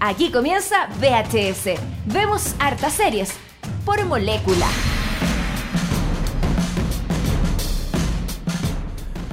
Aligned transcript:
Aquí 0.00 0.30
comienza 0.30 0.88
VHS. 1.00 1.80
Vemos 2.04 2.54
hartas 2.58 2.92
series 2.92 3.32
por 3.84 4.04
molécula. 4.04 4.66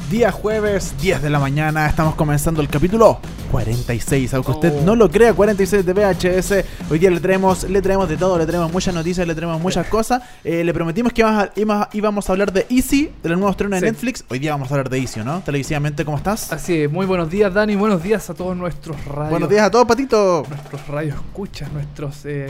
Día 0.09 0.31
jueves, 0.31 0.95
10 1.02 1.21
de 1.21 1.30
la 1.30 1.40
mañana, 1.40 1.88
estamos 1.88 2.16
comenzando 2.16 2.62
el 2.62 2.70
capítulo 2.70 3.20
46, 3.53 4.34
aunque 4.34 4.49
usted 4.52 4.73
Oh. 4.80 4.81
no 4.84 4.95
lo 4.95 5.12
crea, 5.12 5.31
46 5.31 5.85
de 5.85 5.93
VHS. 5.93 6.66
Hoy 6.89 6.98
día 6.98 7.12
le 7.12 7.20
traemos, 7.20 7.63
le 7.70 7.84
traemos 7.84 8.09
de 8.09 8.17
todo, 8.17 8.35
le 8.39 8.48
traemos 8.48 8.71
muchas 8.73 8.95
noticias, 8.95 9.27
le 9.27 9.35
traemos 9.35 9.62
muchas 9.62 9.85
cosas. 9.88 10.23
Eh, 10.43 10.63
le 10.63 10.73
prometimos 10.73 11.13
que 11.13 11.21
íbamos 11.93 12.29
a, 12.29 12.31
hablar 12.34 12.52
de 12.52 12.66
Easy, 12.71 13.12
de 13.21 13.29
los 13.29 13.38
nuevos 13.38 13.53
estrenos 13.53 13.79
de 13.79 13.85
Sí. 13.88 13.91
Netflix. 13.91 14.26
Hoy 14.29 14.39
día 14.39 14.52
vamos 14.53 14.71
a 14.71 14.73
hablar 14.73 14.89
de 14.89 14.98
Easy, 14.98 15.20
¿no? 15.23 15.41
Televisivamente, 15.41 16.03
¿cómo 16.03 16.17
estás? 16.17 16.52
Así 16.52 16.81
es, 16.81 16.91
muy 16.91 17.05
buenos 17.05 17.29
días 17.29 17.53
Dani, 17.53 17.76
buenos 17.76 18.02
días 18.02 18.27
a 18.31 18.34
todos 18.34 18.57
nuestros 18.57 19.05
radios. 19.05 19.29
Buenos 19.29 19.49
días 19.49 19.62
a 19.67 19.70
todos, 19.70 19.85
Patito. 19.85 20.43
Nuestros 20.49 20.88
radios 20.88 21.15
escuchas, 21.17 21.71
nuestros 21.71 22.26
eh, 22.26 22.48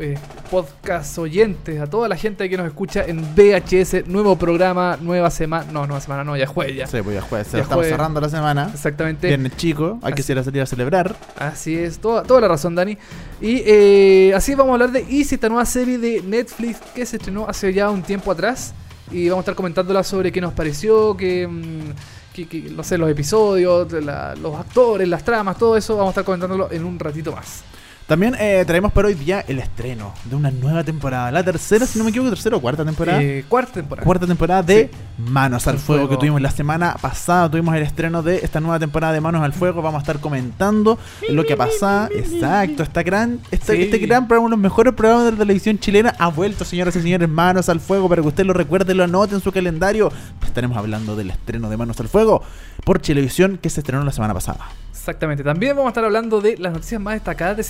eh, 0.00 0.18
podcast 0.50 1.16
oyentes, 1.16 1.80
a 1.80 1.86
toda 1.86 2.08
la 2.08 2.16
gente 2.16 2.50
que 2.50 2.58
nos 2.58 2.66
escucha 2.66 3.04
en 3.06 3.22
VHS, 3.34 4.04
nuevo 4.06 4.36
programa, 4.36 4.98
nueva 5.00 5.30
semana, 5.30 5.64
no, 5.72 5.86
nueva 5.86 6.02
semana, 6.02 6.24
no, 6.24 6.36
ya 6.36 6.46
jueves 6.46 6.76
ya. 6.76 6.86
Sí, 6.86 6.98
pues 7.02 7.16
ya 7.16 7.22
jueves, 7.22 7.50
Ya 7.52 7.60
estamos 7.60 7.86
cerrando 7.86 8.20
la 8.20 8.28
semana. 8.28 8.68
Exactamente. 8.70 9.28
Viernes 9.28 9.56
chico, 9.56 9.98
hay 10.02 10.12
que 10.12 10.20
Así- 10.20 10.26
salir 10.44 10.62
a 10.62 10.66
celebrar. 10.66 11.16
Así 11.36 11.76
es, 11.76 11.98
toda, 11.98 12.22
toda 12.22 12.40
la 12.40 12.48
razón, 12.48 12.74
Dani. 12.74 12.96
Y 13.40 13.62
eh, 13.66 14.32
así 14.34 14.54
vamos 14.54 14.70
a 14.70 14.74
hablar 14.74 14.92
de 14.92 15.00
Easy, 15.00 15.34
esta 15.34 15.48
nueva 15.48 15.64
serie 15.64 15.98
de 15.98 16.22
Netflix 16.22 16.78
que 16.94 17.06
se 17.06 17.16
estrenó 17.16 17.46
hace 17.48 17.72
ya 17.72 17.90
un 17.90 18.02
tiempo 18.02 18.30
atrás. 18.30 18.74
Y 19.10 19.28
vamos 19.28 19.42
a 19.42 19.44
estar 19.44 19.54
comentándola 19.54 20.02
sobre 20.02 20.32
qué 20.32 20.40
nos 20.40 20.54
pareció, 20.54 21.16
que, 21.16 21.46
mm, 21.46 22.74
no 22.74 22.82
sé, 22.82 22.96
los 22.96 23.10
episodios, 23.10 23.92
los 23.92 24.56
actores, 24.56 25.08
las 25.08 25.24
tramas, 25.24 25.58
todo 25.58 25.76
eso. 25.76 25.96
Vamos 25.96 26.10
a 26.10 26.12
estar 26.12 26.24
comentándolo 26.24 26.70
en 26.70 26.84
un 26.84 26.98
ratito 26.98 27.32
más. 27.32 27.62
También 28.06 28.34
eh, 28.38 28.64
traemos 28.66 28.92
para 28.92 29.08
hoy 29.08 29.14
día 29.14 29.44
el 29.48 29.58
estreno 29.58 30.12
de 30.24 30.36
una 30.36 30.50
nueva 30.50 30.84
temporada. 30.84 31.30
La 31.30 31.42
tercera, 31.42 31.86
si 31.86 31.98
no 31.98 32.04
me 32.04 32.10
equivoco, 32.10 32.30
tercera 32.30 32.56
o 32.56 32.60
cuarta 32.60 32.84
temporada. 32.84 33.22
Eh, 33.22 33.44
cuarta 33.48 33.72
temporada. 33.72 34.04
cuarta 34.04 34.26
temporada 34.26 34.62
de 34.62 34.90
Manos 35.18 35.66
al 35.66 35.78
Fuego, 35.78 36.02
Fuego. 36.02 36.08
que 36.10 36.16
tuvimos 36.20 36.40
la 36.42 36.50
semana 36.50 36.96
pasada. 37.00 37.50
Tuvimos 37.50 37.74
el 37.74 37.82
estreno 37.82 38.22
de 38.22 38.36
esta 38.38 38.60
nueva 38.60 38.78
temporada 38.78 39.12
de 39.14 39.20
Manos 39.20 39.42
al 39.42 39.52
Fuego. 39.52 39.80
Vamos 39.80 40.00
a 40.00 40.02
estar 40.02 40.18
comentando 40.20 40.98
lo 41.30 41.44
que 41.44 41.54
ha 41.54 41.56
pasado. 41.56 42.08
Exacto, 42.14 42.82
esta 42.82 43.02
gran, 43.02 43.38
este, 43.50 43.76
Sí. 43.76 43.82
este 43.82 43.98
gran 43.98 44.26
programa, 44.28 44.46
uno 44.46 44.56
de 44.56 44.60
los 44.62 44.62
mejores 44.70 44.92
programas 44.94 45.24
de 45.26 45.32
la 45.32 45.38
televisión 45.38 45.78
chilena, 45.78 46.14
ha 46.18 46.28
vuelto, 46.28 46.64
señoras 46.64 46.94
y 46.96 47.00
señores, 47.02 47.28
Manos 47.28 47.68
al 47.68 47.80
Fuego, 47.80 48.08
para 48.08 48.20
que 48.20 48.28
usted 48.28 48.44
lo 48.44 48.52
recuerde, 48.52 48.94
lo 48.94 49.04
anote 49.04 49.34
en 49.36 49.40
su 49.40 49.52
calendario. 49.52 50.12
Estaremos 50.44 50.76
hablando 50.76 51.16
del 51.16 51.30
estreno 51.30 51.70
de 51.70 51.76
Manos 51.78 51.98
al 52.00 52.08
Fuego 52.08 52.42
por 52.84 52.98
televisión 52.98 53.58
que 53.62 53.70
se 53.70 53.80
estrenó 53.80 54.04
la 54.04 54.12
semana 54.12 54.34
pasada. 54.34 54.66
Exactamente. 54.90 55.42
También 55.42 55.74
vamos 55.74 55.88
a 55.88 55.90
estar 55.90 56.04
hablando 56.04 56.40
de 56.40 56.56
las 56.58 56.72
noticias 56.72 57.00
más 57.00 57.14
destacadas 57.14 57.56
de 57.56 57.64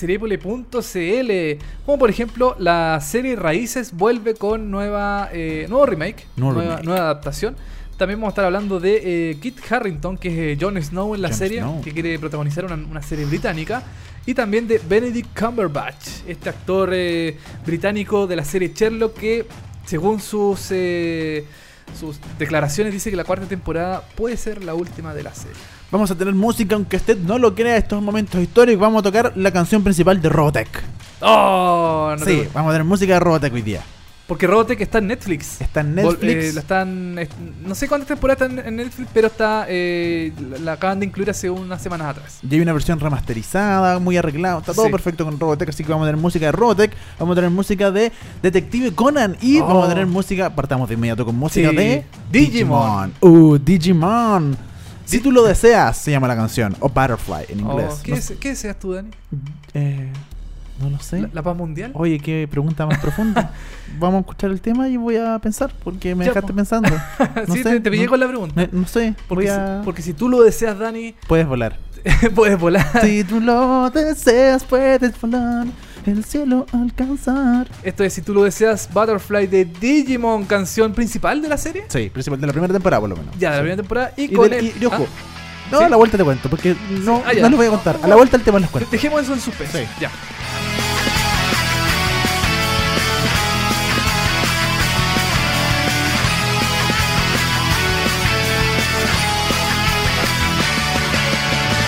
Como 1.85 1.99
por 1.99 2.11
ejemplo, 2.11 2.57
la 2.59 3.01
serie 3.01 3.37
Raíces 3.37 3.93
vuelve 3.93 4.35
con 4.35 4.71
nueva, 4.71 5.29
eh, 5.33 5.67
nuevo 5.69 5.87
remake, 5.87 6.27
Nuevo 6.37 6.55
nueva, 6.55 6.71
remake. 6.77 6.85
nueva 6.87 7.01
adaptación. 7.05 7.57
También 7.97 8.19
vamos 8.19 8.31
a 8.31 8.33
estar 8.33 8.45
hablando 8.47 8.81
de 8.81 9.31
eh, 9.31 9.37
Kit 9.41 9.59
Harrington, 9.71 10.17
que 10.19 10.29
es 10.29 10.59
eh, 10.59 10.59
Jon 10.61 10.83
Snow 10.83 11.15
en 11.15 11.23
la 11.23 11.33
serie, 11.33 11.61
Snow. 11.61 11.83
que 11.83 11.93
quiere 11.93 12.19
protagonizar 12.19 12.65
una, 12.65 12.75
una 12.75 13.03
serie 13.03 13.25
británica. 13.27 13.83
Y 14.25 14.35
también 14.35 14.69
de 14.69 14.79
Benedict 14.79 15.37
Cumberbatch, 15.39 16.23
este 16.29 16.49
actor 16.49 16.91
eh, 16.93 17.37
británico 17.67 18.27
de 18.29 18.37
la 18.37 18.45
serie 18.45 18.73
Sherlock, 18.75 19.15
que 19.19 19.47
según 19.85 20.21
sus, 20.21 20.69
eh, 20.71 21.45
sus 21.99 22.19
declaraciones 22.39 22.93
dice 22.93 23.11
que 23.11 23.17
la 23.17 23.25
cuarta 23.25 23.47
temporada 23.47 24.03
puede 24.17 24.37
ser 24.37 24.63
la 24.63 24.75
última 24.75 25.13
de 25.13 25.25
la 25.25 25.35
serie. 25.35 25.57
Vamos 25.93 26.11
a 26.11 26.15
tener 26.17 26.35
música, 26.35 26.75
aunque 26.75 26.97
usted 26.97 27.19
no 27.19 27.39
lo 27.39 27.55
crea, 27.55 27.77
estos 27.77 28.03
momentos 28.03 28.41
históricos. 28.41 28.81
Vamos 28.81 29.01
a 29.01 29.03
tocar 29.03 29.33
la 29.37 29.51
canción 29.53 29.85
principal 29.85 30.21
de 30.23 30.29
Robotech. 30.31 30.83
¡Oh! 31.21 32.15
no 32.19 32.25
sí, 32.25 32.49
vamos 32.55 32.71
a 32.71 32.73
tener 32.73 32.85
música 32.87 33.13
de 33.15 33.21
Robotech 33.21 33.53
hoy 33.53 33.63
día. 33.63 33.83
Porque 34.27 34.47
Robotech 34.47 34.81
está 34.81 34.99
en 34.99 35.09
Netflix. 35.09 35.61
Está 35.61 35.81
en 35.81 35.95
Netflix. 35.95 36.57
eh, 36.57 36.59
están, 36.61 37.19
es- 37.19 37.29
no 37.67 37.75
sé 37.75 37.87
cuántas 37.89 38.09
temporadas 38.09 38.41
están 38.51 38.67
en 38.67 38.77
Netflix, 38.77 39.11
pero 39.13 39.27
está 39.27 39.67
eh, 39.69 40.33
la, 40.65 40.73
acaban 40.73 40.99
de 41.01 41.07
incluir 41.07 41.29
hace 41.29 41.51
unas 41.51 41.83
semanas 41.83 42.09
atrás. 42.17 42.39
Y 42.49 42.55
hay 42.55 42.61
una 42.63 42.73
versión 42.73 42.99
remasterizada, 42.99 43.99
muy 43.99 44.17
arreglada. 44.17 44.61
Está 44.61 44.73
todo 44.73 44.87
Sí. 44.87 44.91
perfecto 44.93 45.27
con 45.27 45.39
Robotech, 45.39 45.69
así 45.69 45.85
que 45.85 45.91
vamos 45.93 46.07
a 46.07 46.09
tener 46.09 46.21
música 46.23 46.47
de 46.47 46.53
Robotech. 46.53 46.93
Vamos 47.19 47.35
a 47.35 47.37
tener 47.37 47.51
música 47.51 47.91
de 47.91 48.11
Detective 48.43 48.95
Conan. 48.95 49.37
Y 49.43 49.59
Oh. 49.61 49.67
vamos 49.67 49.85
a 49.87 49.89
tener 49.91 50.07
música, 50.07 50.49
partamos 50.55 50.89
de 50.89 50.95
inmediato 50.95 51.27
con 51.27 51.37
música 51.37 51.69
Sí. 51.69 51.77
de 51.77 52.05
Digimon. 52.31 53.13
Uh, 53.21 53.59
Digimon. 53.59 54.57
Si 55.05 55.21
tú 55.21 55.31
lo 55.33 55.45
deseas, 55.45 55.97
se 55.97 56.11
llama 56.11 56.29
la 56.29 56.37
canción. 56.37 56.75
O 56.81 56.89
Butterfly 56.89 57.47
en 57.49 57.61
inglés. 57.61 57.87
Oh, 57.91 58.01
¿qué, 58.03 58.13
No 58.13 58.41
qué 58.41 58.49
deseas 58.51 58.79
tú, 58.79 58.93
Dani? 58.93 59.11
eh, 59.75 60.11
no 60.81 60.91
lo 60.91 60.99
sé. 61.01 61.21
¿La, 61.23 61.31
la 61.35 61.43
paz 61.43 61.57
mundial? 61.57 61.91
Oye, 61.95 62.19
qué 62.19 62.49
pregunta 62.51 62.87
más 62.87 62.99
profunda. 62.99 63.53
Vamos 63.99 64.17
a 64.19 64.21
escuchar 64.21 64.51
el 64.51 64.61
tema 64.61 64.89
y 64.89 64.97
voy 64.97 65.17
a 65.17 65.39
pensar, 65.39 65.73
porque 65.85 66.15
me 66.15 66.25
dejaste 66.25 66.53
pensando. 66.53 66.89
No 67.47 67.55
sí, 67.55 67.63
sé, 67.63 67.71
te, 67.71 67.81
te 67.81 67.91
pillé 67.91 68.05
no- 68.05 68.11
con 68.11 68.21
la 68.21 68.29
pregunta. 68.29 68.55
Me- 68.57 68.69
no 68.73 68.87
sé, 68.87 69.15
Porque, 69.29 69.45
voy 69.47 69.55
a... 69.55 69.79
si, 69.81 69.85
porque 69.85 70.03
si 70.03 70.13
tú 70.15 70.29
lo 70.29 70.43
deseas, 70.43 70.79
Dani, 70.79 71.15
Puedes 71.29 71.47
volar. 71.47 71.77
puedes 72.35 72.59
volar. 72.59 72.85
Si 73.03 73.23
tú 73.25 73.41
lo 73.41 73.89
deseas, 73.91 74.65
puedes 74.65 75.21
volar, 75.21 75.67
el 76.11 76.25
cielo 76.25 76.67
alcanzar. 76.73 77.69
Esto 77.83 78.05
es, 78.05 78.13
si 78.15 78.23
tú 78.23 78.35
lo 78.35 78.43
deseas, 78.45 78.89
Butterfly 78.93 79.47
de 79.47 79.65
Digimon, 79.65 80.45
canción 80.45 80.93
principal 80.93 81.41
de 81.43 81.49
la 81.49 81.57
serie. 81.57 81.85
Sí, 81.89 82.11
principal 82.11 82.41
de 82.41 82.47
la 82.47 82.53
primera 82.53 82.73
temporada, 82.73 83.01
por 83.01 83.11
lo 83.11 83.17
menos. 83.17 83.35
Ya, 83.39 83.51
de 83.51 83.57
la 83.57 83.63
primera 83.63 83.77
temporada. 83.83 84.13
Y, 84.17 84.23
Y, 84.25 84.29
con 84.33 84.51
de- 84.51 84.59
el- 84.59 84.67
y- 84.67 84.75
y 84.81 84.85
ojo, 84.87 85.07
Ah, 85.07 85.71
no, 85.73 85.79
¿Sí? 85.79 85.85
a 85.85 85.89
la 85.89 85.97
vuelta 85.97 86.19
te 86.19 86.25
cuento, 86.25 86.51
porque 86.51 86.77
no, 87.03 87.23
Ah, 87.25 87.33
no 87.41 87.49
les 87.49 87.57
voy 87.57 87.67
a 87.67 87.71
contar. 87.71 87.99
A 88.03 88.07
la 88.09 88.15
vuelta 88.17 88.37
el 88.37 88.43
tema 88.43 88.59
les 88.59 88.69
cuento. 88.69 88.91
Dejemos 88.91 89.23
eso 89.23 89.33
en 89.33 89.41
suspenso. 89.41 89.79
Sí. 89.79 89.85
Ya. 90.01 90.11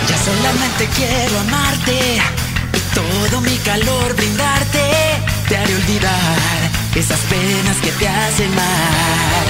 Ya 0.07 0.17
solamente 0.17 0.87
quiero 0.95 1.39
amarte 1.39 2.19
todo 3.29 3.41
mi 3.41 3.57
calor 3.57 4.15
brindarte. 4.15 4.81
Te 5.47 5.57
haré 5.57 5.75
olvidar 5.75 6.37
esas 6.95 7.19
penas 7.31 7.77
que 7.81 7.91
te 7.91 8.07
hacen 8.07 8.49
mal. 8.55 9.47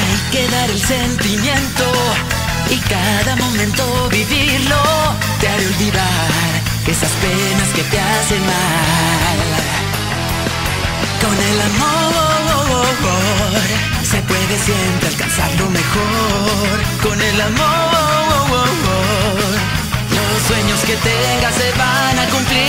Hay 0.00 0.16
que 0.32 0.48
dar 0.48 0.70
el 0.70 0.80
sentimiento 0.80 1.84
y 2.70 2.78
cada 2.78 3.36
momento 3.36 4.08
vivirlo. 4.10 4.82
Te 5.40 5.48
haré 5.48 5.66
olvidar 5.66 6.50
esas 6.86 7.10
penas 7.24 7.68
que 7.74 7.82
te 7.82 8.00
hacen 8.00 8.42
mal. 8.46 9.38
Con 11.22 11.36
el 11.50 11.60
amor 11.70 12.14
se 14.10 14.20
puede 14.22 14.58
siempre 14.58 15.08
alcanzar 15.08 15.50
lo 15.58 15.70
mejor. 15.70 16.76
Con 17.02 17.20
el 17.20 17.40
amor 17.40 18.04
sueños 20.46 20.80
que 20.84 20.96
tengas 20.96 21.54
se 21.54 21.70
van 21.72 22.18
a 22.18 22.26
cumplir. 22.28 22.60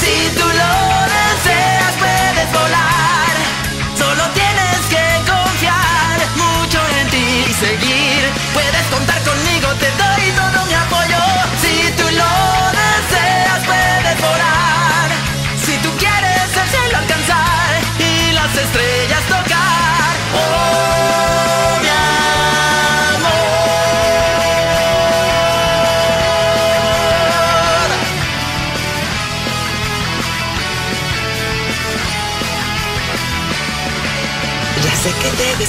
Si 0.00 0.30
tú 0.38 0.46
lo 0.46 0.74
deseas 1.16 1.94
puedes 1.98 2.52
volar. 2.52 3.34
Solo 3.98 4.22
tienes 4.34 4.80
que 4.88 5.04
confiar 5.30 6.16
mucho 6.36 6.78
en 7.00 7.08
ti 7.08 7.44
y 7.48 7.52
seguir. 7.54 8.30
Puedes 8.52 8.86
contar 8.90 9.13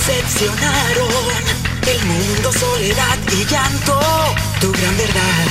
decepcionaron 0.06 1.10
el 1.88 2.06
mundo, 2.06 2.52
soledad 2.54 3.18
y 3.32 3.46
llanto. 3.46 4.00
tu 4.62 4.72
gran 4.72 4.96
verdad 4.98 5.48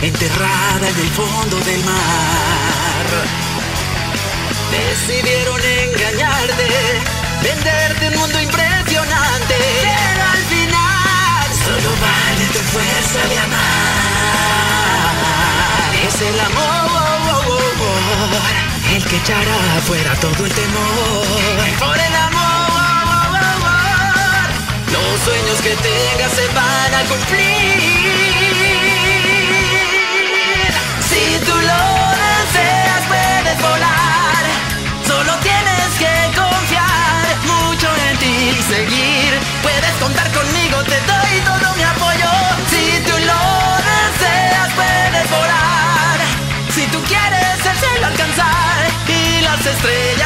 enterrada 0.00 0.88
en 0.88 0.98
el 1.00 1.10
fondo 1.10 1.58
del 1.60 1.84
mar. 1.84 3.06
Decidieron 4.70 5.60
engañarte, 5.60 6.68
venderte 7.42 8.08
un 8.08 8.16
mundo 8.20 8.40
impresionante. 8.40 9.54
Pero 9.82 10.24
al 10.34 10.44
final 10.54 11.46
solo 11.64 11.90
vale 12.00 12.44
tu 12.54 12.60
fuerza 12.72 13.20
de 13.28 13.38
amar. 13.38 14.70
Es 16.06 16.20
el 16.22 16.40
amor 16.40 16.90
el 18.96 19.04
que 19.04 19.16
echará 19.16 19.80
fuera 19.86 20.14
todo 20.16 20.44
el 20.44 20.52
temor. 20.52 21.24
Por 21.78 21.96
el 21.96 22.14
amor, 22.14 22.69
los 24.92 25.20
sueños 25.20 25.60
que 25.62 25.74
tengas 25.76 26.32
se 26.32 26.46
van 26.48 26.94
a 26.94 27.02
cumplir. 27.08 28.50
Si 31.08 31.38
tú 31.46 31.54
lo 31.54 31.82
deseas, 32.24 33.02
puedes 33.08 33.58
volar. 33.62 34.44
Solo 35.06 35.32
tienes 35.42 35.90
que 35.98 36.14
confiar 36.38 37.26
mucho 37.46 37.88
en 38.08 38.18
ti 38.18 38.34
y 38.58 38.62
seguir. 38.72 39.30
Puedes 39.62 39.94
contar 40.00 40.30
conmigo, 40.32 40.76
te 40.84 40.98
doy 41.12 41.32
todo 41.44 41.74
mi 41.76 41.82
apoyo. 41.82 42.30
Si 42.70 43.00
tú 43.06 43.16
lo 43.30 43.42
deseas, 43.90 44.68
puedes 44.74 45.30
volar. 45.30 46.18
Si 46.74 46.86
tú 46.86 46.98
quieres 47.04 47.58
el 47.70 47.76
cielo 47.78 48.06
alcanzar 48.06 48.78
y 49.08 49.40
las 49.42 49.66
estrellas 49.66 50.19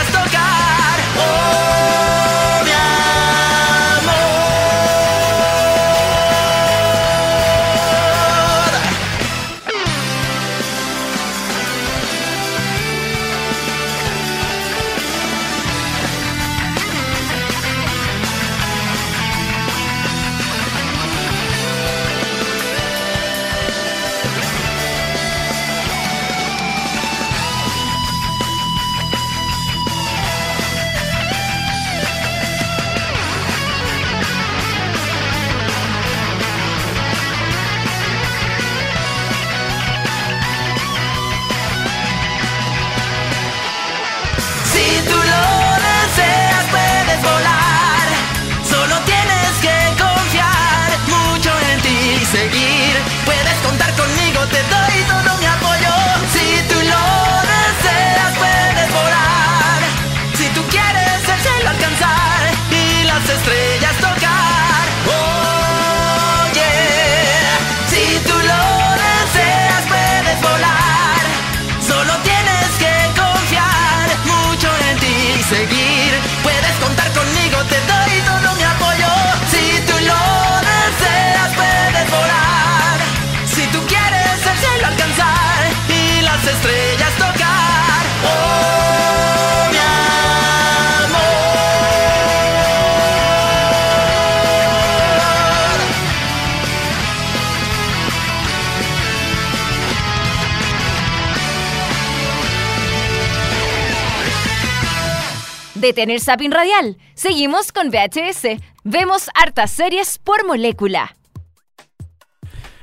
De 105.85 105.93
tener 105.93 106.19
Sapin 106.19 106.51
Radial, 106.51 106.97
seguimos 107.13 107.71
con 107.71 107.91
VHS. 107.91 108.59
Vemos 108.85 109.29
hartas 109.35 109.71
series 109.71 110.17
por 110.17 110.47
molécula. 110.47 111.15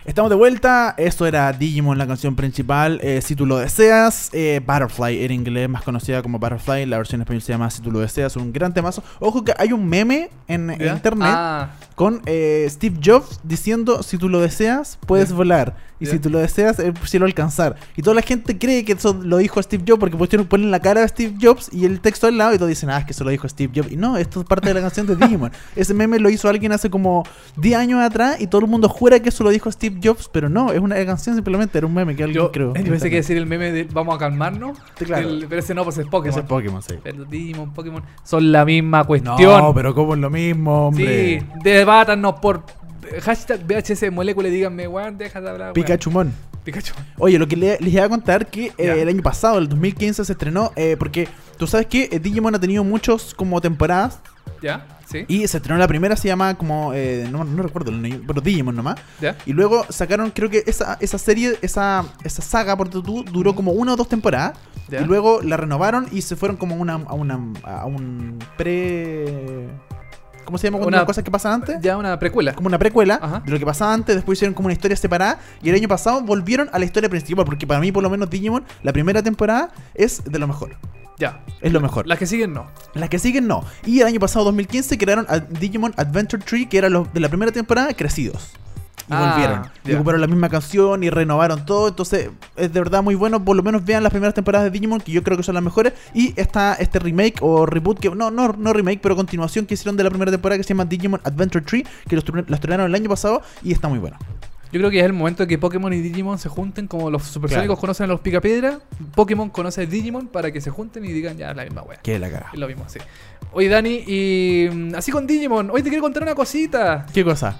Estamos 0.05 0.29
de 0.29 0.35
vuelta. 0.35 0.93
Esto 0.99 1.25
era 1.25 1.51
Digimon, 1.51 1.97
la 1.97 2.05
canción 2.05 2.35
principal. 2.35 2.99
eh, 3.01 3.23
si 3.23 3.35
tú 3.35 3.47
lo 3.47 3.57
deseas. 3.57 4.29
eh, 4.33 4.61
Butterfly 4.63 5.25
en 5.25 5.31
inglés, 5.31 5.67
más 5.67 5.81
conocida 5.81 6.21
como 6.21 6.37
Butterfly. 6.37 6.85
La 6.85 6.97
versión 6.97 7.21
en 7.21 7.23
español 7.23 7.41
se 7.41 7.53
llama 7.53 7.71
Si 7.71 7.81
tú 7.81 7.91
lo 7.91 8.01
deseas. 8.01 8.35
Un 8.35 8.53
gran 8.53 8.71
temazo. 8.71 9.03
Ojo 9.19 9.43
que 9.43 9.53
hay 9.57 9.73
un 9.73 9.87
meme 9.89 10.29
en 10.51 10.71
internet 10.81 11.29
Ah, 11.31 11.71
con 11.95 12.21
eh, 12.25 12.67
Steve 12.69 12.97
Jobs 13.03 13.39
diciendo: 13.43 14.03
Si 14.03 14.17
tú 14.17 14.29
lo 14.29 14.39
deseas, 14.41 14.97
puedes 15.05 15.29
Ya. 15.29 15.35
volar. 15.35 15.91
Y 15.99 16.05
Ya. 16.05 16.13
si 16.13 16.19
tú 16.19 16.31
lo 16.31 16.39
deseas, 16.39 16.79
el 16.79 16.97
cielo 17.05 17.27
alcanzar. 17.27 17.75
Y 17.95 18.01
toda 18.01 18.15
la 18.15 18.23
gente 18.23 18.57
cree 18.57 18.83
que 18.83 18.93
eso 18.93 19.13
lo 19.21 19.37
dijo 19.37 19.61
Steve 19.61 19.83
Jobs 19.87 19.99
porque 19.99 20.17
pusieron, 20.17 20.47
ponen 20.47 20.71
la 20.71 20.79
cara 20.79 21.01
de 21.01 21.07
Steve 21.07 21.35
Jobs 21.39 21.69
y 21.71 21.85
el 21.85 21.99
texto 22.01 22.25
al 22.25 22.39
lado 22.39 22.55
y 22.55 22.57
todos 22.57 22.69
dicen, 22.69 22.89
ah, 22.89 22.97
es 22.97 23.05
que 23.05 23.11
eso 23.11 23.23
lo 23.23 23.29
dijo 23.29 23.47
Steve 23.47 23.71
Jobs. 23.75 23.91
Y 23.91 23.97
no, 23.97 24.17
esto 24.17 24.39
es 24.41 24.47
parte 24.47 24.67
de 24.69 24.73
la 24.73 24.81
canción 24.81 25.05
de 25.05 25.15
Digimon. 25.15 25.51
Ese 25.75 25.93
meme 25.93 26.17
lo 26.17 26.31
hizo 26.31 26.49
alguien 26.49 26.71
hace 26.71 26.89
como 26.89 27.23
10 27.57 27.77
años 27.77 28.01
atrás 28.01 28.41
y 28.41 28.47
todo 28.47 28.61
el 28.61 28.67
mundo 28.67 28.89
jura 28.89 29.19
que 29.19 29.29
eso 29.29 29.43
lo 29.43 29.51
dijo 29.51 29.71
Steve 29.71 29.99
Jobs, 30.03 30.27
pero 30.33 30.49
no, 30.49 30.71
es 30.71 30.79
una 30.79 30.95
canción 31.05 31.35
simplemente, 31.35 31.77
era 31.77 31.85
un 31.85 31.93
meme 31.93 32.15
que 32.15 32.23
alguien 32.23 32.41
yo, 32.45 32.51
creó. 32.51 32.73
yo 32.73 32.83
pensé 32.83 33.11
que 33.11 33.17
decir 33.17 33.37
el 33.37 33.45
meme 33.45 33.71
de 33.71 33.83
vamos 33.83 34.15
a 34.15 34.17
calmarnos. 34.17 34.79
Sí, 34.97 35.05
claro. 35.05 35.29
El- 35.29 35.45
pero 35.47 35.59
ese 35.59 35.75
no, 35.75 35.83
pues 35.83 35.99
es 35.99 36.07
Pokémon. 36.07 36.31
Ese 36.31 36.39
es 36.39 36.45
Pokémon, 36.47 36.81
sí. 36.81 36.95
Pero 37.03 37.25
Digimon, 37.25 37.73
Pokémon 37.75 38.01
son 38.23 38.51
la 38.51 38.65
misma 38.65 39.01
No, 39.01 39.05
cuestión. 39.05 39.73
pero 39.75 39.93
como 39.93 40.15
es 40.15 40.19
lo 40.19 40.31
mismo, 40.31 40.40
hombre. 40.67 41.39
sí, 41.39 41.45
debátanos 41.63 42.35
por 42.39 42.63
hashtag 43.21 43.61
VHS 43.65 44.11
molécula 44.11 44.47
y 44.47 44.51
díganme, 44.51 44.87
weón, 44.87 45.17
deja 45.17 45.41
de 45.41 45.49
hablar. 45.49 45.73
Pikachumon. 45.73 46.33
Pikachu. 46.63 46.93
Oye, 47.17 47.39
lo 47.39 47.47
que 47.47 47.55
le- 47.57 47.79
les 47.79 47.91
iba 47.93 48.05
a 48.05 48.09
contar 48.09 48.45
que 48.45 48.67
eh, 48.77 49.01
el 49.01 49.07
año 49.09 49.23
pasado, 49.23 49.57
el 49.57 49.67
2015, 49.67 50.23
se 50.23 50.31
estrenó, 50.31 50.71
eh, 50.75 50.95
porque 50.97 51.27
tú 51.57 51.65
sabes 51.65 51.87
que 51.87 52.07
eh, 52.11 52.19
Digimon 52.19 52.53
ha 52.53 52.59
tenido 52.59 52.83
muchos 52.83 53.33
como 53.33 53.59
temporadas 53.61 54.19
¿Ya? 54.61 54.85
¿Sí? 55.09 55.25
Y 55.27 55.47
se 55.47 55.57
estrenó 55.57 55.79
la 55.79 55.87
primera, 55.87 56.15
se 56.15 56.27
llama 56.27 56.53
como. 56.55 56.93
eh, 56.93 57.27
no, 57.31 57.43
no 57.43 57.63
recuerdo, 57.63 57.89
el 57.89 57.99
nombre, 57.99 58.21
pero 58.27 58.41
Digimon 58.41 58.75
nomás. 58.75 58.99
¿Ya? 59.19 59.35
Y 59.47 59.53
luego 59.53 59.85
sacaron, 59.89 60.29
creo 60.29 60.51
que 60.51 60.63
esa, 60.67 60.97
esa 61.01 61.17
serie, 61.17 61.57
esa, 61.63 62.05
esa 62.23 62.41
saga, 62.43 62.77
por 62.77 62.89
tú, 62.89 63.01
duró 63.23 63.55
como 63.55 63.71
una 63.71 63.93
o 63.93 63.95
dos 63.95 64.07
temporadas. 64.07 64.53
Ya. 64.87 65.01
Y 65.01 65.05
luego 65.05 65.41
la 65.41 65.57
renovaron 65.57 66.07
y 66.11 66.21
se 66.21 66.35
fueron 66.35 66.57
como 66.57 66.75
una, 66.75 66.93
a, 66.93 67.13
una, 67.15 67.39
a 67.63 67.85
un 67.87 68.37
pre. 68.55 69.67
¿Cómo 70.45 70.57
se 70.57 70.67
llama? 70.67 70.77
cuando 70.77 70.87
Una- 70.89 70.97
las 70.97 71.05
cosas 71.05 71.23
que 71.23 71.31
pasan 71.31 71.53
antes? 71.53 71.77
Ya 71.81 71.97
una 71.97 72.17
precuela. 72.19 72.53
como 72.53 72.67
una 72.67 72.77
precuela 72.79 73.19
Ajá. 73.21 73.41
de 73.45 73.51
lo 73.51 73.59
que 73.59 73.65
pasaba 73.65 73.93
antes, 73.93 74.15
después 74.15 74.37
hicieron 74.37 74.53
como 74.53 74.67
una 74.67 74.73
historia 74.73 74.97
separada 74.97 75.39
y 75.61 75.69
el 75.69 75.75
año 75.75 75.87
pasado 75.87 76.21
volvieron 76.21 76.69
a 76.73 76.79
la 76.79 76.85
historia 76.85 77.09
principal, 77.09 77.45
porque 77.45 77.65
para 77.67 77.79
mí 77.79 77.91
por 77.91 78.03
lo 78.03 78.09
menos 78.09 78.29
Digimon, 78.29 78.63
la 78.83 78.91
primera 78.93 79.21
temporada 79.23 79.69
es 79.95 80.23
de 80.25 80.39
lo 80.39 80.47
mejor, 80.47 80.75
Ya. 81.17 81.41
es 81.61 81.71
lo 81.71 81.79
mejor. 81.79 82.07
Las 82.07 82.17
que 82.19 82.25
siguen 82.25 82.53
no. 82.53 82.67
Las 82.93 83.09
que 83.09 83.19
siguen 83.19 83.47
no. 83.47 83.63
Y 83.85 83.99
el 84.01 84.07
año 84.07 84.19
pasado, 84.19 84.45
2015, 84.45 84.97
crearon 84.97 85.25
a 85.29 85.39
Digimon 85.39 85.93
Adventure 85.97 86.43
Tree, 86.43 86.67
que 86.67 86.77
era 86.77 86.89
los 86.89 87.11
de 87.13 87.19
la 87.19 87.29
primera 87.29 87.51
temporada, 87.51 87.93
crecidos. 87.93 88.51
Y 89.11 89.13
Ah, 89.13 89.29
volvieron. 89.33 89.61
Y 89.85 89.89
ya. 89.89 89.95
ocuparon 89.95 90.21
la 90.21 90.27
misma 90.27 90.47
canción 90.49 91.03
y 91.03 91.09
renovaron 91.09 91.65
todo. 91.65 91.89
Entonces, 91.89 92.29
es 92.55 92.71
de 92.73 92.79
verdad 92.79 93.03
muy 93.03 93.15
bueno. 93.15 93.43
Por 93.43 93.55
lo 93.57 93.63
menos 93.63 93.83
vean 93.83 94.03
las 94.03 94.11
primeras 94.11 94.33
temporadas 94.33 94.65
de 94.65 94.71
Digimon, 94.71 95.01
que 95.01 95.11
yo 95.11 95.21
creo 95.21 95.35
que 95.37 95.43
son 95.43 95.55
las 95.55 95.63
mejores. 95.63 95.93
Y 96.13 96.33
está 96.39 96.73
este 96.75 96.97
remake 96.99 97.39
o 97.41 97.65
reboot, 97.65 97.99
que 97.99 98.09
no, 98.09 98.31
no, 98.31 98.53
no 98.57 98.73
remake, 98.73 98.99
pero 99.01 99.15
continuación 99.15 99.65
que 99.65 99.73
hicieron 99.73 99.97
de 99.97 100.03
la 100.05 100.09
primera 100.09 100.31
temporada, 100.31 100.57
que 100.57 100.63
se 100.63 100.69
llama 100.69 100.85
Digimon 100.85 101.19
Adventure 101.23 101.63
Tree, 101.65 101.85
que 102.07 102.15
los, 102.15 102.25
los 102.27 102.49
estrenaron 102.49 102.85
el 102.87 102.95
año 102.95 103.09
pasado 103.09 103.41
y 103.63 103.71
está 103.73 103.87
muy 103.89 103.99
bueno. 103.99 104.17
Yo 104.71 104.79
creo 104.79 104.89
que 104.89 104.99
es 104.99 105.05
el 105.05 105.11
momento 105.11 105.43
de 105.43 105.47
que 105.47 105.57
Pokémon 105.57 105.91
y 105.91 105.99
Digimon 105.99 106.39
se 106.39 106.47
junten 106.47 106.87
como 106.87 107.11
los 107.11 107.23
supersónicos 107.23 107.75
Claro. 107.75 107.81
conocen 107.81 108.05
a 108.05 108.07
los 108.07 108.21
Picapiedra. 108.21 108.79
Pokémon 109.15 109.49
conoce 109.49 109.81
a 109.81 109.85
Digimon 109.85 110.27
para 110.27 110.49
que 110.53 110.61
se 110.61 110.69
junten 110.69 111.03
y 111.03 111.09
digan 111.11 111.37
ya 111.37 111.53
la 111.53 111.65
misma 111.65 111.81
wea. 111.81 111.99
Que 112.01 112.17
la 112.17 112.29
caga. 112.31 112.51
Es 112.53 112.59
lo 112.59 112.67
mismo, 112.67 112.85
sí. 112.87 112.99
Oye, 113.51 113.67
Dani, 113.67 114.01
y 114.07 114.69
mm, 114.71 114.95
así 114.95 115.11
con 115.11 115.27
Digimon, 115.27 115.69
hoy 115.71 115.83
te 115.83 115.89
quiero 115.89 116.01
contar 116.01 116.23
una 116.23 116.35
cosita 116.35 117.05
¿Qué 117.13 117.21
cosa? 117.25 117.59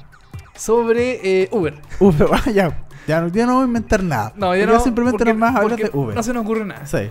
Sobre 0.56 1.44
eh, 1.44 1.50
Uber. 1.52 1.80
Uf, 2.00 2.16
ya, 2.54 2.86
ya, 3.08 3.22
no- 3.22 3.28
ya 3.30 3.46
no 3.46 3.54
voy 3.56 3.64
a 3.64 3.68
inventar 3.68 4.04
nada. 4.04 4.34
No, 4.36 4.56
ya 4.56 4.66
no. 4.66 4.80
simplemente 4.80 5.26
nomás 5.26 5.60
porque 5.60 5.86
de 5.86 5.92
Uber. 5.94 6.16
No 6.16 6.24
se 6.24 6.34
nos 6.34 6.44
ocurre 6.44 6.66
nada. 6.66 6.86
Sí. 6.86 7.10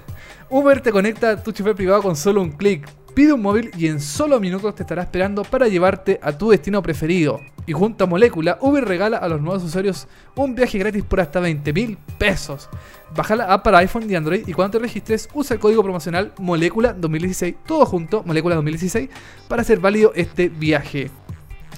Uber 0.49 0.81
te 0.81 0.91
conecta 0.93 1.31
a 1.31 1.43
tu 1.43 1.53
chofer 1.53 1.75
privado 1.75 2.03
con 2.03 2.17
solo 2.17 2.43
un 2.43 2.51
clic. 2.53 2.89
Pide 3.15 3.33
un 3.33 3.43
móvil 3.43 3.73
y 3.77 3.89
en 3.89 4.01
solo 4.01 4.39
minutos 4.39 4.75
te 4.77 4.85
estará 4.85 5.03
esperando 5.03 5.43
para 5.43 5.67
llevarte 5.67 6.21
a 6.23 6.33
tu 6.33 6.51
destino 6.51 6.81
preferido. 6.81 7.41
Y 7.67 7.73
junto 7.73 8.05
a 8.05 8.07
Molécula, 8.07 8.57
Uber 8.61 8.85
regala 8.85 9.19
a 9.19 9.29
los 9.29 9.41
nuevos 9.41 9.63
usuarios 9.65 10.07
un 10.37 10.55
viaje 10.55 10.79
gratis 10.79 11.03
por 11.05 11.21
hasta 11.21 11.41
20 11.41 11.73
mil 11.73 11.99
pesos. 12.19 12.69
Baja 13.15 13.35
la 13.37 13.45
app 13.53 13.65
para 13.65 13.79
iPhone 13.79 14.09
y 14.09 14.15
Android 14.15 14.47
y 14.47 14.53
cuando 14.53 14.79
te 14.79 14.83
registres 14.85 15.29
usa 15.35 15.55
el 15.55 15.61
código 15.61 15.83
promocional 15.83 16.33
Molécula 16.39 16.93
2016, 16.93 17.57
todo 17.67 17.85
junto, 17.85 18.23
Molécula 18.25 18.55
2016, 18.55 19.11
para 19.49 19.63
hacer 19.63 19.81
válido 19.81 20.13
este 20.15 20.49
viaje. 20.49 21.11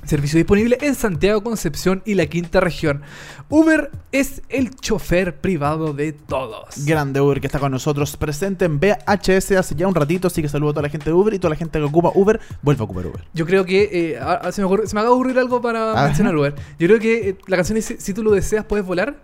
Servicio 0.05 0.37
disponible 0.37 0.79
en 0.81 0.95
Santiago, 0.97 1.43
Concepción 1.45 2.03
y 2.05 2.15
la 2.17 2.27
quinta 2.27 2.61
región. 2.61 3.03
Uber 3.49 3.91
es 4.11 4.43
el 4.49 4.75
chofer 4.75 5.37
privado 5.37 5.93
de 5.95 6.13
todos. 6.13 6.85
Grande 6.85 7.21
Uber 7.21 7.41
que 7.41 7.47
está 7.47 7.61
con 7.61 7.71
nosotros 7.71 8.17
presente 8.17 8.65
en 8.65 8.81
VHS 8.81 9.53
hace 9.53 9.75
ya 9.77 9.87
un 9.87 9.95
ratito, 9.95 10.27
así 10.27 10.43
que 10.43 10.49
saludo 10.49 10.71
a 10.71 10.73
toda 10.73 10.83
la 10.83 10.89
gente 10.89 11.05
de 11.07 11.13
Uber 11.15 11.33
y 11.35 11.39
toda 11.39 11.51
la 11.51 11.57
gente 11.57 11.79
que 11.79 11.85
ocupa 11.85 12.11
Uber, 12.15 12.41
vuelve 12.63 12.81
a 12.81 12.85
ocupar 12.85 13.07
Uber. 13.07 13.25
Yo 13.33 13.47
creo 13.47 13.65
que 13.65 13.89
eh, 14.15 14.19
ah, 14.21 14.51
se, 14.51 14.61
me 14.61 14.67
ocurre- 14.69 14.87
se 14.87 14.95
me 14.95 15.01
acaba 15.01 15.15
de 15.15 15.21
ocurrir 15.21 15.39
algo 15.39 15.61
para 15.63 15.93
Ajá. 15.93 16.07
mencionar 16.07 16.37
Uber. 16.37 16.55
Yo 16.81 16.89
creo 16.89 16.99
que 16.99 17.29
eh, 17.31 17.37
la 17.47 17.57
canción 17.57 17.77
dice, 17.77 17.97
si 18.01 18.13
tú 18.13 18.23
lo 18.25 18.33
deseas 18.33 18.65
puedes 18.65 18.85
volar. 18.85 19.15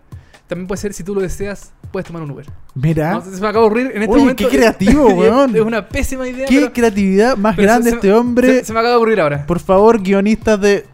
También 0.49 0.67
puede 0.67 0.81
ser, 0.81 0.95
si 0.95 1.05
tú 1.05 1.14
lo 1.14 1.21
deseas, 1.21 1.73
puedes 1.93 2.07
tomar 2.07 2.23
un 2.23 2.31
Uber. 2.31 2.47
Mira, 2.75 3.12
No, 3.12 3.21
se 3.23 3.31
me 3.33 3.37
acaba 3.49 3.52
de 3.52 3.67
ocurrir 3.67 3.87
en 3.95 4.02
este 4.02 4.14
Oye, 4.14 4.21
momento. 4.23 4.49
qué 4.49 4.57
creativo, 4.57 5.07
weón. 5.14 5.55
Es 5.55 5.61
una 5.62 5.87
pésima 5.87 6.26
idea. 6.26 6.47
qué 6.47 6.61
pero- 6.61 6.73
creatividad 6.73 7.37
más 7.37 7.55
grande 7.57 7.90
se- 7.90 7.97
este 7.97 8.12
hombre. 8.14 8.61
Se, 8.61 8.64
se 8.67 8.73
me 8.73 8.78
acaba 8.78 8.93
de 8.93 8.97
ocurrir 8.97 9.21
ahora. 9.21 9.45
Por 9.47 9.59
favor, 9.61 10.00
guionistas 10.00 10.59
de 10.61 10.87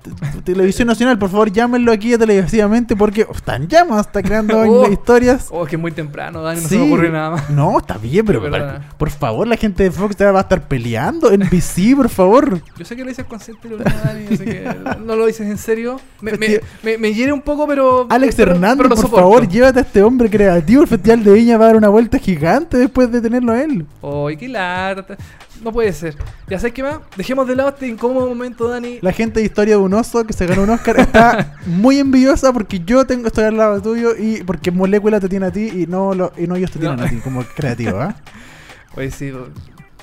Televisión 0.44 0.88
Nacional, 0.88 1.18
por 1.18 1.30
favor, 1.30 1.52
llámenlo 1.52 1.92
aquí 1.92 2.16
televisivamente 2.18 2.96
porque 2.96 3.26
están 3.32 3.68
llamas, 3.68 4.06
está 4.06 4.22
creando 4.22 4.58
Oh. 4.66 4.90
historias. 4.90 5.46
Oh, 5.50 5.62
es 5.64 5.70
que 5.70 5.76
es 5.76 5.82
muy 5.82 5.92
temprano, 5.92 6.42
Dani, 6.42 6.60
no 6.60 6.68
Sí. 6.68 6.74
se 6.74 6.80
me 6.80 6.86
ocurre 6.88 7.10
nada 7.10 7.30
más. 7.30 7.50
No, 7.50 7.78
está 7.78 7.96
bien, 7.96 8.24
pero 8.26 8.42
Pero 8.42 8.80
por, 8.98 9.10
favor, 9.10 9.46
la 9.46 9.56
gente 9.56 9.84
de 9.84 9.90
Fox 9.92 10.16
va 10.20 10.38
a 10.38 10.40
estar 10.42 10.66
peleando. 10.66 11.30
NBC, 11.30 11.94
por 11.94 12.08
favor. 12.08 12.60
Yo 12.76 12.84
sé 12.84 12.96
que 12.96 13.02
lo 13.04 13.08
dices 13.08 13.24
consciente, 13.26 13.60
pero 13.62 13.76
Dani, 13.78 14.26
yo 14.30 14.36
sé 14.36 14.44
que 14.44 14.68
no 15.04 15.14
lo 15.14 15.26
dices 15.26 15.46
en 15.48 15.58
serio. 15.58 16.00
Me, 16.20 16.32
me, 16.32 16.60
me, 16.82 16.98
me 16.98 17.12
hiere 17.14 17.32
un 17.32 17.42
poco, 17.42 17.66
pero. 17.68 18.06
Alex 18.10 18.34
pero- 18.34 18.52
Hernández, 18.52 18.78
pero 18.78 18.88
por 18.88 18.98
soporto. 18.98 19.43
Favor, 19.44 19.54
llévate 19.54 19.78
a 19.78 19.82
este 19.82 20.02
hombre 20.02 20.30
creativo. 20.30 20.82
El 20.82 20.88
Festival 20.88 21.24
de 21.24 21.32
Viña 21.32 21.56
va 21.58 21.64
a 21.64 21.68
dar 21.68 21.76
una 21.76 21.88
vuelta 21.88 22.18
gigante 22.18 22.76
después 22.78 23.10
de 23.10 23.20
tenerlo 23.20 23.52
a 23.52 23.62
él. 23.62 23.86
Ay, 24.02 24.36
qué 24.36 24.48
lata. 24.48 25.16
No 25.62 25.72
puede 25.72 25.92
ser. 25.92 26.16
Ya 26.48 26.58
sabes 26.58 26.74
qué 26.74 26.82
más. 26.82 26.98
Dejemos 27.16 27.46
de 27.48 27.54
lado 27.56 27.70
este 27.70 27.86
incómodo 27.86 28.26
momento, 28.28 28.68
Dani. 28.68 28.98
La 29.00 29.12
gente 29.12 29.40
de 29.40 29.46
Historia 29.46 29.76
de 29.76 29.80
un 29.82 29.94
Oso 29.94 30.26
que 30.26 30.32
se 30.32 30.46
ganó 30.46 30.62
un 30.62 30.70
Oscar 30.70 30.98
está 31.00 31.56
muy 31.66 31.98
envidiosa 31.98 32.52
porque 32.52 32.80
yo 32.80 33.06
tengo 33.06 33.28
estoy 33.28 33.44
al 33.44 33.56
lado 33.56 33.80
tuyo 33.80 34.16
y 34.16 34.42
porque 34.42 34.70
Molécula 34.70 35.20
te 35.20 35.28
tiene 35.28 35.46
a 35.46 35.50
ti 35.50 35.70
y 35.74 35.86
no, 35.86 36.12
lo, 36.14 36.32
y 36.36 36.46
no 36.46 36.56
ellos 36.56 36.70
te 36.70 36.78
No. 36.80 36.94
tienen 36.96 37.06
a 37.06 37.08
ti 37.08 37.16
como 37.22 37.42
creativo, 37.44 37.98
¿ah? 38.00 38.14
Oye, 38.96 39.10
sí. 39.10 39.32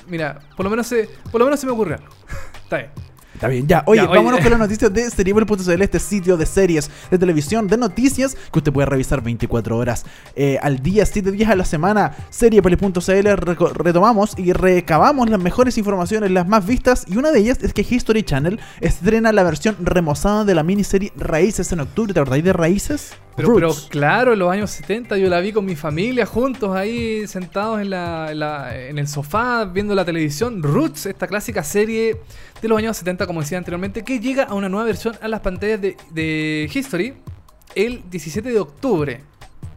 Mira, 0.08 0.40
por 0.56 0.64
lo 0.64 0.70
menos 0.70 0.86
se, 0.86 1.08
por 1.30 1.38
lo 1.38 1.44
menos 1.46 1.60
se 1.60 1.66
me 1.66 1.72
ocurre 1.72 1.94
algo. 1.94 2.08
Está 2.64 2.76
bien. 2.78 2.90
Está 3.42 3.48
bien, 3.50 3.66
ya. 3.66 3.82
Oye, 3.88 4.00
Ya, 4.02 4.08
oye. 4.08 4.18
vámonos 4.18 4.38
con 4.40 4.50
las 4.52 4.60
noticias 4.60 4.92
de 4.94 5.10
Cerebral.cl, 5.10 5.82
este 5.82 5.98
sitio 5.98 6.36
de 6.36 6.46
series, 6.46 6.88
de 7.10 7.18
televisión, 7.18 7.66
de 7.66 7.76
noticias 7.76 8.36
que 8.52 8.58
usted 8.60 8.72
puede 8.72 8.86
revisar 8.86 9.20
24 9.20 9.76
horas 9.76 10.06
eh, 10.36 10.60
al 10.62 10.78
día, 10.80 11.04
7 11.04 11.32
días 11.32 11.50
a 11.50 11.56
la 11.56 11.64
semana. 11.64 12.12
Seriepeli.cl 12.30 13.00
reco- 13.00 13.72
retomamos 13.72 14.34
y 14.38 14.52
recabamos 14.52 15.28
las 15.28 15.40
mejores 15.40 15.76
informaciones, 15.76 16.30
las 16.30 16.46
más 16.46 16.64
vistas. 16.64 17.04
Y 17.08 17.16
una 17.16 17.32
de 17.32 17.40
ellas 17.40 17.58
es 17.62 17.74
que 17.74 17.84
History 17.88 18.22
Channel 18.22 18.60
estrena 18.80 19.32
la 19.32 19.42
versión 19.42 19.74
remozada 19.80 20.44
de 20.44 20.54
la 20.54 20.62
miniserie 20.62 21.12
Raíces 21.16 21.72
en 21.72 21.80
octubre. 21.80 22.14
¿Te 22.14 22.20
acordáis 22.20 22.44
de 22.44 22.52
Raíces? 22.52 23.14
Pero, 23.34 23.54
pero 23.54 23.72
claro, 23.88 24.34
en 24.34 24.38
los 24.38 24.50
años 24.52 24.70
70 24.70 25.16
yo 25.16 25.28
la 25.28 25.40
vi 25.40 25.52
con 25.52 25.64
mi 25.64 25.74
familia 25.74 26.26
juntos 26.26 26.76
ahí 26.76 27.26
sentados 27.26 27.80
en, 27.80 27.90
la, 27.90 28.28
en, 28.30 28.38
la- 28.38 28.76
en 28.88 28.98
el 28.98 29.08
sofá 29.08 29.64
viendo 29.64 29.94
la 29.94 30.04
televisión. 30.04 30.62
Roots, 30.62 31.06
esta 31.06 31.26
clásica 31.26 31.62
serie 31.64 32.18
de 32.60 32.68
los 32.68 32.76
años 32.78 32.96
70, 32.96 33.26
como 33.26 33.40
decía 33.40 33.58
anteriormente, 33.58 34.02
que 34.04 34.20
llega 34.20 34.44
a 34.44 34.54
una 34.54 34.68
nueva 34.68 34.84
versión 34.86 35.14
a 35.22 35.28
las 35.28 35.40
pantallas 35.40 35.80
de, 35.80 35.96
de 36.10 36.70
History 36.72 37.14
el 37.74 38.02
17 38.10 38.50
de 38.50 38.60
octubre. 38.60 39.20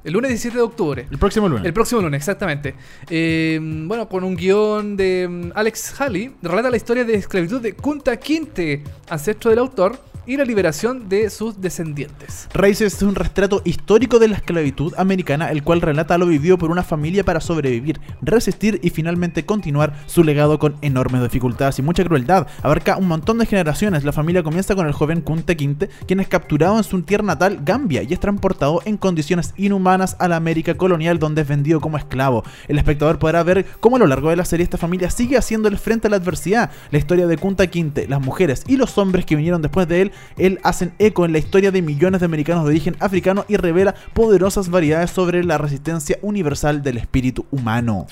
El 0.03 0.13
lunes 0.13 0.29
17 0.29 0.57
de 0.57 0.62
octubre. 0.62 1.07
el 1.09 1.17
próximo 1.17 1.50
lunes. 1.50 1.65
El 1.65 1.74
próximo 1.74 2.00
lunes, 2.01 2.19
exactamente. 2.19 2.75
Eh, 3.09 3.59
bueno, 3.62 4.07
con 4.07 4.24
un 4.24 4.35
guion 4.35 4.95
de 4.95 5.27
mm, 5.27 5.51
Alex 5.55 6.00
Halley, 6.00 6.35
relata 6.43 6.69
la 6.69 6.77
historia 6.77 7.03
de 7.05 7.15
esclavitud 7.15 7.59
de 7.59 7.74
Kunta 7.74 8.15
Kinte, 8.17 8.83
ancestro 9.09 9.50
del 9.50 9.57
autor, 9.59 9.97
y 10.25 10.38
la 10.38 10.46
liberación 10.46 11.10
de 11.10 11.29
sus 11.29 11.62
descendientes. 11.62 12.48
Raíces 12.53 12.96
es 12.96 13.01
un 13.01 13.15
retrato 13.15 13.62
histórico 13.65 14.20
de 14.20 14.27
la 14.27 14.36
esclavitud 14.36 14.94
americana, 14.98 15.51
el 15.51 15.63
cual 15.63 15.82
relata 15.82 16.17
lo 16.17 16.25
vivido 16.25 16.58
por 16.58 16.72
una 16.72 16.84
familia 16.84 17.24
para 17.24 17.41
sobrevivir, 17.41 18.00
resistir 18.22 18.79
y 18.84 18.89
finalmente 18.89 19.46
continuar 19.46 19.94
su 20.08 20.24
legado 20.24 20.60
con 20.60 20.75
enormes 20.82 21.22
dificultades 21.22 21.79
y 21.79 21.82
mucha 21.82 22.03
crueldad. 22.03 22.48
Abarca 22.63 22.98
un 22.98 23.08
montón 23.08 23.38
de 23.38 23.46
generaciones. 23.46 24.03
La 24.03 24.12
familia 24.12 24.44
comienza 24.44 24.75
con 24.75 24.88
el 24.88 24.94
joven 24.94 25.22
Kunta 25.22 25.55
Kinte, 25.55 25.89
quien 26.08 26.20
es 26.20 26.27
capturado 26.27 26.77
en 26.77 26.84
su 26.84 27.01
tierra 27.03 27.24
natal, 27.24 27.60
Gambia, 27.63 28.03
y 28.03 28.13
es 28.13 28.20
transportado 28.20 28.82
en 28.86 28.98
condiciones 28.98 29.53
inhumanas 29.58 30.15
a 30.20 30.27
la 30.27 30.38
América 30.38 30.75
colonial, 30.75 31.20
donde 31.20 31.41
es 31.41 31.48
vendido 31.48 31.79
como 31.82 31.98
esclavo. 31.98 32.44
El 32.67 32.77
espectador 32.77 33.20
podrá 33.20 33.44
ver 33.44 33.65
cómo 33.79 33.98
a 33.98 34.00
lo 34.00 34.08
largo 34.08 34.29
de 34.29 34.36
la 34.36 34.46
serie 34.46 34.63
esta 34.63 34.77
familia 34.77 35.10
sigue 35.10 35.38
haciéndole 35.38 35.77
frente 35.77 36.08
a 36.08 36.10
la 36.10 36.17
adversidad. 36.17 36.72
La 36.91 36.98
historia 36.98 37.27
de 37.27 37.38
Kunta 37.38 37.67
Kinte, 37.67 38.08
las 38.08 38.22
mujeres 38.22 38.63
y 38.67 38.77
los 38.77 38.98
hombres 38.98 39.25
que 39.25 39.36
vinieron 39.36 39.62
después 39.62 39.88
de 39.88 40.01
él, 40.01 40.12
él 40.38 40.60
hacen 40.63 40.93
eco 41.00 41.25
en 41.25 41.31
la 41.31 41.38
historia 41.39 41.72
de 41.72 41.81
millones 41.81 42.19
de 42.22 42.25
americanos 42.25 42.63
de 42.63 42.69
origen 42.69 42.95
africano 43.00 43.45
y 43.48 43.57
revela 43.57 43.95
poderosas 44.13 44.69
variedades 44.69 45.12
sobre 45.12 45.43
la 45.43 45.57
resistencia 45.57 46.17
universal 46.22 46.84
del 46.84 46.98
espíritu 46.98 47.45
humano. 47.51 48.07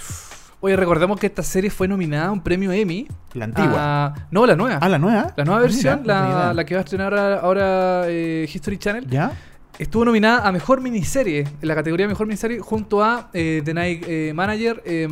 Oye, 0.62 0.78
recordemos 0.78 1.20
que 1.20 1.28
esta 1.28 1.44
serie 1.44 1.70
fue 1.70 1.90
nominada 1.90 2.28
a 2.28 2.32
un 2.32 2.42
premio 2.42 2.72
Emmy. 2.72 3.06
La 3.34 3.46
antigua. 3.46 4.14
No, 4.32 4.46
la 4.46 4.56
nueva. 4.56 4.80
Ah, 4.82 4.88
la 4.88 4.98
nueva. 4.98 5.34
La 5.36 5.44
nueva 5.44 5.60
Ah, 5.60 5.64
versión, 5.64 6.02
mira, 6.04 6.54
la, 6.54 6.66
que 6.66 6.76
va 6.76 6.80
a 6.80 6.84
estrenar 6.86 7.14
ahora, 7.14 8.04
eh, 8.08 8.48
History 8.54 8.78
Channel, 8.78 9.06
¿Ya? 9.10 9.34
estuvo 9.78 10.06
nominada 10.06 10.48
a 10.48 10.52
Mejor 10.54 10.80
Miniserie, 10.80 11.40
en 11.62 11.68
la 11.68 11.76
categoría 11.76 12.08
Mejor 12.08 12.28
Miniserie, 12.28 12.60
junto 12.60 13.04
a 13.04 13.30
eh, 13.34 13.62
The 13.66 13.74
Night 13.74 14.06
eh, 14.08 14.32
Manager, 14.34 14.82
eh, 14.86 15.04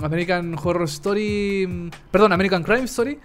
American 0.00 0.54
Horror 0.62 0.84
Story, 0.84 1.66
mm, 1.66 1.90
perdón, 2.12 2.32
American 2.32 2.62
Crime 2.62 2.84
Story, 2.84 3.18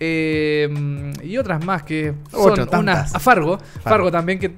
eh, 0.00 1.12
y 1.22 1.36
otras 1.38 1.64
más 1.64 1.82
que 1.82 2.14
son 2.30 2.50
Otras 2.52 2.68
tantas. 2.68 2.80
una, 3.10 3.16
a 3.16 3.20
Fargo, 3.20 3.58
Fargo, 3.58 3.80
Fargo. 3.82 4.10
también 4.12 4.38
que 4.38 4.52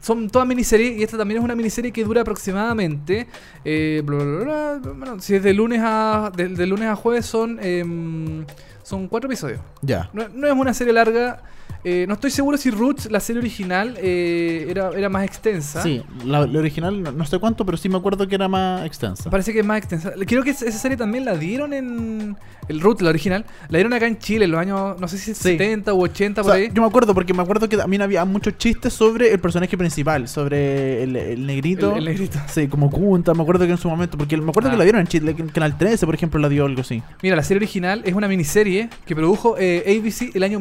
son 0.00 0.30
todas 0.30 0.48
miniseries 0.48 0.98
y 0.98 1.02
esta 1.02 1.18
también 1.18 1.38
es 1.38 1.44
una 1.44 1.54
miniserie 1.54 1.92
que 1.92 2.02
dura 2.04 2.22
aproximadamente 2.22 3.26
eh, 3.64 4.02
bla, 4.04 4.16
bla, 4.16 4.24
bla, 4.24 4.78
bla, 4.80 4.92
bueno, 4.92 5.20
si 5.20 5.34
es 5.34 5.42
de 5.42 5.52
lunes 5.52 5.80
a 5.82 6.30
de, 6.34 6.48
de 6.48 6.66
lunes 6.66 6.88
a 6.88 6.96
jueves 6.96 7.26
son 7.26 7.58
em, 7.62 8.44
son 8.82 9.08
cuatro 9.08 9.28
episodios 9.28 9.60
Ya. 9.82 10.08
no, 10.12 10.28
no 10.28 10.46
es 10.46 10.52
una 10.54 10.72
serie 10.74 10.92
larga. 10.92 11.42
Eh, 11.84 12.04
no 12.06 12.14
estoy 12.14 12.30
seguro 12.30 12.56
si 12.56 12.70
Roots, 12.70 13.10
la 13.10 13.18
serie 13.20 13.40
original, 13.40 13.96
eh, 14.00 14.66
era, 14.68 14.90
era 14.96 15.08
más 15.08 15.24
extensa. 15.24 15.82
Sí, 15.82 16.02
la, 16.24 16.46
la 16.46 16.58
original 16.60 17.02
no, 17.02 17.10
no 17.12 17.26
sé 17.26 17.38
cuánto, 17.38 17.64
pero 17.66 17.76
sí 17.76 17.88
me 17.88 17.96
acuerdo 17.96 18.28
que 18.28 18.36
era 18.36 18.46
más 18.48 18.86
extensa. 18.86 19.30
Parece 19.30 19.52
que 19.52 19.60
es 19.60 19.66
más 19.66 19.78
extensa. 19.78 20.12
Creo 20.26 20.42
que 20.44 20.50
esa 20.50 20.70
serie 20.72 20.96
también 20.96 21.24
la 21.24 21.36
dieron 21.36 21.72
en. 21.72 22.36
El 22.68 22.80
Roots, 22.80 23.02
la 23.02 23.10
original. 23.10 23.44
La 23.68 23.78
dieron 23.78 23.92
acá 23.92 24.06
en 24.06 24.18
Chile 24.18 24.44
en 24.44 24.52
los 24.52 24.60
años, 24.60 24.98
no 25.00 25.08
sé 25.08 25.18
si 25.18 25.34
Sí. 25.34 25.42
70 25.58 25.92
u 25.94 26.02
80 26.04 26.40
O 26.40 26.44
por 26.44 26.52
sea, 26.54 26.62
ahí. 26.62 26.70
yo 26.72 26.80
me 26.80 26.86
acuerdo 26.88 27.12
porque 27.12 27.34
me 27.34 27.42
acuerdo 27.42 27.68
que 27.68 27.76
también 27.76 28.02
había 28.02 28.24
muchos 28.24 28.56
chistes 28.56 28.92
sobre 28.92 29.32
el 29.32 29.40
personaje 29.40 29.76
principal, 29.76 30.28
sobre 30.28 31.02
el, 31.02 31.16
el 31.16 31.44
negrito. 31.44 31.90
El, 31.92 31.98
el 31.98 32.04
negrito. 32.04 32.38
Sí, 32.48 32.68
como 32.68 32.88
Kunta, 32.90 33.34
me 33.34 33.42
acuerdo 33.42 33.66
que 33.66 33.72
en 33.72 33.78
su 33.78 33.88
momento, 33.88 34.16
porque 34.16 34.36
me 34.36 34.50
acuerdo 34.50 34.68
Ah. 34.68 34.72
que 34.72 34.78
la 34.78 34.84
dieron 34.84 35.00
en 35.00 35.08
Chile, 35.08 35.34
que 35.34 35.42
en 35.42 35.48
Canal 35.48 35.76
13, 35.76 36.06
por 36.06 36.14
ejemplo, 36.14 36.38
la 36.38 36.48
dio 36.48 36.64
algo 36.64 36.82
así. 36.82 37.02
Mira, 37.20 37.34
la 37.34 37.42
serie 37.42 37.58
original 37.58 38.02
es 38.04 38.14
una 38.14 38.28
miniserie 38.28 38.88
que 39.06 39.16
produjo 39.16 39.56
eh, 39.58 39.82
ABC 39.98 40.30
el 40.36 40.44
año 40.44 40.60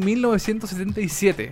1977. 1.11 1.51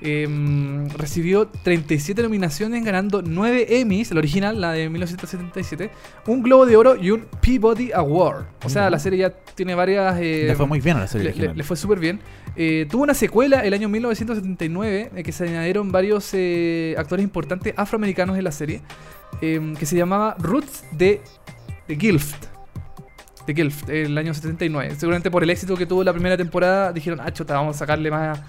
Em, 0.00 0.88
recibió 0.90 1.48
37 1.48 2.22
nominaciones, 2.22 2.84
ganando 2.84 3.20
9 3.20 3.80
Emmys, 3.80 4.12
la 4.12 4.18
original, 4.18 4.60
la 4.60 4.70
de 4.72 4.88
1977, 4.88 5.90
un 6.28 6.40
Globo 6.44 6.66
de 6.66 6.76
Oro 6.76 6.94
y 6.94 7.10
un 7.10 7.26
Peabody 7.40 7.90
Award. 7.92 8.44
O 8.64 8.68
sea, 8.68 8.90
la 8.90 9.00
serie 9.00 9.18
ya 9.20 9.30
tiene 9.30 9.74
varias. 9.74 10.16
eh, 10.20 10.44
Le 10.46 10.54
fue 10.54 10.66
muy 10.68 10.80
bien 10.80 10.98
a 10.98 11.00
la 11.00 11.06
serie 11.08 11.24
le, 11.24 11.30
original. 11.30 11.50
le- 11.50 11.56
le 11.58 11.64
fue 11.64 11.76
súper 11.76 11.98
bien. 11.98 12.20
Eh, 12.54 12.86
tuvo 12.88 13.02
una 13.02 13.14
secuela 13.14 13.64
el 13.64 13.74
año 13.74 13.88
1979 13.88 15.10
en 15.16 15.22
que 15.24 15.32
se 15.32 15.44
añadieron 15.48 15.90
varios 15.90 16.30
eh, 16.32 16.94
actores 16.96 17.24
importantes 17.24 17.74
afroamericanos 17.76 18.38
en 18.38 18.44
la 18.44 18.52
serie 18.52 18.82
em, 19.40 19.74
que 19.74 19.84
se 19.86 19.96
llamaba 19.96 20.36
Roots 20.38 20.84
de, 20.92 21.20
de 21.88 21.96
Guilt. 21.96 22.22
De 23.48 23.52
Guilt, 23.52 23.88
el 23.88 24.16
año 24.16 24.32
79. 24.32 24.94
Seguramente 24.96 25.28
por 25.28 25.42
el 25.42 25.50
éxito 25.50 25.76
que 25.76 25.86
tuvo 25.86 26.04
la 26.04 26.12
primera 26.12 26.36
temporada 26.36 26.92
dijeron, 26.92 27.18
ah, 27.20 27.32
chota, 27.32 27.54
vamos 27.54 27.74
a 27.74 27.78
sacarle 27.80 28.12
más... 28.12 28.40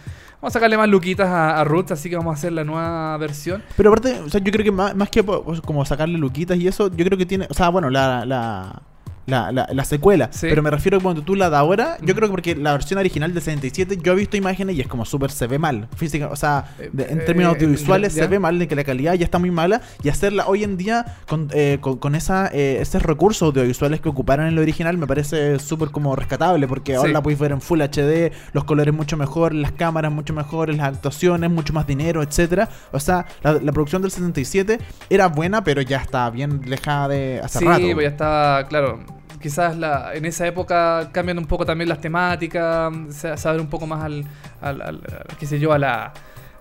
Vamos 0.41 0.55
a 0.55 0.59
sacarle 0.59 0.77
más 0.77 0.87
luquitas 0.87 1.27
a, 1.27 1.59
a 1.59 1.65
así 1.91 2.09
que 2.09 2.15
vamos 2.15 2.31
a 2.31 2.37
hacer 2.37 2.53
la 2.53 2.63
nueva 2.63 3.17
versión. 3.17 3.61
Pero 3.75 3.89
aparte, 3.89 4.21
o 4.21 4.29
sea, 4.29 4.39
yo 4.39 4.53
creo 4.53 4.63
que 4.63 4.71
más, 4.71 4.95
más 4.95 5.09
que 5.09 5.21
como 5.65 5.83
sacarle 5.83 6.17
luquitas 6.17 6.57
y 6.57 6.65
eso, 6.65 6.89
yo 6.95 7.03
creo 7.03 7.17
que 7.17 7.25
tiene, 7.25 7.45
o 7.49 7.53
sea, 7.53 7.67
bueno, 7.67 7.89
la, 7.89 8.25
la, 8.25 8.81
la, 9.29 9.51
la, 9.51 9.67
la 9.71 9.83
secuela. 9.85 10.29
Sí. 10.31 10.47
Pero 10.49 10.61
me 10.63 10.69
refiero 10.71 10.97
a 10.97 11.01
cuando 11.01 11.21
tú 11.21 11.35
la 11.35 11.49
de 11.49 11.55
ahora, 11.57 11.97
yo 12.01 12.15
creo 12.15 12.27
que 12.27 12.31
porque 12.31 12.55
la 12.55 12.73
versión 12.73 12.99
original 12.99 13.33
del 13.33 13.41
77, 13.43 13.97
yo 14.03 14.13
he 14.13 14.15
visto 14.15 14.35
imágenes 14.37 14.75
y 14.75 14.81
es 14.81 14.87
como 14.87 15.05
súper 15.05 15.31
se 15.31 15.47
ve 15.47 15.59
mal. 15.59 15.87
Física, 15.95 16.27
o 16.27 16.35
sea, 16.35 16.65
de- 16.91 17.05
en 17.05 17.19
Eh, 17.21 17.23
términos 17.25 17.53
eh, 17.53 17.55
audiovisuales 17.55 18.13
se 18.13 18.27
ve 18.27 18.39
mal, 18.39 18.59
de 18.59 18.67
que 18.67 18.75
la 18.75 18.83
calidad 18.83 19.13
ya 19.13 19.23
está 19.25 19.39
muy 19.39 19.51
mala. 19.51 19.81
Y 20.03 20.09
hacerla 20.09 20.47
hoy 20.47 20.63
en 20.63 20.77
día 20.77 21.17
con, 21.27 21.49
eh, 21.53 21.77
con, 21.81 21.97
con 21.97 22.15
esa, 22.15 22.49
eh, 22.53 22.77
esos 22.81 23.01
recursos 23.03 23.41
audiovisuales 23.47 24.01
que 24.01 24.09
ocuparon 24.09 24.47
en 24.47 24.53
el 24.53 24.59
original 24.59 24.97
me 24.97 25.07
parece 25.07 25.59
súper 25.59 25.89
como 25.89 26.15
rescatable. 26.15 26.67
Porque 26.67 26.95
ahora 26.95 27.07
Sí. 27.09 27.13
la 27.13 27.21
podéis 27.21 27.39
ver 27.39 27.51
en 27.51 27.61
Full 27.61 27.81
HD, 27.81 28.31
los 28.53 28.63
colores 28.63 28.93
mucho 28.93 29.17
mejor, 29.17 29.53
las 29.53 29.71
cámaras 29.71 30.11
mucho 30.11 30.33
mejores, 30.33 30.75
las 30.77 30.87
actuaciones, 30.87 31.49
mucho 31.49 31.73
más 31.73 31.85
dinero, 31.87 32.23
etcétera. 32.23 32.69
O 32.91 32.99
sea, 32.99 33.25
la, 33.43 33.53
la 33.53 33.71
producción 33.71 34.01
del 34.01 34.11
77 34.11 34.79
era 35.09 35.27
buena, 35.27 35.63
pero 35.63 35.81
ya 35.81 35.97
está 35.97 36.29
bien 36.29 36.61
lejada 36.65 37.07
de 37.09 37.41
hace 37.43 37.59
sí, 37.59 37.65
rato. 37.65 37.81
pues 37.93 38.03
ya 38.03 38.09
estaba, 38.09 38.67
claro. 38.67 38.99
Quizás 39.41 39.77
la, 39.77 40.13
en 40.13 40.25
esa 40.25 40.45
época 40.47 41.09
cambian 41.11 41.37
un 41.37 41.45
poco 41.45 41.65
también 41.65 41.87
las 41.89 42.01
temáticas, 42.01 42.91
sa- 43.11 43.37
saber 43.37 43.61
un 43.61 43.67
poco 43.67 43.87
más 43.87 44.03
al, 44.03 44.25
al, 44.61 44.81
al- 44.81 44.87
al- 44.87 45.37
qué 45.39 45.45
sé 45.45 45.59
yo, 45.59 45.71
a 45.71 45.79
la, 45.79 46.13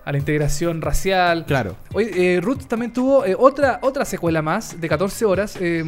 a 0.09 0.11
la 0.11 0.17
integración 0.17 0.81
racial. 0.81 1.45
Claro. 1.45 1.75
Oye, 1.93 2.35
eh, 2.37 2.41
Ruth 2.41 2.63
también 2.67 2.91
tuvo 2.91 3.25
eh, 3.25 3.35
otra, 3.37 3.77
otra 3.83 4.05
secuela 4.05 4.41
más 4.41 4.81
de 4.81 4.89
14 4.89 5.23
horas 5.25 5.55
eh, 5.61 5.83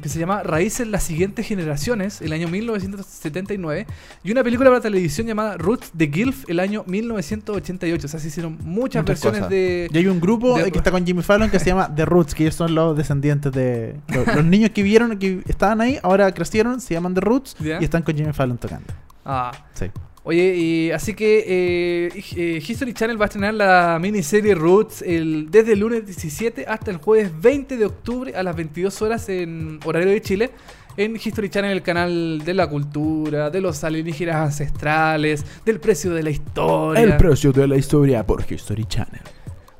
que 0.00 0.08
se 0.08 0.20
llama 0.20 0.44
Raíces 0.44 0.86
las 0.86 1.02
siguientes 1.02 1.44
generaciones, 1.46 2.22
el 2.22 2.32
año 2.32 2.46
1979, 2.48 3.86
y 4.22 4.30
una 4.32 4.44
película 4.44 4.70
para 4.70 4.80
televisión 4.80 5.26
llamada 5.26 5.56
Ruth 5.56 5.84
the 5.96 6.06
Gilf, 6.08 6.44
el 6.48 6.60
año 6.60 6.84
1988. 6.86 8.06
O 8.06 8.08
sea, 8.08 8.20
se 8.20 8.28
hicieron 8.28 8.52
muchas, 8.62 9.02
Muchas 9.02 9.04
versiones 9.06 9.38
cosas. 9.40 9.50
de... 9.50 9.88
Y 9.92 9.98
hay 9.98 10.06
un 10.06 10.20
grupo 10.20 10.56
de- 10.56 10.68
eh, 10.68 10.72
que 10.72 10.78
está 10.78 10.90
con 10.90 11.04
Jimmy 11.04 11.22
Fallon 11.22 11.50
que 11.50 11.58
se 11.58 11.66
llama 11.66 11.92
The 11.96 12.04
Roots, 12.04 12.34
que 12.34 12.44
ellos 12.44 12.54
son 12.54 12.74
los 12.74 12.96
descendientes 12.96 13.52
de. 13.52 13.96
Los, 14.08 14.26
los 14.36 14.44
niños 14.44 14.70
que 14.70 14.82
vieron, 14.82 15.18
que 15.18 15.42
estaban 15.48 15.80
ahí, 15.80 15.98
ahora 16.02 16.32
crecieron, 16.32 16.80
se 16.80 16.94
llaman 16.94 17.14
The 17.14 17.20
Roots 17.22 17.56
y 17.60 17.70
están 17.84 18.02
con 18.02 18.14
Jimmy 18.16 18.32
Fallon 18.32 18.56
tocando. 18.58 18.86
Ah, 19.24 19.50
Sí. 19.74 19.86
Oye, 20.28 20.54
y 20.56 20.90
así 20.90 21.14
que 21.14 21.38
eh, 21.48 22.22
eh, 22.36 22.62
History 22.62 22.92
Channel 22.92 23.18
va 23.18 23.24
a 23.24 23.28
estrenar 23.28 23.54
la 23.54 23.98
miniserie 23.98 24.54
Roots 24.54 25.00
el, 25.00 25.50
desde 25.50 25.72
el 25.72 25.78
lunes 25.78 26.04
17 26.04 26.66
hasta 26.68 26.90
el 26.90 26.98
jueves 26.98 27.32
20 27.40 27.78
de 27.78 27.86
octubre 27.86 28.36
a 28.36 28.42
las 28.42 28.54
22 28.54 29.00
horas 29.00 29.26
en 29.30 29.80
horario 29.86 30.10
de 30.10 30.20
Chile. 30.20 30.50
En 30.98 31.16
History 31.16 31.48
Channel, 31.48 31.72
el 31.72 31.82
canal 31.82 32.42
de 32.44 32.52
la 32.52 32.66
cultura, 32.66 33.48
de 33.48 33.62
los 33.62 33.82
alienígenas 33.84 34.36
ancestrales, 34.36 35.46
del 35.64 35.80
precio 35.80 36.12
de 36.12 36.22
la 36.22 36.28
historia. 36.28 37.00
precio 37.16 37.50
de 37.50 37.66
la 37.66 37.76
historia 37.78 38.26
por 38.26 38.44
History 38.46 38.84
Channel. 38.84 39.22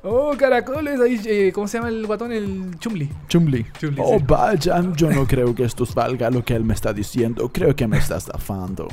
Oh, 0.03 0.33
caracoles, 0.37 0.99
ahí, 0.99 1.19
eh, 1.25 1.51
¿cómo 1.53 1.67
se 1.67 1.77
llama 1.77 1.89
el 1.89 2.05
guatón? 2.05 2.31
El 2.31 2.77
Chumli. 2.79 3.09
Chumli. 3.27 3.65
Chumli, 3.79 4.01
Oh, 4.03 4.17
sí. 4.17 4.25
vaya, 4.27 4.81
yo 4.95 5.09
no 5.11 5.25
creo 5.27 5.53
que 5.53 5.63
esto 5.63 5.85
valga 5.93 6.29
lo 6.29 6.43
que 6.43 6.53
él 6.55 6.63
me 6.63 6.73
está 6.73 6.93
diciendo. 6.93 7.49
Creo 7.53 7.75
que 7.75 7.87
me 7.87 7.97
está 7.97 8.17
estafando. 8.17 8.87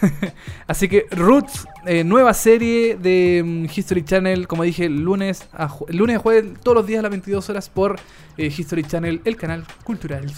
Así 0.66 0.88
que 0.88 1.06
Roots, 1.10 1.66
eh, 1.86 2.04
nueva 2.04 2.34
serie 2.34 2.96
de 2.96 3.42
mm, 3.44 3.64
History 3.74 4.04
Channel, 4.04 4.46
como 4.48 4.62
dije, 4.62 4.88
lunes 4.88 5.48
a 5.52 5.68
lunes 5.88 6.16
a 6.16 6.20
jueves, 6.20 6.44
todos 6.62 6.76
los 6.76 6.86
días 6.86 7.00
a 7.00 7.02
las 7.02 7.10
22 7.10 7.48
horas 7.50 7.68
por 7.68 7.98
eh, 8.36 8.46
History 8.56 8.84
Channel, 8.84 9.20
el 9.24 9.36
canal 9.36 9.64
cultural. 9.84 10.30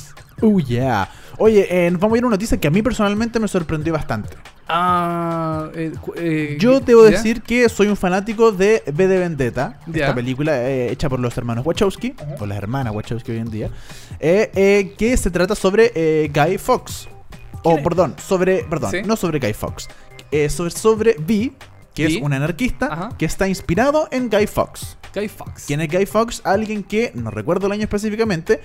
Oh, 0.43 0.59
yeah. 0.59 1.09
Oye, 1.39 1.67
eh, 1.71 1.91
vamos 1.99 2.15
a 2.15 2.19
ir 2.19 2.25
a 2.25 2.27
una 2.27 2.35
noticia 2.37 2.59
que 2.61 2.69
a 2.69 2.71
mí 2.71 2.83
personalmente 2.83 3.39
me 3.41 3.49
sorprendió 3.49 3.93
bastante. 3.93 4.37
Ah, 4.69 5.69
eh, 5.75 5.93
eh, 6.17 6.57
Yo 6.59 6.81
debo 6.81 7.05
¿ya? 7.05 7.11
decir 7.13 7.43
que 7.43 7.69
soy 7.69 7.89
un 7.89 7.97
fanático 7.97 8.53
de 8.53 8.83
V 8.87 9.07
de 9.09 9.19
Vendetta, 9.19 9.79
Ya. 9.87 10.03
esta 10.05 10.15
película 10.15 10.69
hecha 10.69 11.09
por 11.09 11.21
los 11.21 11.37
hermanos 11.39 11.65
Wachowski, 11.65 12.15
o 12.41 12.47
las 12.47 12.59
hermanas 12.59 12.95
Wachowski 12.95 13.33
hoy 13.33 13.39
en 13.39 13.51
día, 13.51 13.71
que 14.21 15.17
se 15.19 15.31
trata 15.31 15.55
sobre 15.55 16.29
Guy 16.33 16.59
Fox. 16.59 17.09
O, 17.65 17.71
¿Quién 17.71 17.79
es? 17.79 17.85
perdón, 17.85 18.15
sobre, 18.19 18.65
perdón, 18.65 18.91
Sí. 18.91 19.03
no 19.05 19.17
sobre 19.17 19.39
Guy 19.39 19.53
Fox, 19.53 19.89
sobre, 20.49 20.71
sobre 20.71 21.17
V, 21.19 21.53
que 21.95 22.07
es 22.07 22.17
un 22.23 22.33
anarquista 22.33 22.87
Ajá. 22.87 23.09
que 23.19 23.27
está 23.27 23.47
inspirado 23.49 24.09
en 24.11 24.29
Guy 24.31 24.47
Fox. 24.47 24.97
Guy 25.15 25.29
Fox. 25.29 25.65
¿Quién 25.67 25.81
es 25.83 25.89
Guy 25.93 26.07
Fox? 26.07 26.41
Alguien 26.45 26.83
que, 26.83 27.13
no 27.15 27.31
recuerdo 27.31 27.67
el 27.67 27.73
año 27.73 27.83
específicamente, 27.85 28.61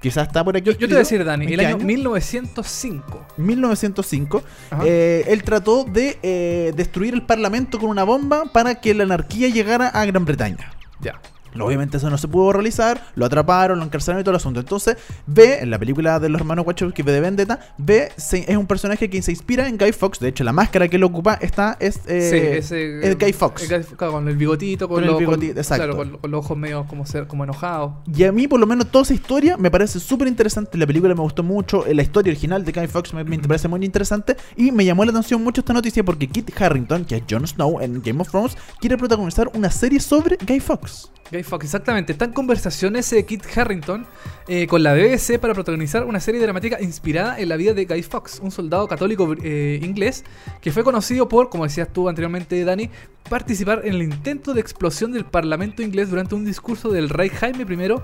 quizás 0.00 0.26
está 0.28 0.44
por 0.44 0.56
aquí. 0.56 0.66
Yo, 0.66 0.72
yo 0.72 0.78
te 0.80 0.86
voy 0.86 0.96
a 0.96 0.98
decir, 1.00 1.24
Dani, 1.24 1.46
¿En 1.46 1.52
el 1.52 1.58
qué 1.60 1.66
año 1.66 1.78
1905. 1.78 3.26
1905, 3.36 4.42
Ajá. 4.70 4.82
eh, 4.86 5.24
él 5.28 5.42
trató 5.42 5.84
de 5.84 6.18
eh, 6.22 6.72
destruir 6.76 7.14
el 7.14 7.22
parlamento 7.22 7.78
con 7.78 7.90
una 7.90 8.04
bomba 8.04 8.44
para 8.52 8.76
que 8.80 8.94
la 8.94 9.04
anarquía 9.04 9.48
llegara 9.48 9.88
a 9.88 10.04
Gran 10.04 10.24
Bretaña. 10.24 10.72
Ya. 11.00 11.20
Obviamente 11.58 11.96
eso 11.96 12.08
no 12.10 12.18
se 12.18 12.28
pudo 12.28 12.52
realizar, 12.52 13.02
lo 13.14 13.24
atraparon, 13.26 13.78
lo 13.78 13.84
encarcelaron 13.84 14.20
y 14.20 14.24
todo 14.24 14.32
el 14.32 14.36
asunto. 14.36 14.60
Entonces, 14.60 14.96
B, 15.26 15.60
en 15.60 15.70
la 15.70 15.78
película 15.78 16.18
de 16.20 16.28
los 16.28 16.40
hermanos 16.40 16.66
Wachowski, 16.66 17.02
de 17.02 17.20
Vendetta, 17.20 17.58
B 17.78 18.10
se- 18.16 18.50
es 18.50 18.56
un 18.56 18.66
personaje 18.66 19.08
que 19.10 19.20
se 19.22 19.30
inspira 19.32 19.68
en 19.68 19.76
Guy 19.78 19.92
Fox. 19.92 20.18
De 20.20 20.28
hecho, 20.28 20.44
la 20.44 20.52
máscara 20.52 20.88
que 20.88 20.96
él 20.96 21.04
ocupa 21.04 21.34
está, 21.40 21.76
es, 21.80 22.00
eh, 22.06 22.30
sí, 22.30 22.36
ese, 22.58 23.08
es 23.10 23.18
Guy 23.18 23.32
Fox. 23.32 23.70
el 23.70 23.86
con 23.96 24.28
el 24.28 24.36
bigotito, 24.36 24.88
con, 24.88 25.02
el 25.04 25.10
exacto. 25.58 25.84
Claro, 25.84 25.96
con, 25.96 26.18
con 26.18 26.30
los 26.30 26.44
ojos 26.44 26.56
medio 26.56 26.84
como, 26.86 27.06
ser, 27.06 27.26
como 27.26 27.44
enojados. 27.44 27.92
Y 28.14 28.24
a 28.24 28.32
mí, 28.32 28.46
por 28.48 28.60
lo 28.60 28.66
menos, 28.66 28.90
toda 28.90 29.02
esa 29.02 29.14
historia 29.14 29.56
me 29.56 29.70
parece 29.70 30.00
súper 30.00 30.28
interesante. 30.28 30.76
La 30.78 30.86
película 30.86 31.14
me 31.14 31.20
gustó 31.20 31.42
mucho. 31.42 31.86
eh, 31.86 31.94
La 31.94 32.02
historia 32.02 32.30
original 32.30 32.64
de 32.64 32.72
Guy 32.72 32.86
Fox 32.86 33.12
me, 33.14 33.24
me 33.24 33.38
parece 33.38 33.68
muy 33.68 33.84
interesante. 33.84 34.36
Y 34.56 34.70
me 34.72 34.84
llamó 34.84 35.04
la 35.04 35.10
atención 35.10 35.42
mucho 35.42 35.60
esta 35.60 35.72
noticia 35.72 36.04
porque 36.04 36.28
Kit 36.28 36.50
Harrington, 36.60 37.04
que 37.04 37.16
es 37.16 37.22
Jon 37.28 37.46
Snow 37.46 37.80
en 37.80 38.02
Game 38.02 38.20
of 38.20 38.28
Thrones, 38.30 38.56
quiere 38.80 38.96
protagonizar 38.96 39.50
una 39.54 39.70
serie 39.70 40.00
sobre 40.00 40.36
Guy 40.46 40.60
Fox. 40.60 41.10
Guy 41.38 41.44
Fawkes, 41.44 41.66
exactamente. 41.68 42.10
Está 42.12 42.24
en 42.24 42.32
conversaciones 42.32 43.12
eh, 43.12 43.24
Kit 43.24 43.44
Harrington 43.56 44.04
eh, 44.48 44.66
con 44.66 44.82
la 44.82 44.92
BBC 44.94 45.38
para 45.38 45.54
protagonizar 45.54 46.04
una 46.04 46.18
serie 46.18 46.40
dramática 46.40 46.80
inspirada 46.80 47.38
en 47.38 47.48
la 47.48 47.56
vida 47.56 47.74
de 47.74 47.84
Guy 47.84 48.02
Fawkes, 48.02 48.40
un 48.42 48.50
soldado 48.50 48.88
católico 48.88 49.32
eh, 49.42 49.78
inglés 49.82 50.24
que 50.60 50.72
fue 50.72 50.82
conocido 50.82 51.28
por, 51.28 51.48
como 51.48 51.62
decías 51.62 51.92
tú 51.92 52.08
anteriormente, 52.08 52.64
Dani, 52.64 52.90
participar 53.30 53.82
en 53.84 53.94
el 53.94 54.02
intento 54.02 54.52
de 54.52 54.60
explosión 54.60 55.12
del 55.12 55.24
Parlamento 55.26 55.80
inglés 55.82 56.10
durante 56.10 56.34
un 56.34 56.44
discurso 56.44 56.90
del 56.90 57.08
rey 57.08 57.28
Jaime 57.28 57.62
I 57.62 57.94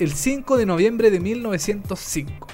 el 0.00 0.12
5 0.12 0.56
de 0.56 0.66
noviembre 0.66 1.12
de 1.12 1.20
1905. 1.20 2.48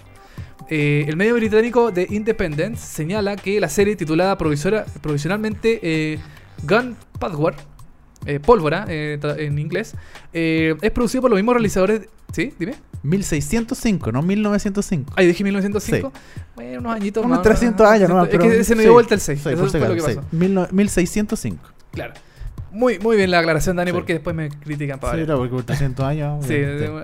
Eh, 0.68 1.06
el 1.08 1.16
medio 1.16 1.34
británico 1.34 1.92
The 1.92 2.08
Independent 2.10 2.76
señala 2.76 3.36
que 3.36 3.58
la 3.58 3.70
serie 3.70 3.96
titulada 3.96 4.36
provisora- 4.36 4.84
provisionalmente 5.00 5.80
eh, 5.82 6.18
Gunpowder, 6.64 7.54
eh, 8.26 8.40
pólvora 8.40 8.84
eh, 8.88 9.18
en 9.38 9.58
inglés, 9.58 9.94
eh, 10.32 10.74
es 10.82 10.90
producido 10.90 11.22
por 11.22 11.30
los 11.30 11.38
mismos 11.38 11.54
realizadores. 11.54 12.02
¿Sí? 12.32 12.52
Dime. 12.58 12.74
1605, 13.02 14.10
no 14.12 14.20
1905. 14.22 15.12
Ahí 15.16 15.26
dije 15.28 15.44
1905. 15.44 16.12
Bueno, 16.56 16.80
unos 16.80 16.96
añitos 16.96 17.24
Unos 17.24 17.38
más. 17.38 17.44
300 17.44 17.86
años 17.88 18.08
nomás, 18.08 18.24
Es 18.24 18.30
pero 18.30 18.42
que 18.44 18.64
se 18.64 18.74
me 18.74 18.82
sí, 18.82 18.86
dio 18.86 18.92
vuelta 18.94 19.14
el 19.14 19.20
6. 19.20 19.40
sí, 19.42 19.48
Eso 19.50 19.58
por 19.60 19.70
fue 19.70 19.80
lo 19.80 19.94
que 19.94 20.02
pasó. 20.02 20.20
sí. 20.20 20.26
Mil 20.32 20.52
no- 20.54 20.68
1605. 20.72 21.62
Claro. 21.92 22.14
Muy, 22.76 22.98
muy 22.98 23.16
bien 23.16 23.30
la 23.30 23.38
aclaración, 23.38 23.76
Dani, 23.76 23.90
Sí. 23.90 23.94
porque 23.94 24.12
después 24.14 24.36
me 24.36 24.48
critican 24.50 24.98
para 25.00 25.18
Sí, 25.18 25.24
no, 25.26 25.38
porque 25.38 25.52
por 25.54 25.64
300 25.64 26.04
años. 26.04 26.44
Sí, 26.46 26.54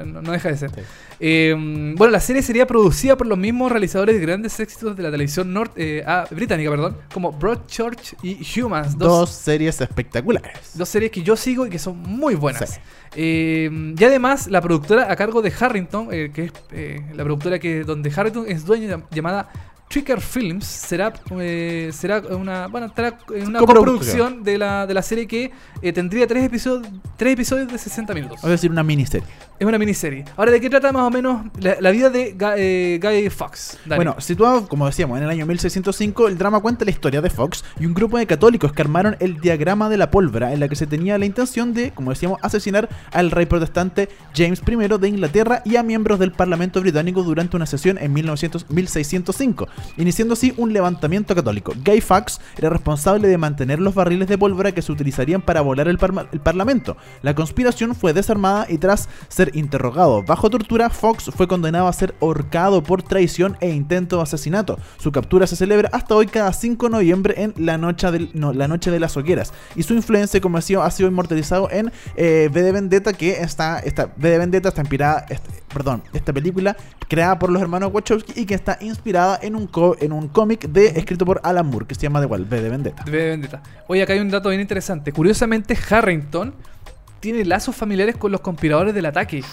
no, 0.07 0.21
no 0.23 0.33
deja 0.33 0.49
de 0.51 0.57
ser. 0.57 0.71
Sí. 0.71 0.81
Eh, 1.21 1.55
bueno, 1.97 2.11
la 2.11 2.21
serie 2.21 2.43
sería 2.43 2.67
producida 2.67 3.17
por 3.17 3.27
los 3.27 3.39
mismos 3.39 3.71
realizadores 3.71 4.17
de 4.17 4.21
grandes 4.21 4.59
éxitos 4.61 4.97
de 4.97 5.03
la 5.05 5.11
televisión 5.11 5.55
nor- 5.55 5.71
eh, 5.77 6.03
ah, 6.07 6.27
británica, 6.31 6.69
perdón, 6.69 6.97
como 7.15 7.33
Broadchurch 7.33 8.17
y 8.23 8.61
Humans, 8.61 8.99
Dos, 8.99 9.09
dos, 9.09 9.31
series 9.31 9.81
espectaculares. 9.81 10.73
dos 10.75 10.89
series 10.89 11.11
que 11.13 11.23
yo 11.23 11.37
sigo 11.37 11.67
y 11.67 11.71
que 11.71 11.79
son 11.79 11.97
muy 11.99 12.35
buenas. 12.35 12.71
Sí. 12.71 12.81
Eh, 13.15 13.95
y 13.99 14.05
además, 14.05 14.49
la 14.49 14.61
productora 14.61 15.11
a 15.13 15.17
cargo 15.17 15.43
de 15.43 15.53
Harrington, 15.59 16.09
eh, 16.11 16.31
que 16.35 16.45
es 16.47 16.53
eh, 16.73 17.01
la 17.15 17.23
productora 17.25 17.59
que 17.59 17.85
donde 17.85 18.11
Harrington 18.15 18.47
es 18.49 18.65
dueño, 18.65 18.89
llam- 18.89 19.05
llamada 19.11 19.49
Tricker 19.93 20.23
Films, 20.23 20.65
será, 20.65 21.13
eh, 21.39 21.91
será 21.93 22.21
una, 22.21 22.67
bueno, 22.67 22.87
estará 22.87 23.19
en 23.35 23.49
una 23.49 23.59
Coproducción. 23.59 24.43
de 24.43 24.57
la, 24.57 24.87
de 24.87 24.95
la 24.95 25.03
serie 25.03 25.27
que 25.27 25.53
eh, 25.83 25.93
tendría 25.93 26.27
tres 26.27 26.45
episodios, 26.45 26.89
tres 27.19 27.35
episodios 27.35 27.71
de 27.71 27.77
60 27.77 28.15
minutos. 28.15 28.41
Voy 28.41 28.49
a 28.49 28.53
decir 28.53 28.71
una 28.71 28.83
miniserie. 28.83 29.29
Es 29.59 29.67
una 29.67 29.79
miniserie. 29.79 30.25
Ahora, 30.37 30.51
¿de 30.51 30.61
qué 30.61 30.71
trata 30.71 30.91
más 30.93 31.03
o 31.03 31.11
menos 31.11 31.47
la, 31.61 31.77
la 31.79 31.91
vida 31.91 32.09
de 32.09 32.33
Guy, 32.33 33.11
eh? 33.27 33.31
Dani? 33.31 33.97
Bueno, 33.97 34.17
situado, 34.19 34.67
como 34.67 34.87
decíamos, 34.87 35.19
en 35.19 35.25
el 35.25 35.31
año 35.31 35.45
1605, 35.45 36.27
el 36.27 36.39
drama 36.39 36.61
cuenta 36.61 36.85
la 36.85 36.91
historia 36.91 37.21
de 37.21 37.29
Fox 37.31 37.63
y 37.79 37.85
un 37.85 37.93
grupo 37.95 38.17
de 38.19 38.27
católicos 38.27 38.73
que 38.73 38.83
armaron 38.83 39.17
el 39.21 39.41
diagrama 39.41 39.89
de 39.89 39.99
la 39.99 40.11
pólvora, 40.11 40.53
en 40.53 40.59
la 40.59 40.69
que 40.69 40.75
se 40.75 40.87
tenía 40.87 41.19
la 41.19 41.27
intención 41.27 41.75
de, 41.75 41.93
como 41.93 42.11
decíamos, 42.11 42.39
asesinar 42.43 42.89
al 43.13 43.31
rey 43.31 43.47
protestante 43.47 44.09
James 44.35 44.63
I 44.67 44.99
de 44.99 45.09
Inglaterra 45.09 45.63
y 45.65 45.77
a 45.77 45.83
miembros 45.83 46.19
del 46.19 46.33
Parlamento 46.33 46.81
británico 46.81 47.23
durante 47.23 47.57
una 47.57 47.67
sesión 47.67 47.99
en 47.99 48.13
1900 48.13 48.71
1605, 48.71 49.69
iniciando 49.97 50.35
así 50.35 50.55
un 50.57 50.73
levantamiento 50.73 51.35
católico. 51.35 51.73
Guy 51.85 52.01
Fawkes 52.01 52.41
era 52.57 52.71
responsable 52.71 53.29
de 53.29 53.39
mantener 53.39 53.81
los 53.81 53.95
barriles 53.95 54.29
de 54.29 54.39
pólvora 54.39 54.73
que 54.73 54.83
se 54.83 54.93
utilizarían 54.93 55.43
para 55.43 55.61
volar 55.61 55.89
el, 55.89 55.99
Parlamento. 55.99 56.97
La 57.23 57.35
conspiración 57.35 57.95
fue 57.95 58.13
desarmada 58.13 58.67
y 58.69 58.79
tras 58.79 59.09
ser 59.29 59.55
interrogado 59.55 60.23
bajo 60.23 60.51
tortura, 60.51 60.91
Fox 60.91 61.31
fue 61.35 61.49
condenado 61.49 61.89
a 61.89 61.93
ser 61.93 62.15
ahorcado 62.21 62.83
por 62.83 63.03
traición 63.03 63.57
e 63.61 63.71
intento 63.71 64.17
de 64.17 64.23
asesinato. 64.23 64.79
Su 64.99 65.13
captura 65.13 65.47
se 65.47 65.57
celebra 65.57 65.89
hasta 65.93 66.15
hoy 66.15 66.27
cada 66.27 66.53
5 66.53 66.87
de 66.87 66.93
noviembre 66.93 67.35
en 67.37 67.55
la 67.57 67.79
noche, 67.79 68.11
de 68.91 69.01
las 69.01 69.17
hogueras. 69.17 69.53
Y 69.77 69.83
su 69.83 69.95
influencia, 69.95 70.41
como 70.41 70.59
decía, 70.59 70.85
ha 70.85 70.91
sido 70.91 71.09
inmortalizado 71.09 71.71
en 71.71 71.93
eh, 72.17 72.49
V 72.51 72.63
de 72.63 72.73
Vendetta, 72.73 73.13
que 73.13 73.33
está, 73.33 73.79
está, 73.79 74.07
V 74.17 74.31
de 74.31 74.39
Vendetta 74.39 74.69
está 74.69 74.81
inspirada, 74.81 75.27
perdón, 75.73 76.03
esta 76.13 76.33
película 76.33 76.77
creada 77.13 77.39
por 77.39 77.51
los 77.53 77.61
hermanos 77.61 77.91
Wachowski 77.93 78.33
y 78.41 78.47
que 78.47 78.55
está 78.55 78.79
inspirada 78.81 79.39
en 79.43 79.55
un, 79.55 79.67
co- 79.67 79.99
en 80.01 80.13
un 80.13 80.29
cómic 80.29 80.67
de, 80.67 80.87
escrito 80.87 81.27
por 81.27 81.43
Alan 81.45 81.67
Moore 81.67 81.85
que 81.87 81.95
se 81.95 82.01
llama 82.01 82.21
de 82.21 82.25
igual, 82.27 82.47
V 82.49 82.63
de 82.63 82.71
Vendetta. 82.71 83.05
De 83.05 83.11
V 83.11 83.19
de 83.19 83.29
Vendetta. 83.33 83.63
Oye, 83.87 84.03
acá 84.03 84.15
hay 84.15 84.21
un 84.21 84.31
dato 84.31 84.49
bien 84.49 84.63
interesante. 84.63 85.13
Curiosamente, 85.13 85.77
Harrington 85.91 86.55
tiene 87.21 87.45
lazos 87.45 87.77
familiares 87.77 88.17
con 88.17 88.33
los 88.33 88.41
conspiradores 88.41 88.95
del 88.95 89.05
ataque. 89.05 89.45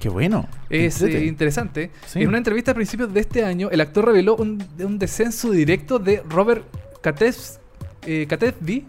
Qué 0.00 0.08
bueno. 0.08 0.48
Es 0.68 1.00
eh, 1.02 1.24
interesante. 1.24 1.92
Sí. 2.04 2.20
En 2.20 2.28
una 2.28 2.38
entrevista 2.38 2.72
a 2.72 2.74
principios 2.74 3.14
de 3.14 3.20
este 3.20 3.44
año, 3.44 3.68
el 3.70 3.80
actor 3.80 4.06
reveló 4.06 4.34
un, 4.34 4.66
un 4.80 4.98
descenso 4.98 5.52
directo 5.52 6.00
de 6.00 6.20
Robert 6.28 6.64
Katevs- 7.00 7.60
eh, 8.06 8.26
Katevsky, 8.28 8.84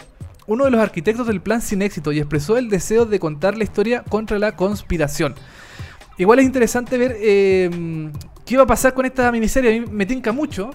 uno 0.48 0.66
de 0.66 0.72
los 0.72 0.82
arquitectos 0.82 1.28
del 1.28 1.42
plan 1.42 1.62
sin 1.62 1.84
éxito, 1.84 2.12
y 2.12 2.18
expresó 2.18 2.58
el 2.58 2.70
deseo 2.70 3.06
de 3.06 3.20
contar 3.20 3.56
la 3.56 3.64
historia 3.66 4.04
contra 4.10 4.40
la 4.40 4.56
conspiración. 4.56 5.36
Igual 6.18 6.40
es 6.40 6.46
interesante 6.46 6.98
ver 6.98 7.16
eh, 7.20 8.10
qué 8.46 8.58
va 8.58 8.64
a 8.64 8.68
pasar 8.68 8.94
con 8.94 9.06
esta 9.06 9.32
miniserie. 9.32 9.78
A 9.78 9.82
mí 9.82 9.86
me 9.92 10.06
tinca 10.06 10.32
mucho. 10.32 10.72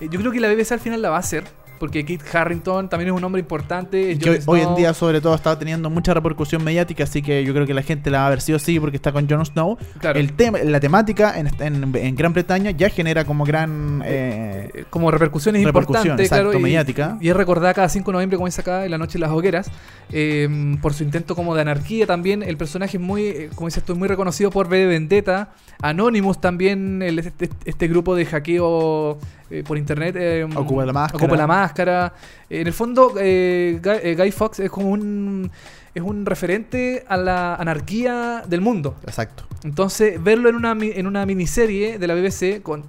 Eh, 0.00 0.08
Yo 0.10 0.18
creo 0.20 0.32
que 0.32 0.40
la 0.40 0.48
BBC 0.52 0.72
al 0.72 0.80
final 0.80 1.00
la 1.00 1.10
va 1.10 1.16
a 1.16 1.20
hacer. 1.20 1.44
Porque 1.78 2.04
Kit 2.04 2.22
Harrington 2.32 2.88
también 2.88 3.10
es 3.10 3.16
un 3.16 3.24
hombre 3.24 3.40
importante. 3.40 4.12
es 4.12 4.18
que 4.18 4.30
hoy, 4.30 4.38
hoy 4.46 4.60
en 4.60 4.74
día 4.76 4.94
sobre 4.94 5.20
todo 5.20 5.34
está 5.34 5.58
teniendo 5.58 5.90
mucha 5.90 6.14
repercusión 6.14 6.62
mediática, 6.64 7.04
así 7.04 7.20
que 7.20 7.44
yo 7.44 7.52
creo 7.52 7.66
que 7.66 7.74
la 7.74 7.82
gente 7.82 8.10
la 8.10 8.20
va 8.20 8.26
a 8.28 8.30
ver 8.30 8.40
sí 8.40 8.52
o 8.52 8.58
sí 8.58 8.78
porque 8.80 8.96
está 8.96 9.12
con 9.12 9.28
Jon 9.28 9.44
Snow. 9.44 9.76
Claro. 9.98 10.18
El 10.18 10.32
tema, 10.34 10.58
la 10.62 10.80
temática 10.80 11.38
en, 11.38 11.48
en- 11.60 11.94
en 11.96 12.14
Gran 12.16 12.32
Bretaña 12.32 12.70
ya 12.70 12.88
genera 12.88 13.24
como 13.24 13.44
gran 13.44 14.02
eh, 14.04 14.84
como 14.90 15.10
repercusiones 15.10 15.64
Repercusión, 15.64 16.02
importantes, 16.02 16.26
exacto, 16.26 16.50
claro, 16.50 16.58
y- 16.58 16.62
mediática. 16.62 17.18
Y, 17.20 17.28
es 17.28 17.36
recordada 17.36 17.74
cada 17.74 17.88
5 17.88 18.10
de 18.10 18.12
noviembre, 18.14 18.36
como 18.36 18.46
dice 18.46 18.60
acá, 18.60 18.84
en 18.84 18.90
la 18.90 18.98
noche 18.98 19.14
de 19.14 19.18
las 19.20 19.30
hogueras, 19.30 19.70
eh, 20.12 20.76
por 20.80 20.94
su 20.94 21.02
intento 21.02 21.34
como 21.34 21.54
de 21.54 21.62
anarquía 21.62 22.06
también. 22.06 22.42
El 22.42 22.56
personaje 22.56 22.96
es 22.96 23.02
muy, 23.02 23.22
eh, 23.24 23.50
como 23.54 23.68
dices 23.68 23.82
tú, 23.84 23.96
muy 23.96 24.08
reconocido 24.08 24.50
por 24.50 24.68
de 24.68 24.86
Vendetta. 24.86 25.50
Anonymous 25.82 26.40
también, 26.40 27.02
el- 27.02 27.18
este, 27.18 27.50
este 27.64 27.88
grupo 27.88 28.14
de 28.14 28.24
hackeo 28.26 29.18
eh, 29.58 29.64
por 29.64 29.78
internet. 29.78 30.16
eh, 30.18 30.44
Ocupa 30.56 30.84
la 30.84 30.92
máscara. 30.92 31.24
Ocupa 31.24 31.36
la 31.36 31.46
máscara. 31.46 32.12
en 32.50 32.66
el 32.66 32.72
fondo, 32.72 33.14
eh, 33.18 33.78
Guy, 33.82 33.98
eh, 34.02 34.14
Guy 34.16 34.30
Fawkes 34.30 34.60
es 34.60 34.70
como 34.70 34.90
un... 34.90 35.50
Es 35.94 36.02
un 36.02 36.26
referente 36.26 37.04
a 37.06 37.16
la 37.16 37.54
anarquía 37.54 38.42
del 38.48 38.60
mundo. 38.60 38.96
exacto. 39.06 39.44
Entonces, 39.62 40.20
verlo 40.20 40.48
en 40.48 40.56
una, 40.56 40.72
en 40.72 41.06
una 41.06 41.24
miniserie 41.24 42.00
de 42.00 42.06
la 42.08 42.14
BBC, 42.16 42.62
con, 42.62 42.82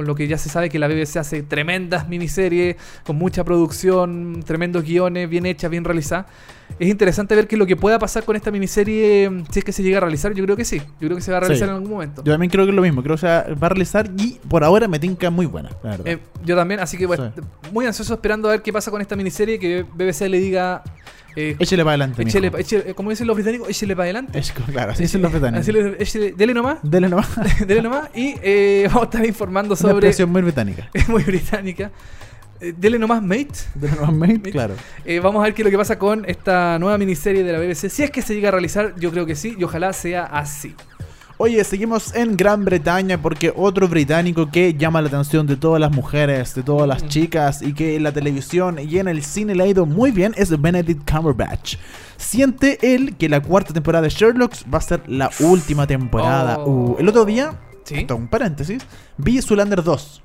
con 0.00 0.06
lo 0.06 0.14
que 0.14 0.26
ya 0.26 0.38
se 0.38 0.48
sabe 0.48 0.70
que 0.70 0.78
la 0.78 0.88
BBC 0.88 1.18
hace 1.18 1.42
tremendas 1.42 2.08
miniseries, 2.08 2.76
con 3.04 3.16
mucha 3.16 3.44
producción, 3.44 4.42
tremendos 4.46 4.82
guiones, 4.82 5.28
bien 5.28 5.44
hechas, 5.44 5.70
bien 5.70 5.84
realizadas. 5.84 6.24
Es 6.78 6.88
interesante 6.88 7.34
ver 7.36 7.46
qué 7.46 7.56
es 7.56 7.58
lo 7.58 7.66
que 7.66 7.76
pueda 7.76 7.98
pasar 7.98 8.24
con 8.24 8.34
esta 8.34 8.50
miniserie, 8.50 9.28
mm, 9.28 9.44
si 9.50 9.58
es 9.58 9.64
que 9.64 9.72
se 9.72 9.82
llega 9.82 9.98
a 9.98 10.00
realizar. 10.00 10.32
Yo 10.32 10.42
creo 10.44 10.56
que 10.56 10.64
sí, 10.64 10.78
yo 10.78 11.08
creo 11.08 11.16
que 11.16 11.20
se 11.20 11.30
va 11.32 11.36
a 11.36 11.40
realizar 11.40 11.66
Sí. 11.66 11.70
en 11.70 11.74
algún 11.76 11.90
momento. 11.90 12.22
Yo 12.24 12.32
también 12.32 12.48
creo 12.48 12.64
que 12.64 12.70
es 12.70 12.76
lo 12.76 12.80
mismo, 12.80 13.02
creo 13.02 13.16
que 13.16 13.20
se 13.20 13.26
va 13.26 13.66
a 13.66 13.68
realizar 13.68 14.10
y 14.16 14.38
por 14.48 14.64
ahora 14.64 14.88
me 14.88 14.98
tinca 14.98 15.28
muy 15.28 15.44
buena, 15.44 15.68
la 15.82 15.90
verdad. 15.90 16.06
Eh, 16.08 16.18
yo 16.46 16.56
también, 16.56 16.80
así 16.80 16.96
que 16.96 17.04
bueno, 17.04 17.30
muy 17.72 17.84
ansioso 17.84 18.14
esperando 18.14 18.48
a 18.48 18.52
ver 18.52 18.62
qué 18.62 18.72
pasa 18.72 18.90
con 18.90 19.02
esta 19.02 19.16
miniserie, 19.16 19.58
que 19.58 19.82
BBC 19.82 20.30
le 20.30 20.38
diga... 20.40 20.82
Eh, 21.36 21.56
échele 21.58 21.82
para 21.84 21.92
adelante. 21.92 22.22
échele, 22.22 22.50
échele- 22.52 22.94
como 22.94 23.10
dicen 23.10 23.26
los 23.26 23.36
británicos, 23.36 23.68
échele 23.68 23.94
para 23.94 24.04
adelante. 24.04 24.38
Es- 24.38 24.52
claro, 24.52 24.92
así 24.92 25.04
dicen 25.04 25.22
los 25.22 25.30
británicos. 25.32 25.66
Échele- 25.68 26.34
dele 26.34 26.54
nomás. 26.54 26.78
Dele 26.82 27.08
nomás. 27.08 27.28
Dele 27.66 27.82
nomás. 27.82 28.10
Y 28.14 28.34
eh, 28.42 28.84
vamos 28.88 29.02
a 29.02 29.04
estar 29.04 29.26
informando 29.26 29.74
Una 29.74 29.76
sobre. 29.80 29.92
expresión 30.08 30.30
muy 30.30 30.42
británica. 30.42 30.88
Es 30.92 31.08
muy 31.08 31.22
británica. 31.22 31.90
Eh, 32.60 32.74
dele 32.76 32.98
nomás, 32.98 33.22
mate. 33.22 33.48
Dele 33.74 33.94
nomás, 33.96 34.12
mate, 34.12 34.50
claro. 34.50 34.74
Eh, 35.04 35.18
vamos 35.20 35.40
a 35.40 35.44
ver 35.44 35.54
qué 35.54 35.62
es 35.62 35.64
lo 35.64 35.70
que 35.70 35.78
pasa 35.78 35.98
con 35.98 36.24
esta 36.28 36.78
nueva 36.78 36.98
miniserie 36.98 37.42
de 37.42 37.52
la 37.52 37.58
BBC. 37.58 37.88
Si 37.88 38.02
es 38.02 38.10
que 38.10 38.20
se 38.22 38.34
llega 38.34 38.48
a 38.48 38.52
realizar, 38.52 38.94
yo 38.98 39.10
creo 39.10 39.24
que 39.24 39.34
sí. 39.34 39.56
Y 39.58 39.64
ojalá 39.64 39.92
sea 39.94 40.24
así. 40.24 40.74
Oye, 41.42 41.64
seguimos 41.64 42.14
en 42.14 42.36
Gran 42.36 42.66
Bretaña 42.66 43.16
porque 43.22 43.50
otro 43.56 43.88
británico 43.88 44.50
que 44.50 44.74
llama 44.74 45.00
la 45.00 45.08
atención 45.08 45.46
de 45.46 45.56
todas 45.56 45.80
las 45.80 45.90
mujeres, 45.90 46.54
de 46.54 46.62
todas 46.62 46.86
las 46.86 47.02
Mm. 47.02 47.08
chicas 47.08 47.62
y 47.62 47.72
que 47.72 47.96
en 47.96 48.02
la 48.02 48.12
televisión 48.12 48.78
y 48.78 48.98
en 48.98 49.08
el 49.08 49.22
cine 49.24 49.54
le 49.54 49.64
ha 49.64 49.66
ido 49.66 49.86
muy 49.86 50.10
bien 50.10 50.34
es 50.36 50.60
Benedict 50.60 51.10
Cumberbatch. 51.10 51.76
Siente 52.18 52.94
él 52.94 53.16
que 53.16 53.30
la 53.30 53.40
cuarta 53.40 53.72
temporada 53.72 54.02
de 54.02 54.10
Sherlock 54.10 54.52
va 54.72 54.76
a 54.78 54.82
ser 54.82 55.00
la 55.06 55.30
última 55.40 55.86
temporada. 55.86 56.58
Oh. 56.58 56.90
Uh, 56.90 56.96
el 56.98 57.08
otro 57.08 57.24
día, 57.24 57.54
Sí. 57.84 58.06
un 58.14 58.28
paréntesis, 58.28 58.82
vi 59.16 59.40
Zulander 59.40 59.82
2 59.82 60.20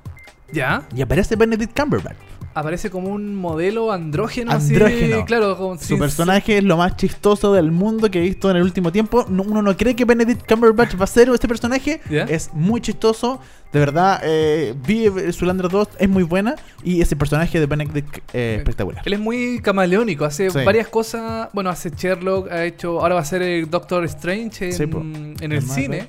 Ya. 0.52 0.82
y 0.94 1.00
aparece 1.00 1.34
Benedict 1.34 1.74
Cumberbatch. 1.74 2.16
Aparece 2.56 2.88
como 2.88 3.10
un 3.10 3.34
modelo 3.34 3.92
andrógeno. 3.92 4.50
así, 4.50 4.72
Andrógeno. 4.72 5.26
claro, 5.26 5.58
como 5.58 5.76
Su 5.78 5.98
personaje 5.98 6.56
es 6.56 6.64
lo 6.64 6.78
más 6.78 6.96
chistoso 6.96 7.52
del 7.52 7.70
mundo 7.70 8.10
que 8.10 8.18
he 8.18 8.22
visto 8.22 8.50
en 8.50 8.56
el 8.56 8.62
último 8.62 8.90
tiempo. 8.90 9.26
No- 9.28 9.42
uno 9.42 9.60
no 9.60 9.76
cree 9.76 9.94
que 9.94 10.06
Benedict 10.06 10.50
Cumberbatch 10.50 10.98
va 10.98 11.04
a 11.04 11.06
ser 11.06 11.28
este 11.28 11.46
personaje. 11.46 12.00
Es 12.10 12.54
muy 12.54 12.80
chistoso. 12.80 13.40
De 13.74 13.78
verdad, 13.78 14.22
eh, 14.24 14.74
vi 14.86 15.04
eh, 15.04 15.32
Zoolander 15.34 15.68
2, 15.68 15.88
es 15.98 16.08
muy 16.08 16.22
buena. 16.22 16.54
Y 16.82 17.02
ese 17.02 17.14
personaje 17.14 17.60
de 17.60 17.66
Benedict 17.66 18.20
eh, 18.32 18.56
espectacular. 18.60 19.02
Él 19.04 19.12
es 19.12 19.20
muy 19.20 19.60
camaleónico, 19.60 20.24
hace 20.24 20.48
varias 20.48 20.88
cosas. 20.88 21.50
Bueno, 21.52 21.68
hace 21.68 21.90
Sherlock, 21.90 22.50
ha 22.50 22.64
hecho. 22.64 23.02
Ahora 23.02 23.16
va 23.16 23.20
a 23.20 23.24
ser 23.26 23.42
el 23.42 23.68
Doctor 23.68 24.02
Strange 24.06 24.70
en, 24.70 25.52
el 25.52 25.60
cine. 25.60 26.08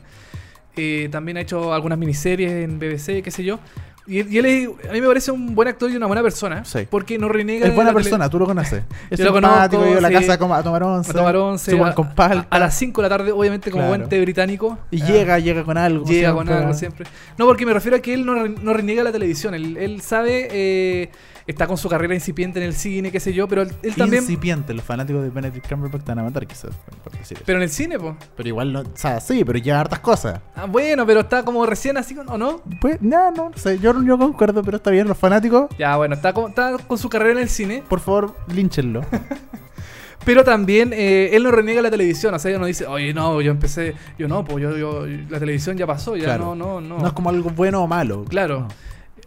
Eh, 0.77 1.09
también 1.11 1.37
ha 1.37 1.41
hecho 1.41 1.73
algunas 1.73 1.97
miniseries 1.97 2.51
en 2.51 2.79
BBC, 2.79 3.21
qué 3.21 3.31
sé 3.31 3.43
yo. 3.43 3.59
Y, 4.07 4.25
y 4.33 4.37
él 4.37 4.45
es, 4.45 4.69
a 4.89 4.93
mí 4.93 5.01
me 5.01 5.07
parece 5.07 5.31
un 5.31 5.53
buen 5.53 5.67
actor 5.67 5.91
y 5.91 5.95
una 5.97 6.05
buena 6.05 6.21
persona. 6.23 6.63
Sí. 6.63 6.87
Porque 6.89 7.17
no 7.17 7.27
reniega. 7.27 7.67
Es 7.67 7.75
buena 7.75 7.91
tele- 7.91 8.03
persona, 8.03 8.29
tú 8.29 8.39
lo 8.39 8.45
conoces. 8.45 8.83
Es 9.09 9.19
Yo 9.19 9.25
lo 9.25 9.33
conozco, 9.33 9.57
a 9.57 10.01
la 10.01 10.07
sí. 10.07 10.13
casa 10.13 10.33
a, 10.33 10.37
tomar 10.63 10.83
once. 10.83 11.11
A 11.11 11.13
tomar 11.13 11.35
once. 11.35 11.79
a, 11.81 11.93
con 11.93 12.15
palta. 12.15 12.47
a- 12.49 12.55
a 12.55 12.59
las 12.59 12.77
5 12.77 13.01
de 13.01 13.09
la 13.09 13.17
tarde, 13.17 13.31
obviamente, 13.31 13.69
como 13.69 13.83
Claro. 13.83 13.97
buen 13.97 14.09
té 14.09 14.21
británico. 14.21 14.77
Y 14.91 15.01
Ah, 15.01 15.05
llega, 15.07 15.39
llega 15.39 15.63
con 15.63 15.77
algo. 15.77 16.05
Llega 16.05 16.33
con 16.33 16.47
algo 16.49 16.73
siempre. 16.73 17.05
No, 17.37 17.45
porque 17.45 17.65
me 17.65 17.73
refiero 17.73 17.97
a 17.97 17.99
que 17.99 18.13
él 18.13 18.25
no, 18.25 18.47
no 18.47 18.73
reniega 18.73 19.03
la 19.03 19.11
televisión. 19.11 19.53
Él, 19.53 19.75
él 19.77 20.01
sabe, 20.01 20.47
eh, 20.51 21.09
está 21.47 21.65
con 21.65 21.77
su 21.77 21.87
carrera 21.89 22.13
incipiente 22.13 22.59
en 22.59 22.65
el 22.65 22.73
cine, 22.73 23.11
qué 23.11 23.19
sé 23.19 23.33
yo, 23.33 23.47
pero 23.47 23.61
él, 23.63 23.71
él 23.81 23.95
también. 23.95 24.23
Incipiente, 24.23 24.73
los 24.73 24.83
fanáticos 24.83 25.23
de 25.23 25.29
Benedict 25.29 25.67
Cumberbatch 25.67 26.03
te 26.03 26.11
van 26.11 26.19
a 26.19 26.23
matar 26.23 26.45
quizás. 26.45 26.71
por 27.03 27.13
decir 27.13 27.37
eso. 27.37 27.43
Pero 27.45 27.57
en 27.59 27.63
el 27.63 27.69
cine, 27.69 27.97
pues. 27.97 28.15
Pero 28.35 28.49
igual, 28.49 28.73
no, 28.73 28.81
o 28.81 28.85
sea, 28.93 29.19
sí, 29.19 29.43
pero 29.45 29.57
lleva 29.57 29.79
hartas 29.79 29.99
cosas. 29.99 30.41
Ah, 30.55 30.65
bueno, 30.65 31.05
pero 31.05 31.21
está 31.21 31.43
como 31.43 31.65
recién 31.65 31.97
así, 31.97 32.15
¿o 32.17 32.37
no? 32.37 32.61
Pues, 32.81 33.01
no, 33.01 33.31
no, 33.31 33.49
no 33.49 33.57
sé, 33.57 33.79
yo, 33.79 33.93
yo 34.03 34.17
concuerdo, 34.17 34.61
pero 34.63 34.77
está 34.77 34.91
bien, 34.91 35.07
los 35.07 35.17
fanáticos, 35.17 35.67
Ya, 35.79 35.95
bueno, 35.97 36.15
está 36.15 36.33
con, 36.33 36.49
está 36.49 36.77
con 36.77 36.97
su 36.97 37.09
carrera 37.09 37.33
en 37.33 37.39
el 37.39 37.49
cine, 37.49 37.83
por 37.87 37.99
favor, 37.99 38.35
línchenlo. 38.53 39.01
pero 40.25 40.43
también 40.43 40.91
eh, 40.93 41.29
él 41.33 41.43
no 41.43 41.51
reniega 41.51 41.81
la 41.81 41.89
televisión, 41.89 42.33
o 42.33 42.39
sea, 42.39 42.51
él 42.51 42.59
no 42.59 42.65
dice, 42.65 42.85
oye, 42.85 43.13
no, 43.13 43.39
yo 43.41 43.51
empecé, 43.51 43.93
yo 44.19 44.27
no, 44.27 44.43
pues 44.43 44.61
yo, 44.61 44.75
yo, 44.77 45.05
la 45.29 45.39
televisión 45.39 45.77
ya 45.77 45.87
pasó, 45.87 46.17
ya 46.17 46.25
Claro. 46.25 46.53
no, 46.55 46.81
no, 46.81 46.81
no. 46.81 46.99
No 46.99 47.07
es 47.07 47.13
como 47.13 47.29
algo 47.29 47.49
bueno 47.51 47.81
o 47.83 47.87
malo. 47.87 48.25
Claro. 48.25 48.61
No. 48.61 48.67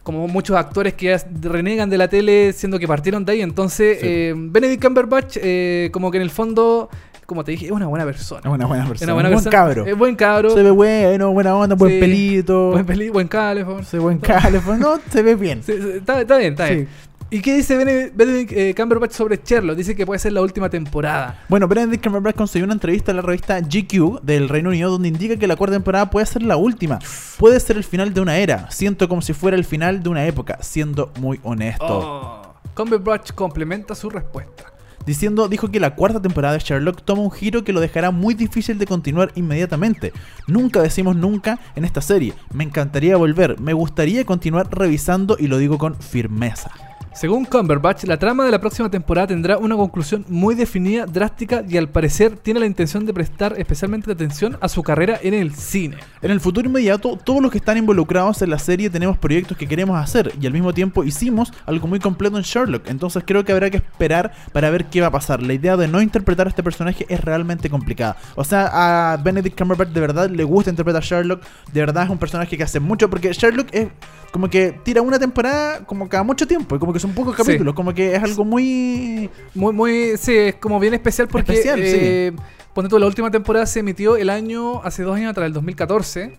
Como 0.02 0.26
muchos 0.28 0.56
actores 0.56 0.94
que 0.94 1.16
renegan 1.42 1.90
de 1.90 1.98
la 1.98 2.08
tele 2.08 2.52
siendo 2.52 2.78
que 2.78 2.88
partieron 2.88 3.24
de 3.24 3.32
ahí. 3.32 3.42
Entonces, 3.42 3.98
Sí. 4.00 4.06
eh, 4.08 4.34
Benedict 4.36 4.82
Cumberbatch, 4.82 5.36
eh, 5.42 5.90
como 5.92 6.10
que 6.10 6.16
en 6.16 6.22
el 6.22 6.30
fondo, 6.30 6.88
como 7.26 7.44
te 7.44 7.52
dije, 7.52 7.66
es 7.66 7.70
una 7.72 7.86
buena 7.86 8.04
persona. 8.06 8.40
Es 8.44 8.46
una 8.50 8.66
buena 8.66 8.84
Es 8.84 8.88
persona. 8.88 9.14
un 9.14 9.20
buen 9.20 9.30
persona. 9.32 9.50
cabro. 9.50 9.86
Es 9.86 9.96
buen 9.98 10.16
cabro. 10.16 10.50
Se 10.50 10.62
ve 10.62 10.70
bueno, 10.70 11.32
buena 11.32 11.54
onda, 11.54 11.74
buen 11.76 11.92
Sí. 11.92 12.00
pelito. 12.00 12.70
Buen, 12.72 12.86
peli- 12.86 13.10
buen 13.10 13.28
calefón. 13.28 13.84
Se 13.84 13.98
ve 13.98 14.02
buen 14.02 14.18
calefón. 14.18 14.80
No, 14.80 14.98
se 15.10 15.22
ve 15.22 15.34
bien. 15.34 15.62
Sí, 15.62 15.72
está, 15.96 16.20
está 16.20 16.38
bien, 16.38 16.52
está 16.54 16.66
bien. 16.70 16.88
¿Y 17.32 17.42
qué 17.42 17.54
dice 17.54 17.76
Bene- 17.76 18.10
Benedict 18.12 18.52
eh, 18.52 18.74
Cumberbatch 18.76 19.12
sobre 19.12 19.40
Sherlock? 19.44 19.76
Dice 19.76 19.94
que 19.94 20.04
puede 20.04 20.18
ser 20.18 20.32
la 20.32 20.40
última 20.42 20.68
temporada. 20.68 21.44
Bueno, 21.48 21.68
Benedict 21.68 22.02
Cumberbatch 22.02 22.34
consiguió 22.34 22.64
una 22.64 22.74
entrevista 22.74 23.12
en 23.12 23.16
la 23.18 23.22
revista 23.22 23.60
GQ 23.60 24.20
del 24.22 24.48
Reino 24.48 24.70
Unido 24.70 24.90
donde 24.90 25.08
indica 25.08 25.36
que 25.36 25.46
la 25.46 25.54
cuarta 25.54 25.76
temporada 25.76 26.10
puede 26.10 26.26
ser 26.26 26.42
la 26.42 26.56
última. 26.56 26.98
Puede 27.38 27.60
ser 27.60 27.76
el 27.76 27.84
final 27.84 28.12
de 28.12 28.20
una 28.20 28.36
era. 28.38 28.68
Siento 28.72 29.08
como 29.08 29.22
si 29.22 29.32
fuera 29.32 29.56
el 29.56 29.64
final 29.64 30.02
de 30.02 30.08
una 30.08 30.26
época, 30.26 30.58
siendo 30.60 31.12
muy 31.20 31.38
honesto. 31.44 31.84
Oh. 31.88 32.54
Cumberbatch 32.74 33.32
complementa 33.32 33.94
su 33.94 34.10
respuesta. 34.10 34.64
Diciendo, 35.06 35.48
dijo 35.48 35.70
que 35.70 35.78
la 35.80 35.94
cuarta 35.94 36.20
temporada 36.20 36.54
de 36.54 36.60
Sherlock 36.60 37.02
toma 37.04 37.22
un 37.22 37.30
giro 37.30 37.62
que 37.62 37.72
lo 37.72 37.78
dejará 37.80 38.10
muy 38.10 38.34
difícil 38.34 38.76
de 38.76 38.86
continuar 38.86 39.30
inmediatamente. 39.36 40.12
Nunca 40.48 40.82
decimos 40.82 41.14
nunca 41.14 41.60
en 41.76 41.84
esta 41.84 42.00
serie. 42.00 42.34
Me 42.52 42.64
encantaría 42.64 43.16
volver, 43.16 43.58
me 43.60 43.72
gustaría 43.72 44.24
continuar 44.24 44.68
revisando 44.70 45.36
y 45.38 45.46
lo 45.46 45.58
digo 45.58 45.78
con 45.78 45.94
firmeza. 45.94 46.70
Según 47.12 47.44
Cumberbatch, 47.44 48.05
la 48.05 48.18
trama 48.18 48.44
de 48.44 48.53
la 48.53 48.61
próxima 48.61 48.88
temporada 48.88 49.27
tendrá 49.27 49.59
una 49.59 49.77
conclusión 49.77 50.25
muy 50.29 50.55
definida, 50.55 51.07
drástica 51.07 51.64
y 51.68 51.77
al 51.77 51.88
parecer 51.88 52.37
tiene 52.37 52.61
la 52.61 52.66
intención 52.66 53.05
de 53.05 53.12
prestar 53.12 53.55
especialmente 53.59 54.12
atención 54.12 54.57
a 54.61 54.68
su 54.68 54.85
carrera 54.85 55.18
en 55.20 55.35
el 55.35 55.53
cine. 55.53 55.96
En 56.23 56.31
el 56.31 56.40
futuro 56.40 56.68
inmediato, 56.68 57.18
todos 57.23 57.42
los 57.42 57.51
que 57.51 57.59
están 57.59 57.77
involucrados 57.77 58.40
en 58.42 58.51
la 58.51 58.61
serie 58.61 58.90
tenemos 58.90 59.18
proyectos 59.18 59.57
que 59.59 59.66
queremos 59.66 60.01
hacer 60.01 60.33
y 60.40 60.46
al 60.46 60.53
mismo 60.53 60.73
tiempo 60.73 61.03
hicimos 61.03 61.53
algo 61.66 61.88
muy 61.88 61.99
completo 61.99 62.37
en 62.37 62.44
Sherlock. 62.44 62.88
Entonces 62.88 63.25
creo 63.27 63.44
que 63.44 63.53
habrá 63.53 63.70
que 63.70 63.79
esperar 63.79 64.33
para 64.53 64.70
ver 64.70 64.85
qué 64.85 65.01
va 65.01 65.09
a 65.09 65.11
pasar. 65.12 65.42
La 65.42 65.53
idea 65.53 65.77
de 65.77 65.88
no 65.88 66.01
interpretar 66.01 66.46
a 66.46 66.51
este 66.51 66.62
personaje 66.62 67.07
es 67.09 67.20
realmente 67.20 67.68
complicada. 67.68 68.16
O 68.37 68.44
sea, 68.44 68.70
a 69.12 69.16
Benedict 69.16 69.59
Cumberbatch 69.59 69.88
de 69.88 70.01
verdad 70.01 70.31
le 70.31 70.44
gusta 70.44 70.70
interpretar 70.70 71.03
a 71.03 71.05
Sherlock. 71.05 71.42
De 71.73 71.81
verdad 71.81 72.05
es 72.05 72.11
un 72.11 72.18
personaje 72.18 72.57
que 72.57 72.62
hace 72.62 72.79
mucho 72.79 73.11
porque 73.11 73.33
Sherlock 73.33 73.66
es 73.73 73.88
como 74.31 74.49
que 74.49 74.79
tira 74.85 75.03
una 75.03 75.18
temporada 75.18 75.85
como 75.85 76.09
cada 76.09 76.23
mucho 76.23 76.46
tiempo 76.46 76.77
y 76.77 76.79
como 76.79 76.92
que 76.92 76.99
porque 77.00 77.14
son 77.14 77.14
pocos 77.14 77.36
Sí. 77.36 77.42
capítulos, 77.42 77.74
como 77.74 77.92
que 77.94 78.14
es 78.14 78.22
algo 78.22 78.44
muy... 78.44 79.30
Muy, 79.54 79.72
muy, 79.72 80.16
sí, 80.16 80.34
es 80.36 80.54
como 80.56 80.78
bien 80.80 80.94
especial 80.94 81.28
porque 81.28 81.52
Especial, 81.52 81.80
eh, 81.82 82.32
ponte 82.74 82.88
tú, 82.88 82.98
la 82.98 83.06
última 83.06 83.30
temporada 83.30 83.66
se 83.66 83.80
emitió 83.80 84.16
el 84.16 84.30
año, 84.30 84.82
hace 84.82 85.02
dos 85.02 85.16
años 85.16 85.30
atrás, 85.30 85.46
el 85.46 85.52
2014. 85.52 86.38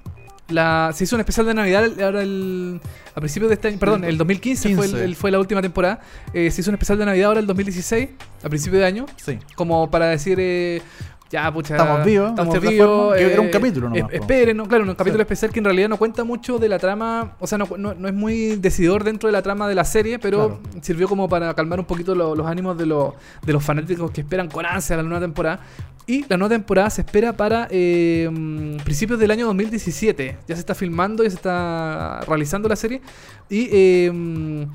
La, 0.49 0.91
se 0.93 1.05
hizo 1.05 1.15
un 1.15 1.21
especial 1.21 1.45
de 1.45 1.53
Navidad 1.53 1.85
ahora 2.03 2.21
el, 2.23 2.81
a 3.15 3.19
principios 3.21 3.47
de 3.49 3.53
este 3.53 3.69
año, 3.69 3.79
perdón, 3.79 4.03
el 4.03 4.17
2015 4.17 4.75
fue, 4.75 4.85
el- 4.85 4.91
15. 4.91 5.05
el- 5.05 5.15
fue 5.15 5.31
la 5.31 5.39
última 5.39 5.61
temporada. 5.61 6.01
Eh, 6.33 6.51
se 6.51 6.59
hizo 6.59 6.71
un 6.71 6.75
especial 6.75 6.97
de 6.97 7.05
Navidad 7.05 7.27
ahora 7.27 7.39
el 7.39 7.47
2016, 7.47 8.09
a 8.43 8.49
principio 8.49 8.77
de 8.79 8.85
año, 8.85 9.05
Sí. 9.15 9.39
como 9.55 9.89
para 9.89 10.07
decir, 10.07 10.37
eh, 10.41 10.81
ya, 11.31 11.51
pucha, 11.53 11.75
Estamos 11.75 12.05
vivos, 12.05 12.29
estamos 12.31 12.59
vivos. 12.59 13.17
era 13.17 13.39
un 13.39 13.47
eh, 13.47 13.51
capítulo 13.51 13.89
po. 13.89 14.09
esperen, 14.11 14.57
¿no? 14.57 14.67
claro, 14.67 14.83
un 14.83 14.95
capítulo 14.95 15.19
Sí. 15.19 15.21
especial 15.21 15.51
que 15.51 15.59
en 15.59 15.65
realidad 15.65 15.87
no 15.89 15.97
cuenta 15.97 16.23
mucho 16.25 16.59
de 16.59 16.67
la 16.67 16.77
trama, 16.77 17.33
o 17.39 17.47
sea, 17.47 17.57
no, 17.57 17.67
no- 17.77 17.93
no 17.93 18.07
es 18.07 18.13
muy 18.13 18.57
decidor 18.57 19.03
dentro 19.03 19.27
de 19.27 19.33
la 19.33 19.41
trama 19.41 19.67
de 19.67 19.75
la 19.75 19.85
serie, 19.85 20.19
pero 20.19 20.59
Claro. 20.59 20.81
sirvió 20.81 21.07
como 21.07 21.29
para 21.29 21.53
calmar 21.53 21.79
un 21.79 21.85
poquito 21.85 22.13
lo- 22.15 22.35
los 22.35 22.45
ánimos 22.47 22.77
de, 22.77 22.85
lo- 22.85 23.15
de 23.45 23.53
los 23.53 23.63
fanáticos 23.63 24.11
que 24.11 24.21
esperan 24.21 24.49
con 24.49 24.65
ansia 24.65 24.97
la 24.97 25.03
nueva 25.03 25.21
temporada. 25.21 25.59
Y 26.07 26.25
la 26.27 26.35
nueva 26.35 26.55
temporada 26.55 26.89
se 26.89 27.01
espera 27.01 27.31
para 27.31 27.67
eh, 27.69 28.29
principios 28.83 29.17
del 29.19 29.31
año 29.31 29.45
2017. 29.45 30.37
Ya 30.47 30.55
se 30.55 30.59
está 30.59 30.75
filmando, 30.75 31.23
ya 31.23 31.29
se 31.29 31.35
está 31.37 32.21
realizando 32.27 32.67
la 32.67 32.75
serie. 32.75 33.01
Y 33.49 33.69
eh, 33.71 34.67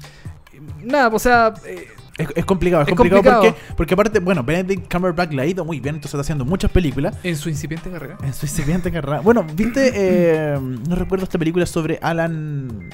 nada, 0.85 1.09
o 1.09 1.19
sea, 1.19 1.53
eh, 1.67 1.89
Es, 2.19 2.29
es 2.35 2.45
complicado, 2.45 2.83
es, 2.83 2.89
Es 2.89 2.95
complicado, 2.95 3.23
complicado. 3.23 3.43
Porque, 3.43 3.75
porque 3.77 3.95
aparte, 3.95 4.21
bueno, 4.21 4.43
Benedict 4.43 4.91
Cumberbatch 4.93 5.33
le 5.33 5.43
ha 5.43 5.47
ido 5.47 5.65
muy 5.65 5.81
bien, 5.81 5.97
entonces 5.97 6.15
está 6.15 6.23
haciendo 6.23 6.45
muchas 6.45 6.71
películas. 6.71 7.17
en 7.23 7.37
su 7.37 7.49
incipiente 7.49 7.91
carrera. 7.91 8.17
En 8.23 8.33
su 8.33 8.47
incipiente 8.47 8.91
carrera. 8.91 9.21
Bueno, 9.21 9.45
viste, 9.55 9.93
eh, 9.95 10.59
no 10.89 10.97
recuerdo 10.97 11.25
esta 11.25 11.39
película 11.39 11.67
sobre 11.67 11.99
Alan, 12.01 12.89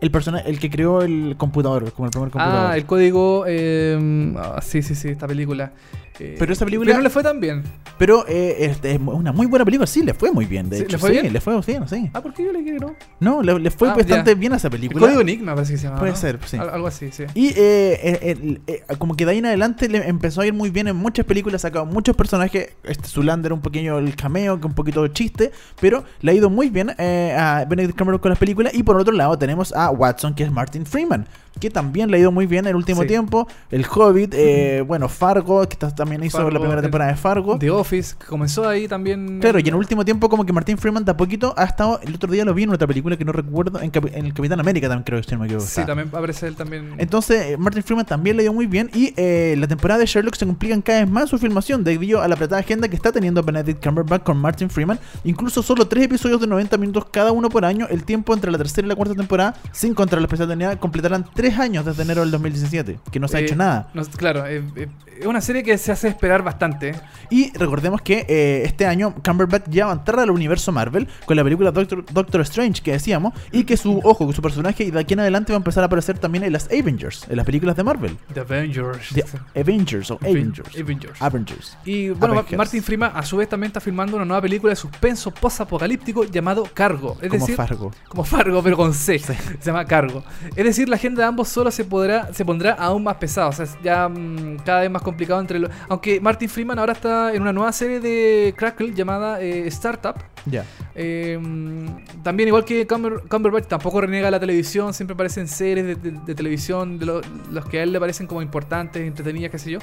el 0.00 0.10
personaje, 0.10 0.48
el 0.48 0.58
que 0.60 0.70
creó 0.70 1.02
el 1.02 1.34
computador, 1.36 1.92
como 1.92 2.06
el 2.06 2.10
primer 2.12 2.30
computador. 2.30 2.70
Ah, 2.70 2.76
el 2.76 2.84
código. 2.86 3.44
eh, 3.48 4.34
ah, 4.38 4.60
sí, 4.62 4.82
sí, 4.82 4.94
sí, 4.94 5.08
esta 5.08 5.26
película. 5.26 5.72
Eh, 6.20 6.36
Pero 6.38 6.52
esa 6.52 6.64
película- 6.64 6.94
no 6.94 7.00
le 7.00 7.10
fue 7.10 7.22
tan 7.24 7.40
bien. 7.40 7.64
Pero 7.98 8.24
eh, 8.28 8.56
este, 8.60 8.92
es 8.92 9.00
una 9.00 9.32
muy 9.32 9.46
buena 9.46 9.64
película, 9.64 9.86
sí, 9.86 10.02
le 10.02 10.14
fue 10.14 10.30
muy 10.30 10.46
bien, 10.46 10.68
de 10.70 10.76
Sí, 10.78 10.82
hecho. 10.84 10.92
¿le 10.92 10.98
fue 10.98 11.10
sí, 11.10 11.20
bien? 11.20 11.32
le 11.32 11.40
fue 11.40 11.60
bien, 11.66 11.88
sí. 11.88 12.10
Ah, 12.12 12.20
¿por 12.22 12.32
qué 12.32 12.44
yo 12.44 12.52
le 12.52 12.62
quiero? 12.62 12.88
no? 13.20 13.36
No, 13.36 13.42
le, 13.42 13.58
le 13.58 13.70
fue 13.70 13.88
Ah, 13.88 13.94
bastante 13.94 14.30
ya. 14.32 14.34
bien 14.38 14.52
a 14.52 14.56
esa 14.56 14.68
El 14.68 14.72
película. 14.72 15.00
código 15.06 15.20
Enigma 15.20 15.54
parece 15.54 15.72
que 15.72 15.78
se 15.78 15.84
llama. 15.88 15.98
Puede 15.98 16.12
¿no? 16.12 16.16
ser, 16.18 16.38
sí. 16.44 16.56
Al- 16.56 16.70
algo 16.70 16.86
así, 16.86 17.10
sí. 17.10 17.24
Y 17.34 17.48
eh, 17.48 17.54
eh, 17.56 18.18
el- 18.22 18.60
eh, 18.66 18.82
como 18.98 19.16
que 19.16 19.24
de 19.24 19.32
ahí 19.32 19.38
en 19.38 19.46
adelante 19.46 19.88
le 19.88 20.08
empezó 20.08 20.40
a 20.42 20.46
ir 20.46 20.52
muy 20.52 20.70
bien 20.70 20.86
en 20.88 20.96
muchas 20.96 21.26
películas, 21.26 21.62
sacado 21.62 21.86
muchos 21.86 22.14
personajes. 22.16 22.70
Este 22.84 23.08
Zulander 23.08 23.52
un 23.52 23.60
pequeño 23.60 23.98
el 23.98 24.14
cameo, 24.16 24.60
que 24.60 24.66
un 24.66 24.74
poquito 24.74 25.02
de 25.02 25.12
chiste, 25.12 25.50
pero 25.80 26.04
le 26.20 26.30
ha 26.32 26.34
ido 26.34 26.48
muy 26.50 26.70
bien 26.70 26.90
a 26.98 27.64
Benedict 27.68 27.98
Cumberbatch 27.98 28.22
con 28.22 28.30
las 28.30 28.38
películas. 28.38 28.72
Y 28.74 28.82
por 28.84 28.96
otro 28.96 29.12
lado 29.12 29.36
tenemos 29.38 29.72
a 29.72 29.90
Watson, 29.90 30.34
que 30.34 30.44
es 30.44 30.52
Martin 30.52 30.86
Freeman, 30.86 31.26
que 31.60 31.70
también 31.70 32.10
le 32.10 32.16
ha 32.16 32.20
ido 32.20 32.32
muy 32.32 32.46
bien 32.46 32.64
en 32.66 32.70
el 32.70 32.76
último 32.76 33.02
Sí. 33.02 33.08
tiempo. 33.08 33.46
El 33.70 33.84
Hobbit, 33.86 34.34
eh, 34.34 34.82
bueno, 34.86 35.08
Fargo, 35.08 35.66
que 35.68 35.76
ta- 35.76 35.94
también 35.94 36.22
hizo 36.24 36.38
Fargo, 36.38 36.50
la 36.50 36.58
primera 36.60 36.82
temporada 36.82 37.10
de 37.10 37.16
Fargo. 37.16 37.58
The 37.58 37.70
Office, 37.70 38.14
que 38.18 38.26
comenzó 38.26 38.68
ahí 38.68 38.88
también. 38.88 39.38
Claro, 39.40 39.58
y 39.58 39.62
en 39.62 39.68
el 39.68 39.74
último 39.74 40.04
tiempo 40.04 40.28
como 40.28 40.44
que 40.44 40.52
Martin 40.52 40.78
Freeman 40.78 41.04
de 41.04 41.12
a 41.12 41.16
poquito 41.16 41.54
ha 41.56 41.64
estado, 41.64 42.00
el 42.02 42.14
otro 42.14 42.30
día 42.32 42.44
lo 42.44 42.54
vi 42.54 42.64
en 42.64 42.70
otra 42.70 42.86
película 42.86 43.16
que 43.16 43.24
no 43.24 43.32
recuerdo, 43.32 43.80
en, 43.80 43.90
Capi- 43.92 44.10
en 44.14 44.26
el 44.26 44.34
Capitán 44.34 44.60
América 44.60 44.88
también 44.88 45.04
creo 45.04 45.20
que 45.20 45.28
si 45.28 45.34
no 45.34 45.40
me 45.40 45.46
equivoco. 45.46 45.66
Sí, 45.66 45.82
también 45.84 46.08
aparece 46.08 46.46
él 46.46 46.56
también. 46.56 46.94
Entonces, 46.98 47.46
eh, 47.52 47.56
Martin 47.56 47.82
Freeman 47.82 48.06
también 48.06 48.36
le 48.36 48.42
dio 48.44 48.52
muy 48.52 48.66
bien. 48.66 48.90
Y 48.94 49.12
eh, 49.16 49.54
la 49.58 49.66
temporada 49.66 50.00
de 50.00 50.06
Sherlock 50.06 50.34
se 50.36 50.46
complican 50.46 50.80
cada 50.82 51.00
vez 51.00 51.10
más 51.10 51.28
su 51.30 51.38
filmación 51.38 51.84
debido 51.84 52.22
a 52.22 52.28
la 52.28 52.34
apretada 52.34 52.60
agenda 52.60 52.88
que 52.88 52.96
está 52.96 53.12
teniendo 53.12 53.42
Benedict 53.42 53.82
Cumberbatch 53.84 54.22
con 54.22 54.36
Martin 54.38 54.70
Freeman. 54.70 54.98
Incluso 55.24 55.62
solo 55.62 55.86
tres 55.86 56.04
episodios 56.04 56.40
de 56.40 56.46
90 56.46 56.76
minutos 56.78 57.06
cada 57.10 57.32
uno 57.32 57.48
por 57.48 57.64
año. 57.64 57.86
El 57.90 58.04
tiempo 58.04 58.32
entre 58.34 58.50
la 58.50 58.58
tercera 58.58 58.86
y 58.86 58.88
la 58.88 58.96
cuarta 58.96 59.14
temporada, 59.14 59.54
sin 59.72 59.94
contar 59.94 60.20
la 60.20 60.26
especial 60.26 60.78
completarán 60.78 61.24
tres 61.34 61.43
años 61.52 61.84
desde 61.84 62.02
enero 62.02 62.22
del 62.22 62.30
2017. 62.30 62.98
Que 63.10 63.20
no 63.20 63.28
se 63.28 63.36
ha 63.36 63.40
Eh, 63.40 63.44
hecho 63.44 63.56
nada. 63.56 63.90
no- 63.92 64.02
claro, 64.04 64.46
eh, 64.46 64.62
eh, 64.76 64.88
es 65.20 65.26
una 65.26 65.40
serie 65.40 65.62
que 65.62 65.76
se 65.78 65.92
hace 65.92 66.08
esperar 66.08 66.42
bastante. 66.42 66.94
Y 67.30 67.52
recordemos 67.56 68.00
que 68.02 68.24
eh, 68.28 68.62
este 68.64 68.86
año 68.86 69.14
Cumberbatch 69.22 69.68
ya 69.68 69.86
va 69.86 69.92
a 69.92 69.94
entrar 69.96 70.20
al 70.20 70.30
universo 70.30 70.72
Marvel 70.72 71.06
con 71.26 71.36
la 71.36 71.44
película 71.44 71.70
Doctor, 71.70 72.04
Doctor 72.12 72.40
Strange 72.42 72.82
que 72.82 72.92
decíamos. 72.92 73.34
Y 73.52 73.64
que 73.64 73.76
su 73.76 74.00
ojo, 74.02 74.32
su 74.32 74.40
personaje, 74.42 74.84
y 74.84 74.90
de 74.90 75.00
aquí 75.00 75.14
en 75.14 75.20
adelante 75.20 75.52
va 75.52 75.56
a 75.56 75.58
empezar 75.58 75.82
a 75.82 75.86
aparecer 75.86 76.18
también 76.18 76.44
en 76.44 76.52
las 76.52 76.66
Avengers, 76.66 77.26
en 77.28 77.36
las 77.36 77.44
películas 77.46 77.76
de 77.76 77.84
Marvel. 77.84 78.16
The 78.32 78.40
Avengers. 78.40 79.08
The 79.14 79.60
Avengers 79.60 80.10
o 80.10 80.18
Avengers. 80.22 80.68
Avengers. 80.80 81.20
Avengers. 81.22 81.78
Y 81.84 82.08
bueno, 82.10 82.34
Avengers. 82.34 82.56
Martin 82.58 82.82
Freeman 82.82 83.12
a 83.14 83.22
su 83.22 83.36
vez 83.36 83.48
también 83.48 83.68
está 83.68 83.80
filmando 83.80 84.16
una 84.16 84.24
nueva 84.24 84.42
película 84.42 84.70
de 84.70 84.76
suspenso 84.76 85.30
post-apocalíptico 85.32 86.24
llamado 86.24 86.64
Cargo. 86.72 87.16
Es 87.20 87.28
como 87.28 87.40
decir, 87.40 87.56
Fargo. 87.56 87.90
como 88.08 88.24
Fargo, 88.24 88.62
pero 88.62 88.76
con 88.76 88.92
C. 88.94 89.18
Se 89.18 89.34
llama 89.64 89.84
Cargo. 89.86 90.22
Es 90.54 90.64
decir, 90.64 90.88
la 90.88 90.96
agenda 90.96 91.30
de 91.34 91.40
ambos 91.40 91.48
solo 91.48 91.70
se 91.70 91.84
podrá, 91.84 92.32
se 92.32 92.44
pondrá 92.44 92.72
aún 92.74 93.02
más 93.02 93.16
pesada. 93.16 93.48
O 93.48 93.52
sea, 93.52 93.64
es 93.64 93.76
ya 93.82 94.08
mm, 94.08 94.58
cada 94.64 94.80
vez 94.82 94.90
más 94.90 95.02
complicado 95.02 95.40
entre 95.40 95.58
los. 95.58 95.70
Aunque 95.88 96.20
Martin 96.20 96.48
Freeman 96.48 96.78
ahora 96.78 96.92
está 96.92 97.34
en 97.34 97.42
una 97.42 97.52
nueva 97.52 97.72
serie 97.72 97.98
de 98.00 98.54
Crackle 98.56 98.94
llamada 98.94 99.40
eh, 99.40 99.66
Startup. 99.68 100.14
Ya. 100.46 100.64
Eh, 100.94 101.38
mm, 101.40 102.22
también, 102.22 102.48
igual 102.48 102.64
que 102.64 102.86
Cumber- 102.86 103.22
Cumberbatch, 103.28 103.66
tampoco 103.66 104.00
reniega 104.00 104.30
la 104.30 104.38
televisión. 104.38 104.92
Siempre 104.94 105.14
aparecen 105.14 105.48
series 105.48 105.84
de, 105.86 105.94
de- 105.96 106.20
de 106.24 106.34
televisión, 106.34 106.98
de 106.98 107.06
lo- 107.06 107.20
los 107.50 107.64
que 107.66 107.80
a 107.80 107.82
él 107.82 107.92
le 107.92 107.98
parecen 108.00 108.26
como 108.26 108.42
importantes, 108.42 109.02
entretenidas, 109.02 109.50
qué 109.50 109.58
sé 109.58 109.70
yo. 109.72 109.78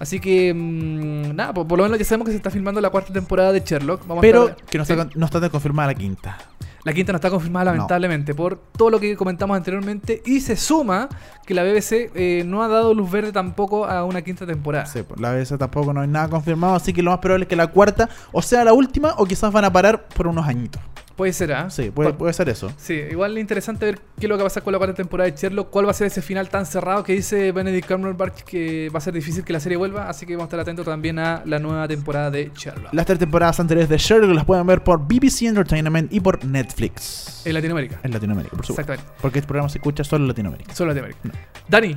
Así 0.00 0.18
que, 0.20 0.52
mm, 0.54 1.36
nada, 1.36 1.52
por, 1.54 1.66
por 1.68 1.78
lo 1.78 1.84
menos 1.84 1.98
ya 1.98 2.04
sabemos 2.04 2.26
que 2.26 2.32
se 2.32 2.38
está 2.38 2.50
filmando 2.50 2.80
la 2.80 2.90
cuarta 2.90 3.12
temporada 3.12 3.52
de 3.52 3.60
Sherlock. 3.60 4.06
Vamos 4.06 4.22
Pero 4.22 4.56
que 4.68 4.78
no 4.78 4.84
sí. 4.84 4.92
está, 4.94 5.08
no 5.14 5.26
está 5.26 5.40
de 5.40 5.50
confirmada 5.50 5.88
la 5.88 5.94
quinta. 5.94 6.38
La 6.86 6.94
quinta 6.94 7.10
no 7.10 7.16
está 7.16 7.30
confirmada 7.30 7.72
lamentablemente 7.72 8.32
por 8.32 8.56
todo 8.56 8.90
lo 8.90 9.00
que 9.00 9.16
comentamos 9.16 9.56
anteriormente 9.56 10.22
y 10.24 10.40
se 10.40 10.54
suma 10.54 11.08
que 11.44 11.52
la 11.52 11.64
BBC 11.64 12.12
eh, 12.14 12.44
no 12.46 12.62
ha 12.62 12.68
dado 12.68 12.94
luz 12.94 13.10
verde 13.10 13.32
tampoco 13.32 13.86
a 13.86 14.04
una 14.04 14.22
quinta 14.22 14.46
temporada. 14.46 14.86
Sí, 14.86 15.00
pues, 15.02 15.18
la 15.18 15.32
vez 15.32 15.52
tampoco 15.58 15.92
no 15.92 16.02
hay 16.02 16.06
nada 16.06 16.28
confirmado, 16.28 16.76
así 16.76 16.92
que 16.92 17.02
lo 17.02 17.10
más 17.10 17.18
probable 17.18 17.42
es 17.46 17.48
que 17.48 17.56
la 17.56 17.66
cuarta 17.66 18.08
o 18.30 18.40
sea 18.40 18.62
la 18.62 18.72
última 18.72 19.14
o 19.16 19.26
quizás 19.26 19.52
van 19.52 19.64
a 19.64 19.72
parar 19.72 20.06
por 20.06 20.28
unos 20.28 20.46
añitos. 20.46 20.80
Puede 21.16 21.32
ser, 21.32 21.52
¿ah? 21.54 21.70
Sí, 21.70 21.90
puede, 21.90 22.12
puede 22.12 22.32
ser 22.34 22.50
eso. 22.50 22.70
Sí, 22.76 22.92
igual 22.92 23.36
es 23.36 23.40
interesante 23.40 23.86
ver 23.86 23.98
qué 24.18 24.26
es 24.26 24.28
lo 24.28 24.36
que 24.36 24.42
va 24.42 24.46
a 24.46 24.50
pasar 24.50 24.62
con 24.62 24.72
la 24.72 24.78
cuarta 24.78 24.94
temporada 24.94 25.30
de 25.30 25.36
Sherlock, 25.36 25.70
cuál 25.70 25.86
va 25.86 25.90
a 25.90 25.94
ser 25.94 26.08
ese 26.08 26.20
final 26.20 26.50
tan 26.50 26.66
cerrado 26.66 27.02
que 27.02 27.14
dice 27.14 27.52
Benedict 27.52 27.88
Cumberbatch 27.88 28.42
que 28.42 28.90
va 28.94 28.98
a 28.98 29.00
ser 29.00 29.14
difícil 29.14 29.42
que 29.42 29.52
la 29.54 29.60
serie 29.60 29.78
vuelva, 29.78 30.10
así 30.10 30.26
que 30.26 30.34
vamos 30.34 30.44
a 30.44 30.48
estar 30.48 30.60
atentos 30.60 30.84
también 30.84 31.18
a 31.18 31.42
la 31.46 31.58
nueva 31.58 31.88
temporada 31.88 32.30
de 32.30 32.50
Sherlock. 32.54 32.92
Las 32.92 33.06
tres 33.06 33.18
temporadas 33.18 33.58
anteriores 33.60 33.88
de 33.88 33.96
Sherlock 33.96 34.34
las 34.34 34.44
pueden 34.44 34.66
ver 34.66 34.84
por 34.84 35.00
BBC 35.00 35.42
Entertainment 35.42 36.12
y 36.12 36.20
por 36.20 36.44
Netflix. 36.44 37.42
En 37.46 37.54
Latinoamérica. 37.54 38.00
En 38.02 38.12
Latinoamérica, 38.12 38.54
por 38.54 38.66
supuesto. 38.66 38.92
Exactamente. 38.92 39.22
Porque 39.22 39.38
este 39.38 39.48
programa 39.48 39.70
se 39.70 39.78
escucha 39.78 40.04
solo 40.04 40.24
en 40.24 40.28
Latinoamérica. 40.28 40.74
Solo 40.74 40.92
Latinoamérica. 40.92 41.30
Dani, 41.68 41.96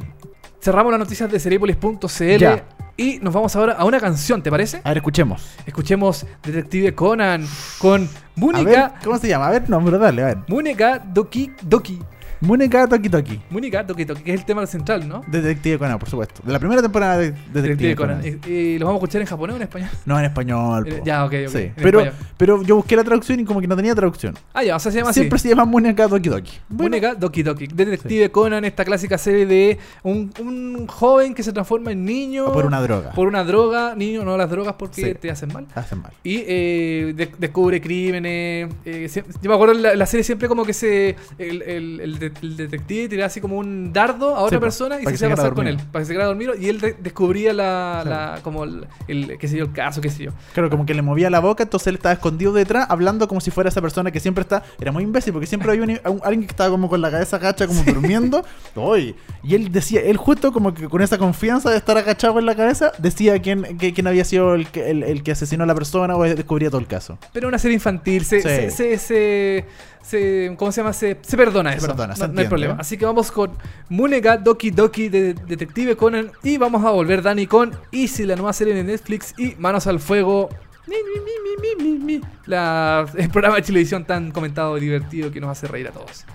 cerramos 0.61 0.91
las 0.91 0.99
noticias 0.99 1.31
de 1.31 1.39
Seriepolis.cl 1.39 2.37
Ya. 2.37 2.65
y 2.97 3.19
nos 3.19 3.33
vamos 3.33 3.55
ahora 3.55 3.73
a 3.73 3.85
una 3.85 3.99
canción, 3.99 4.41
¿te 4.43 4.49
parece? 4.51 4.81
A 4.83 4.89
ver, 4.89 4.97
escuchemos. 4.97 5.55
Escuchemos 5.65 6.25
Detective 6.43 6.93
Conan 6.95 7.45
con 7.79 8.09
Múnica. 8.35 8.95
¿cómo 9.03 9.17
se 9.17 9.27
llama? 9.27 9.47
A 9.47 9.51
ver, 9.51 9.69
no, 9.69 9.83
pero 9.83 9.97
dale, 9.97 10.21
a 10.21 10.25
ver. 10.25 10.37
Múnica 10.47 10.99
Doki 10.99 11.51
Doki. 11.61 11.99
Munica 12.41 12.87
Toki 12.87 13.09
Toki. 13.09 13.41
Múnica 13.49 13.83
Doki 13.83 14.05
Doki, 14.05 14.21
que 14.23 14.33
es 14.33 14.39
el 14.39 14.45
tema 14.45 14.65
central, 14.65 15.07
¿no? 15.07 15.23
Detective 15.27 15.77
Conan, 15.77 15.99
por 15.99 16.09
supuesto. 16.09 16.41
De 16.45 16.53
la 16.53 16.59
primera 16.59 16.81
temporada 16.81 17.17
de 17.17 17.31
Detective, 17.31 17.61
Detective 17.61 17.95
Conan. 17.95 18.21
Conan. 18.21 18.33
Eh, 18.33 18.39
eh, 18.75 18.77
¿Lo 18.79 18.85
vamos 18.85 18.99
a 19.01 19.03
escuchar 19.03 19.21
en 19.21 19.27
japonés 19.27 19.53
o 19.55 19.57
en 19.57 19.63
español? 19.63 19.89
No, 20.05 20.17
en 20.19 20.25
español. 20.25 20.87
Eh, 20.87 21.01
ya, 21.03 21.25
ok, 21.25 21.33
ok, 21.47 21.49
Sí. 21.51 21.71
Pero, 21.75 21.99
español. 21.99 22.25
pero 22.37 22.63
yo 22.63 22.75
busqué 22.77 22.95
la 22.95 23.03
traducción 23.03 23.39
y 23.41 23.45
como 23.45 23.59
que 23.59 23.67
no 23.67 23.75
tenía 23.75 23.93
traducción. 23.93 24.35
Ah, 24.53 24.63
ya, 24.63 24.77
o 24.77 24.79
sea, 24.79 24.89
se 24.91 24.99
llama 24.99 25.11
Siempre 25.11 25.35
así. 25.35 25.43
se 25.43 25.49
llama 25.49 25.65
Munica 25.65 26.07
Toki 26.07 26.29
Toki. 26.29 26.51
Bueno, 26.69 26.83
Múnica 26.91 27.15
Doki 27.15 27.43
Doki. 27.43 27.67
Detective 27.67 28.31
Conan, 28.31 28.63
esta 28.63 28.85
clásica 28.85 29.17
serie 29.17 29.45
de 29.45 29.77
un, 30.03 30.31
un 30.39 30.87
joven 30.87 31.33
que 31.33 31.43
se 31.43 31.51
transforma 31.51 31.91
en 31.91 32.05
niño. 32.05 32.45
o 32.47 32.53
por 32.53 32.65
una 32.65 32.79
droga. 32.81 33.11
por 33.11 33.27
una 33.27 33.43
droga. 33.43 33.95
Niño, 33.95 34.23
no 34.23 34.37
las 34.37 34.49
drogas 34.49 34.75
porque 34.79 35.01
Sí. 35.01 35.13
te 35.19 35.29
hacen 35.29 35.51
mal. 35.53 35.67
Hacen 35.75 36.01
mal. 36.01 36.13
Y 36.23 36.43
eh, 36.47 37.13
de- 37.15 37.31
descubre 37.37 37.81
crímenes. 37.81 38.69
eh, 38.85 39.09
yo 39.41 39.49
me 39.49 39.53
acuerdo 39.55 39.73
la, 39.73 39.95
la 39.95 40.05
serie 40.05 40.23
siempre 40.23 40.47
como 40.47 40.63
que 40.63 40.73
se 40.73 41.15
el, 41.37 41.61
el- 41.63 41.99
el 41.99 42.28
el 42.41 42.57
detective 42.57 43.09
tiraba 43.09 43.27
así 43.27 43.41
como 43.41 43.57
un 43.57 43.91
dardo 43.93 44.35
a 44.35 44.41
otra 44.41 44.57
Sí, 44.57 44.61
persona 44.61 44.95
y 44.99 45.03
se 45.03 45.09
hacía 45.09 45.17
quedara 45.27 45.35
pasar 45.35 45.53
con 45.53 45.67
él. 45.67 45.77
Para 45.91 46.01
que 46.03 46.05
se 46.07 46.13
quedara 46.13 46.27
dormido 46.27 46.53
y 46.55 46.67
él 46.69 46.79
de- 46.79 46.95
descubría 46.99 47.53
la, 47.53 48.01
Claro. 48.03 48.09
la- 48.35 48.41
como 48.43 48.63
el, 48.63 48.87
el- 49.07 49.37
qué 49.37 49.47
sé 49.47 49.57
yo, 49.57 49.65
el 49.65 49.71
caso, 49.71 50.01
qué 50.01 50.09
sé 50.09 50.23
yo. 50.25 50.31
Claro, 50.53 50.69
como 50.69 50.85
que 50.85 50.93
le 50.93 51.01
movía 51.01 51.29
la 51.29 51.39
boca, 51.39 51.63
entonces 51.63 51.87
él 51.87 51.95
estaba 51.95 52.13
escondido 52.13 52.51
detrás, 52.53 52.85
hablando 52.89 53.27
como 53.27 53.41
si 53.41 53.51
fuera 53.51 53.69
esa 53.69 53.81
persona 53.81 54.11
que 54.11 54.19
siempre 54.19 54.41
está. 54.41 54.63
Era 54.79 54.91
muy 54.91 55.03
imbécil, 55.03 55.33
porque 55.33 55.47
siempre 55.47 55.71
había 55.71 55.83
un- 55.83 55.89
un- 56.15 56.21
alguien 56.23 56.41
que 56.47 56.51
estaba 56.51 56.69
como 56.69 56.89
con 56.89 57.01
la 57.01 57.11
cabeza 57.11 57.37
agacha, 57.37 57.67
como 57.67 57.83
durmiendo. 57.83 58.43
Uy, 58.75 59.15
y 59.43 59.55
él 59.55 59.71
decía, 59.71 60.01
él 60.01 60.17
justo 60.17 60.51
como 60.51 60.73
que 60.73 60.87
con 60.89 61.01
esa 61.01 61.17
confianza 61.17 61.69
de 61.71 61.77
estar 61.77 61.97
agachado 61.97 62.39
en 62.39 62.45
la 62.45 62.55
cabeza, 62.55 62.91
decía 62.97 63.39
quién, 63.41 63.77
que- 63.77 63.93
quién 63.93 64.07
había 64.07 64.23
sido 64.25 64.55
el 64.55 64.67
que, 64.67 64.89
el, 64.91 65.03
el 65.03 65.23
que 65.23 65.31
asesinó 65.31 65.63
a 65.63 65.67
la 65.67 65.75
persona 65.75 66.15
o 66.15 66.23
descubría 66.23 66.69
todo 66.69 66.81
el 66.81 66.87
caso. 66.87 67.17
Pero 67.33 67.47
una 67.47 67.57
serie 67.57 67.75
infantil, 67.75 68.25
se, 68.25 68.41
Sí. 68.41 68.47
se, 68.47 68.71
se, 68.71 68.97
se- 68.97 69.65
se- 70.01 70.53
¿cómo 70.57 70.71
se 70.71 70.81
llama? 70.81 70.93
Se, 70.93 71.17
se 71.21 71.37
perdona 71.37 71.71
Se 71.71 71.77
eso. 71.77 71.87
perdona, 71.87 72.13
no, 72.17 72.27
no 72.27 72.41
hay 72.41 72.47
problema. 72.47 72.75
Así 72.79 72.97
que 72.97 73.05
vamos 73.05 73.31
con 73.31 73.51
Munega 73.89 74.37
Doki 74.37 74.71
Doki 74.71 75.09
de 75.09 75.33
Detective 75.33 75.95
Conan 75.95 76.31
y 76.43 76.57
vamos 76.57 76.83
a 76.85 76.91
volver, 76.91 77.21
Dani, 77.21 77.47
con 77.47 77.71
Easy, 77.91 78.25
la 78.25 78.35
nueva 78.35 78.53
serie 78.53 78.73
de 78.73 78.83
Netflix 78.83 79.33
y 79.37 79.55
Manos 79.57 79.87
al 79.87 79.99
Fuego. 79.99 80.49
Mi, 80.87 80.95
mi, 80.95 81.19
mi, 81.21 81.75
mi, 81.75 81.83
mi, 81.83 81.97
mi, 81.99 82.05
mi. 82.17 82.21
La, 82.45 83.05
el 83.17 83.29
programa 83.29 83.57
de 83.57 83.61
televisión 83.61 84.05
tan 84.05 84.31
comentado 84.31 84.77
y 84.77 84.81
divertido 84.81 85.31
que 85.31 85.39
nos 85.39 85.49
hace 85.51 85.67
reír 85.67 85.87
a 85.87 85.91
todos. 85.91 86.25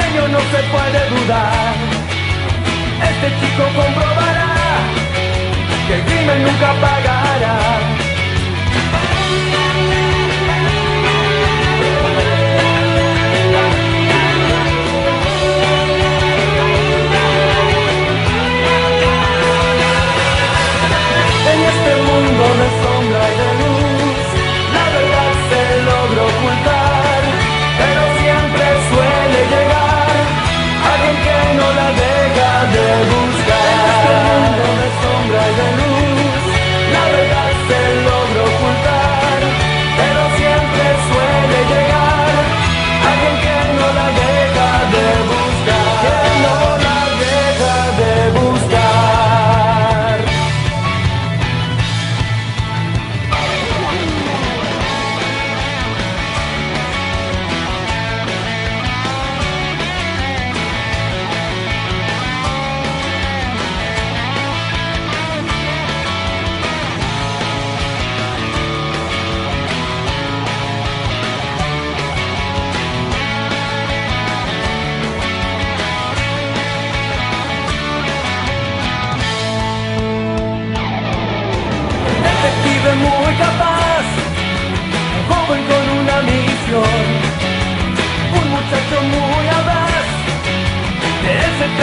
Genio 0.00 0.28
no 0.28 0.38
se 0.38 0.60
puede 0.74 1.00
dudar. 1.10 1.74
Este 3.10 3.28
chico 3.40 3.64
comprobará 3.74 4.54
que 5.86 5.94
el 5.94 6.02
crimen 6.02 6.42
nunca 6.44 6.72
pagará. 6.80 7.58
Sombra 35.02 35.50
y 35.50 35.54
de 35.54 35.76
luz, 35.76 35.87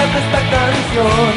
esta 0.04 0.40
canción. 0.56 1.34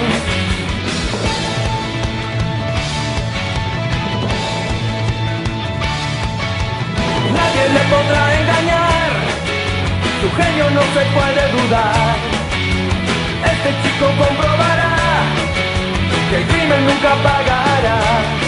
Nadie 7.34 7.64
le 7.74 7.80
podrá 7.92 8.22
engañar, 8.40 9.10
su 10.20 10.28
genio 10.36 10.70
no 10.70 10.82
se 10.82 11.02
puede 11.16 11.42
dudar. 11.56 12.16
Este 13.44 13.70
chico 13.82 14.06
comprobará 14.18 14.96
que 16.30 16.36
el 16.36 16.46
crimen 16.46 16.86
nunca 16.86 17.14
pagará. 17.22 18.47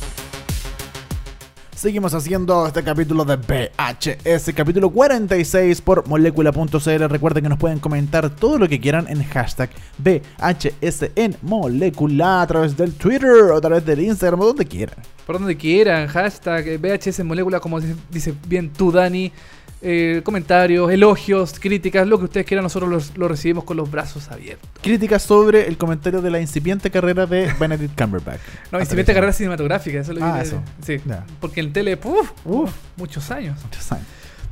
Seguimos 1.81 2.13
haciendo 2.13 2.67
este 2.67 2.83
capítulo 2.83 3.25
de 3.25 3.37
VHS, 3.37 4.53
capítulo 4.55 4.91
46 4.91 5.81
por 5.81 6.07
molecula.cl. 6.07 7.07
Recuerden 7.09 7.41
que 7.41 7.49
nos 7.49 7.57
pueden 7.57 7.79
comentar 7.79 8.29
todo 8.29 8.59
lo 8.59 8.69
que 8.69 8.79
quieran 8.79 9.07
en 9.07 9.23
hashtag 9.23 9.71
VHS 9.97 11.09
en 11.15 11.35
molecula 11.41 12.43
a 12.43 12.45
través 12.45 12.77
del 12.77 12.93
Twitter 12.93 13.31
o 13.51 13.57
a 13.57 13.61
través 13.61 13.83
del 13.83 13.99
Instagram 13.99 14.41
o 14.41 14.45
donde 14.45 14.63
quieran. 14.65 14.97
Por 15.25 15.39
donde 15.39 15.57
quieran, 15.57 16.05
hashtag 16.05 16.79
VHS 16.79 17.21
en 17.21 17.25
molécula, 17.25 17.59
como 17.59 17.79
dice 17.79 18.35
bien 18.47 18.71
tú, 18.71 18.91
Dani. 18.91 19.31
Eh, 19.83 20.21
comentarios, 20.23 20.91
elogios, 20.91 21.59
críticas, 21.59 22.07
lo 22.07 22.19
que 22.19 22.25
ustedes 22.25 22.45
quieran, 22.45 22.61
nosotros 22.63 22.87
los- 22.89 23.17
lo 23.17 23.27
recibimos 23.27 23.63
con 23.63 23.77
los 23.77 23.89
brazos 23.89 24.29
abiertos. 24.29 24.69
Críticas 24.83 25.23
sobre 25.23 25.67
el 25.67 25.77
comentario 25.77 26.21
de 26.21 26.29
la 26.29 26.39
incipiente 26.39 26.91
carrera 26.91 27.25
de 27.25 27.51
Benedict 27.59 27.99
Cumberbatch. 27.99 28.39
No, 28.71 28.77
mete 28.77 29.13
carrera 29.13 29.33
cinematográfica, 29.33 29.99
eso 29.99 30.11
es 30.11 30.19
lo 30.19 30.23
Ah, 30.25 30.39
eso. 30.41 30.61
Sí, 30.85 30.97
porque 31.39 31.61
en 31.61 31.73
tele, 31.73 31.97
uf, 32.03 32.31
uf, 32.45 32.71
muchos 32.95 33.31
años. 33.31 33.57
Muchos 33.63 33.91
años. 33.91 34.05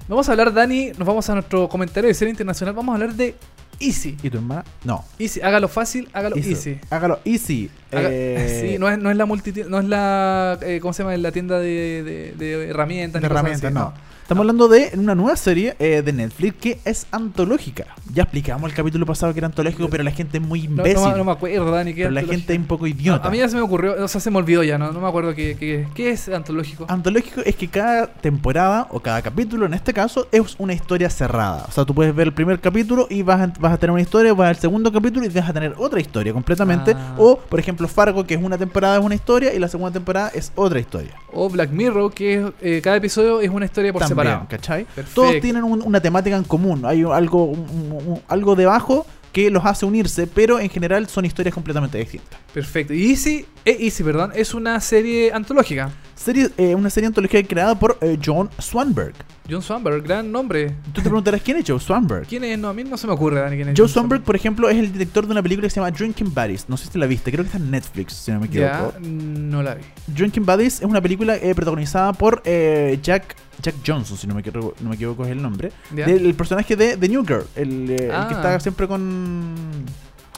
Vamos 0.07 0.27
a 0.27 0.32
hablar, 0.32 0.51
Dani, 0.51 0.93
nos 0.97 1.07
vamos 1.07 1.30
a 1.30 1.36
nuestro 1.36 1.69
comentario 1.69 2.07
de 2.07 2.15
serie 2.15 2.32
internacional, 2.32 2.73
vamos 2.73 2.93
a 2.93 2.95
hablar 2.95 3.13
de 3.13 3.36
Easy. 3.80 4.17
¿Y 4.23 4.30
tu 4.32 4.38
hermana? 4.39 4.65
No. 4.84 5.05
Easy, 5.19 5.39
hágalo 5.41 5.67
fácil, 5.69 6.09
hágalo 6.11 6.36
Easy. 6.36 6.49
easy. 6.51 6.80
Hágalo 6.89 7.19
easy. 7.23 7.69
Haga- 7.91 8.09
Eh, 8.11 8.65
sí, 8.73 8.80
no 8.80 8.89
es, 8.89 8.97
no 8.97 9.11
es 9.11 9.15
la 9.15 9.25
multi, 9.25 9.53
no 9.69 9.80
es 9.80 9.86
la, 9.86 10.57
eh, 10.63 10.80
¿cómo 10.82 10.91
se 10.91 11.03
llama? 11.03 11.15
La 11.17 11.32
tienda 11.32 11.59
de, 11.59 12.03
de- 12.03 12.45
de 12.45 12.69
herramientas. 12.71 13.21
de 13.21 13.25
herramientas, 13.27 13.63
así, 13.65 13.73
no. 13.73 13.93
Estamos 14.30 14.43
hablando 14.43 14.67
de 14.67 14.91
una 14.93 15.15
nueva 15.15 15.36
serie 15.36 15.75
eh, 15.80 16.03
de 16.03 16.13
Netflix 16.13 16.55
que 16.61 16.80
es 16.86 17.07
antológica. 17.09 17.88
Ya 18.13 18.21
explicamos 18.21 18.69
el 18.69 18.75
capítulo 18.75 19.03
pasado 19.07 19.34
que 19.34 19.39
era 19.39 19.47
antológico, 19.47 19.89
pero 19.89 20.03
la 20.03 20.11
gente 20.11 20.38
es 20.38 20.43
muy 20.43 20.65
imbécil. 20.65 21.01
no, 21.01 21.17
no 21.17 21.23
me 21.23 21.32
acuerdo, 21.32 21.71
Dani. 21.71 21.95
¿qué 21.95 22.03
pero 22.03 22.11
la 22.11 22.21
gente 22.21 22.53
es 22.53 22.59
un 22.59 22.65
poco 22.65 22.86
idiota. 22.86 23.27
a 23.27 23.32
mí 23.32 23.39
ya 23.39 23.49
se 23.49 23.55
me 23.55 23.63
ocurrió, 23.63 23.95
o 24.03 24.07
sea, 24.07 24.21
se 24.21 24.30
me 24.30 24.38
olvidó 24.38 24.61
ya, 24.61 24.77
no, 24.77 24.91
no 24.91 25.01
me 25.01 25.07
acuerdo 25.07 25.34
qué, 25.34 25.57
qué, 25.59 25.88
qué 25.95 26.11
es 26.11 26.30
antológico. 26.30 26.86
Antológico 26.89 27.41
es 27.43 27.55
que 27.55 27.69
cada 27.69 28.05
temporada 28.05 28.86
o 28.91 28.99
cada 28.99 29.23
capítulo, 29.23 29.65
en 29.65 29.73
este 29.73 29.95
caso, 29.95 30.27
es 30.32 30.55
una 30.59 30.73
historia 30.73 31.09
cerrada. 31.09 31.65
O 31.67 31.71
sea, 31.71 31.84
tú 31.86 31.95
puedes 31.95 32.13
ver 32.13 32.27
el 32.27 32.34
primer 32.36 32.59
capítulo 32.59 33.07
y 33.09 33.23
vas 33.23 33.41
a, 33.41 33.51
vas 33.59 33.73
a 33.73 33.77
tener 33.77 33.93
una 33.93 34.01
historia, 34.03 34.32
vas 34.36 34.49
al 34.49 34.57
segundo 34.57 34.91
capítulo 34.91 35.25
y 35.25 35.30
vas 35.30 35.49
a 35.49 35.53
tener 35.53 35.73
otra 35.75 35.99
historia 35.99 36.34
completamente. 36.34 36.93
Ah. 36.95 37.15
O, 37.17 37.39
por 37.39 37.59
ejemplo, 37.59 37.88
Fargo, 37.88 38.27
que 38.27 38.36
es 38.36 38.43
una 38.43 38.59
temporada 38.59 38.99
es 38.99 39.03
una 39.03 39.15
historia 39.15 39.55
y 39.55 39.57
la 39.57 39.69
segunda 39.69 39.91
temporada 39.91 40.30
es 40.36 40.51
otra 40.53 40.80
historia. 40.80 41.15
O 41.34 41.49
Black 41.49 41.71
Mirror, 41.71 42.13
que 42.13 42.36
es, 42.36 42.45
eh, 42.61 42.82
cada 42.84 42.97
episodio 42.97 43.41
es 43.41 43.49
una 43.49 43.65
historia 43.65 43.91
por 43.91 44.01
También, 44.01 44.18
separado. 44.24 44.47
¿cachai? 44.49 44.86
Perfecto. 44.86 45.22
Todos 45.22 45.39
tienen 45.41 45.63
un- 45.63 45.82
una 45.82 45.99
temática 46.01 46.36
en 46.36 46.43
común. 46.43 46.84
Hay 46.86 47.03
algo, 47.03 47.45
un- 47.45 47.59
un- 47.59 47.91
un- 48.13 48.22
algo 48.28 48.55
debajo 48.55 49.05
que 49.32 49.49
los 49.51 49.63
hace 49.65 49.86
unirse, 49.86 50.26
pero 50.28 50.59
en 50.59 50.70
general 50.70 51.07
son 51.07 51.24
historias 51.26 51.53
completamente 51.53 51.97
distintas. 51.99 52.39
Perfecto. 52.53 52.93
Y 52.93 53.11
Easy, 53.11 53.45
eh, 53.63 53.78
Easy, 53.80 54.03
perdón, 54.03 54.32
es 54.34 54.53
una 54.55 54.80
serie 54.82 55.32
antológica. 55.32 55.91
Serie, 56.20 56.49
eh, 56.57 56.76
una 56.76 56.89
serie 56.89 57.07
antológica 57.07 57.41
creada 57.47 57.80
por 57.80 57.97
eh, 58.01 58.20
John 58.24 58.49
Swanberg. 58.59 59.13
John 59.49 59.61
Swanberg, 59.61 60.03
gran 60.03 60.30
nombre. 60.30 60.76
Tú 60.91 61.01
te 61.01 61.03
preguntarás 61.03 61.41
quién 61.41 61.55
es 61.57 61.63
Joe 61.65 61.80
Swanberg. 61.80 62.28
¿Quién 62.28 62.43
es? 62.43 62.59
No, 62.59 62.67
a 62.67 62.74
mí 62.74 62.84
no 62.84 62.97
se 62.97 63.07
me 63.07 63.13
ocurre, 63.13 63.39
Dani, 63.39 63.55
quién 63.55 63.70
es. 63.70 63.74
Joe 63.80 63.88
John 63.88 63.93
Swanberg, 63.93 64.22
por 64.24 64.36
ejemplo, 64.36 64.70
es 64.70 64.76
el 64.78 64.91
director 64.91 65.26
de 65.26 65.32
una 65.32 65.41
película 65.41 65.65
que 65.65 65.70
se 65.70 65.78
llama 65.80 65.91
Drinking 65.91 66.34
Buddies. 66.34 66.67
No 66.67 66.76
sé 66.76 66.89
si 66.91 66.97
la 66.99 67.05
viste, 67.05 67.32
creo 67.32 67.45
que 67.45 67.47
está 67.47 67.57
en 67.57 67.72
Netflix, 67.72 68.13
si 68.13 68.32
no 68.32 68.41
me 68.41 68.47
equivoco. 68.47 68.93
Ya, 68.93 68.99
no 69.09 69.63
la 69.63 69.76
vi. 69.76 69.84
Drinking 70.07 70.45
Buddies 70.45 70.80
es 70.82 70.86
una 70.86 70.99
película 71.01 71.38
eh, 71.38 71.55
protagonizada 71.55 72.11
por 72.11 72.41
eh, 72.43 72.99
Jack 73.01 73.38
Jack 73.61 73.76
Johnson, 73.88 74.17
si 74.17 74.28
no 74.28 74.36
me, 74.36 74.41
equivoco, 74.41 74.76
no 74.82 74.89
me 74.89 74.95
equivoco 74.95 75.24
es 75.26 75.32
el 75.32 75.41
nombre. 75.41 75.72
Del 75.91 76.26
el 76.26 76.34
personaje 76.36 76.76
de 76.76 76.97
The 76.97 77.07
New 77.07 77.26
Girl, 77.26 77.45
el, 77.55 77.89
el 77.91 78.11
Ah. 78.11 78.26
que 78.28 78.34
está 78.36 78.59
siempre 78.59 78.88
con... 78.88 79.55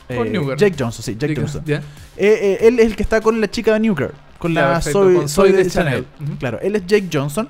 Con 0.07 0.31
New 0.31 0.43
Girl. 0.43 0.57
Jake 0.57 0.75
Johnson, 0.77 1.03
sí, 1.03 1.15
Diga- 1.15 1.35
Johnson. 1.37 1.63
él 2.17 2.79
es 2.79 2.85
el 2.85 2.95
que 2.95 3.03
está 3.03 3.19
con 3.21 3.39
la 3.41 3.49
chica 3.49 3.73
de 3.73 3.79
New 3.79 3.95
Girl, 3.95 4.11
con 4.41 4.53
Ya, 4.53 4.61
la 4.61 4.73
perfecto, 4.73 4.99
con 4.99 5.29
Zoe 5.29 5.49
Zoe 5.49 5.51
de 5.53 5.63
de 5.63 5.69
Chanel. 5.69 6.05
Claro, 6.39 6.59
él 6.61 6.75
es 6.75 6.85
Jake 6.85 7.07
Johnson. 7.11 7.47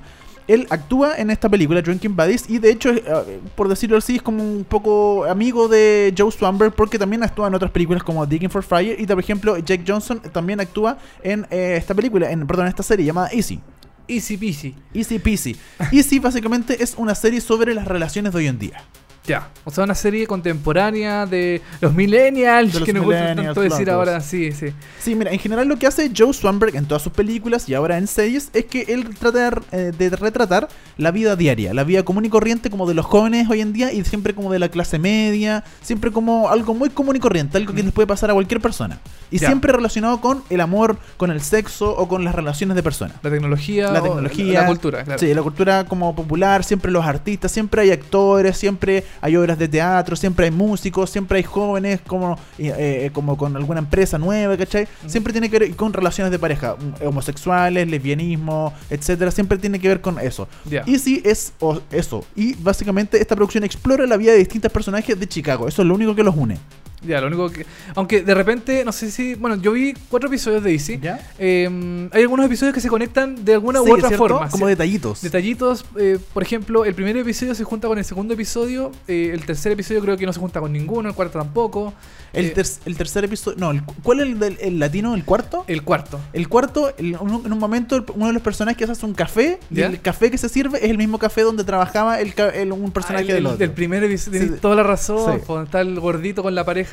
Él 0.48 0.66
actúa 0.70 1.16
en 1.16 1.30
esta 1.30 1.48
película, 1.48 1.80
Drinking 1.80 2.16
Buddies, 2.16 2.50
y 2.50 2.58
de 2.58 2.70
hecho, 2.70 2.90
eh, 2.90 3.40
por 3.54 3.68
decirlo 3.68 3.96
así, 3.96 4.16
es 4.16 4.22
como 4.22 4.42
un 4.42 4.64
poco 4.64 5.24
amigo 5.24 5.68
de 5.68 6.12
Joe 6.16 6.32
Swanberg, 6.32 6.74
porque 6.74 6.98
también 6.98 7.22
actúa 7.22 7.46
en 7.46 7.54
otras 7.54 7.70
películas 7.70 8.02
como 8.02 8.26
Digging 8.26 8.50
for 8.50 8.64
Fire, 8.64 9.00
y 9.00 9.06
por 9.06 9.20
ejemplo, 9.20 9.56
Jake 9.58 9.84
Johnson 9.86 10.20
también 10.32 10.60
actúa 10.60 10.98
en 11.22 11.46
eh, 11.50 11.76
esta 11.78 11.94
película, 11.94 12.30
en, 12.30 12.44
perdón, 12.46 12.66
en 12.66 12.70
esta 12.70 12.82
serie 12.82 13.06
llamada 13.06 13.28
Easy. 13.32 13.60
Easy 14.08 14.36
peasy. 14.36 14.74
Easy 14.92 15.18
Peasy. 15.18 15.56
Easy 15.92 16.18
básicamente 16.18 16.82
es 16.82 16.94
una 16.98 17.14
serie 17.14 17.40
sobre 17.40 17.72
las 17.72 17.86
relaciones 17.86 18.32
de 18.32 18.38
hoy 18.38 18.46
en 18.48 18.58
día. 18.58 18.84
Ya. 19.26 19.48
O 19.64 19.70
sea, 19.70 19.84
una 19.84 19.94
serie 19.94 20.26
contemporánea 20.26 21.26
de 21.26 21.62
los 21.80 21.94
millennials, 21.94 22.72
De 22.72 22.80
los 22.80 22.86
que 22.86 22.92
nos 22.92 23.04
gusta 23.04 23.34
tanto 23.36 23.60
decir 23.60 23.88
ahora. 23.90 24.20
Sí, 24.20 24.50
sí. 24.52 24.66
Sí, 25.00 25.14
mira, 25.14 25.30
en 25.32 25.38
general 25.38 25.68
lo 25.68 25.78
que 25.78 25.86
hace 25.86 26.10
Joe 26.16 26.32
Swanberg 26.32 26.74
en 26.76 26.86
todas 26.86 27.02
sus 27.02 27.12
películas 27.12 27.68
y 27.68 27.74
ahora 27.74 27.98
en 27.98 28.06
series 28.06 28.50
es 28.52 28.64
que 28.64 28.82
él 28.88 29.08
trata 29.18 29.50
de, 29.50 29.60
eh, 29.72 29.92
de 29.96 30.10
retratar 30.10 30.68
la 30.96 31.10
vida 31.12 31.36
diaria, 31.36 31.72
la 31.72 31.84
vida 31.84 32.02
común 32.04 32.24
y 32.24 32.28
corriente 32.30 32.68
como 32.70 32.88
de 32.88 32.94
los 32.94 33.06
jóvenes 33.06 33.48
hoy 33.48 33.60
en 33.60 33.72
día 33.72 33.92
y 33.92 34.04
siempre 34.04 34.34
como 34.34 34.52
de 34.52 34.58
la 34.58 34.68
clase 34.68 34.98
media, 34.98 35.62
siempre 35.82 36.10
como 36.10 36.48
algo 36.48 36.74
muy 36.74 36.90
común 36.90 37.16
y 37.16 37.20
corriente, 37.20 37.58
algo 37.58 37.72
que 37.74 37.82
les 37.82 37.92
puede 37.92 38.06
pasar 38.08 38.30
a 38.30 38.34
cualquier 38.34 38.60
persona. 38.60 38.98
Y 39.30 39.38
Ya. 39.38 39.46
siempre 39.48 39.72
relacionado 39.72 40.20
con 40.20 40.42
el 40.50 40.60
amor, 40.60 40.98
con 41.16 41.30
el 41.30 41.40
sexo 41.40 41.90
o 41.96 42.06
con 42.08 42.24
las 42.24 42.34
relaciones 42.34 42.74
de 42.76 42.82
personas. 42.82 43.16
La 43.22 43.30
tecnología. 43.30 43.90
La 43.90 44.02
tecnología, 44.02 44.60
La 44.62 44.66
cultura, 44.66 45.04
claro. 45.04 45.18
Sí, 45.18 45.32
la 45.32 45.42
cultura 45.42 45.84
como 45.84 46.14
popular, 46.14 46.64
siempre 46.64 46.90
los 46.92 47.04
artistas, 47.06 47.50
siempre 47.52 47.82
hay 47.82 47.90
actores, 47.92 48.56
siempre 48.58 49.04
hay 49.20 49.36
obras 49.36 49.58
de 49.58 49.68
teatro, 49.68 50.16
siempre 50.16 50.46
hay 50.46 50.50
músicos, 50.50 51.10
siempre 51.10 51.38
hay 51.38 51.44
jóvenes 51.44 52.00
como, 52.06 52.38
eh, 52.58 52.74
eh, 52.78 53.10
como 53.12 53.36
con 53.36 53.56
alguna 53.56 53.80
empresa 53.80 54.18
nueva, 54.18 54.56
¿cachai? 54.56 54.88
Siempre 55.06 55.32
tiene 55.32 55.50
que 55.50 55.58
ver 55.58 55.76
con 55.76 55.92
relaciones 55.92 56.30
de 56.30 56.38
pareja, 56.38 56.76
mm, 56.76 57.06
homosexuales, 57.06 57.88
lesbianismo, 57.88 58.72
etcétera, 58.90 59.30
siempre 59.30 59.58
tiene 59.58 59.78
que 59.78 59.88
ver 59.88 60.00
con 60.00 60.18
eso. 60.18 60.48
Ya. 60.64 60.82
Y 60.86 60.98
sí 60.98 61.22
es 61.24 61.52
eso. 61.90 62.24
Y 62.34 62.54
básicamente 62.54 63.20
esta 63.20 63.36
producción 63.36 63.64
explora 63.64 64.06
la 64.06 64.16
vida 64.16 64.32
de 64.32 64.38
distintos 64.38 64.72
personajes 64.72 65.18
de 65.18 65.28
Chicago. 65.28 65.68
Eso 65.68 65.82
es 65.82 65.88
lo 65.88 65.94
único 65.94 66.14
que 66.14 66.22
los 66.22 66.36
une. 66.36 66.58
Ya, 67.06 67.20
lo 67.20 67.26
único 67.26 67.50
que. 67.50 67.66
Aunque 67.94 68.22
de 68.22 68.34
repente, 68.34 68.84
no 68.84 68.92
sé 68.92 69.10
si. 69.10 69.34
Bueno, 69.34 69.56
yo 69.56 69.72
vi 69.72 69.94
cuatro 70.08 70.28
episodios 70.28 70.62
de 70.62 70.72
Easy. 70.72 70.98
¿Ya? 71.00 71.20
Eh, 71.38 72.08
hay 72.12 72.22
algunos 72.22 72.46
episodios 72.46 72.74
que 72.74 72.80
se 72.80 72.88
conectan 72.88 73.44
de 73.44 73.54
alguna 73.54 73.80
Sí, 73.82 73.90
u 73.90 73.94
otra 73.94 74.08
¿cierto? 74.08 74.28
forma. 74.28 74.48
Como 74.50 74.66
¿sí? 74.66 74.70
detallitos. 74.70 75.22
Detallitos, 75.22 75.84
eh, 75.98 76.18
por 76.32 76.42
ejemplo, 76.42 76.84
el 76.84 76.94
primer 76.94 77.16
episodio 77.16 77.54
se 77.54 77.64
junta 77.64 77.88
con 77.88 77.98
el 77.98 78.04
segundo 78.04 78.34
episodio, 78.34 78.92
eh, 79.08 79.30
el 79.32 79.44
tercer 79.44 79.72
episodio 79.72 80.00
creo 80.00 80.16
que 80.16 80.26
no 80.26 80.32
se 80.32 80.40
junta 80.40 80.60
con 80.60 80.72
ninguno, 80.72 81.08
el 81.08 81.14
cuarto 81.14 81.38
tampoco, 81.38 81.92
El, 82.32 82.46
eh, 82.46 82.50
ter- 82.50 82.66
el 82.86 82.96
tercer 82.96 83.24
episodio. 83.24 83.58
No, 83.58 83.70
el- 83.72 83.82
¿cuál 84.02 84.20
es 84.20 84.26
el, 84.26 84.38
del- 84.38 84.58
el 84.60 84.78
latino? 84.78 85.14
¿El 85.14 85.24
cuarto? 85.24 85.64
el 85.66 85.82
cuarto. 85.82 86.20
El 86.32 86.48
cuarto, 86.48 86.92
el- 86.98 87.16
un- 87.16 87.42
en 87.46 87.52
un 87.52 87.58
momento, 87.58 87.96
el- 87.96 88.04
uno 88.14 88.26
de 88.28 88.32
los 88.32 88.42
personajes 88.42 88.88
hace 88.88 89.04
un 89.06 89.14
café 89.14 89.58
y 89.70 89.80
el 89.80 90.00
café 90.00 90.30
que 90.30 90.38
se 90.38 90.48
sirve 90.48 90.78
es 90.84 90.90
el 90.90 90.98
mismo 90.98 91.18
café 91.18 91.42
donde 91.42 91.64
trabajaba 91.64 92.20
el, 92.20 92.32
un 92.72 92.90
personaje 92.92 93.18
Ah, 93.18 93.20
el- 93.22 93.26
del 93.28 93.36
el- 93.38 93.46
otro. 93.46 93.58
del 93.58 93.70
primer 93.72 94.04
episodio, 94.04 94.38
Sí. 94.38 94.44
tienes 94.46 94.60
toda 94.60 94.76
la 94.76 94.82
razón, 94.82 95.40
está 95.64 95.80
el 95.80 95.98
gordito 96.00 96.42
con 96.42 96.54
la 96.54 96.64
pareja 96.64 96.91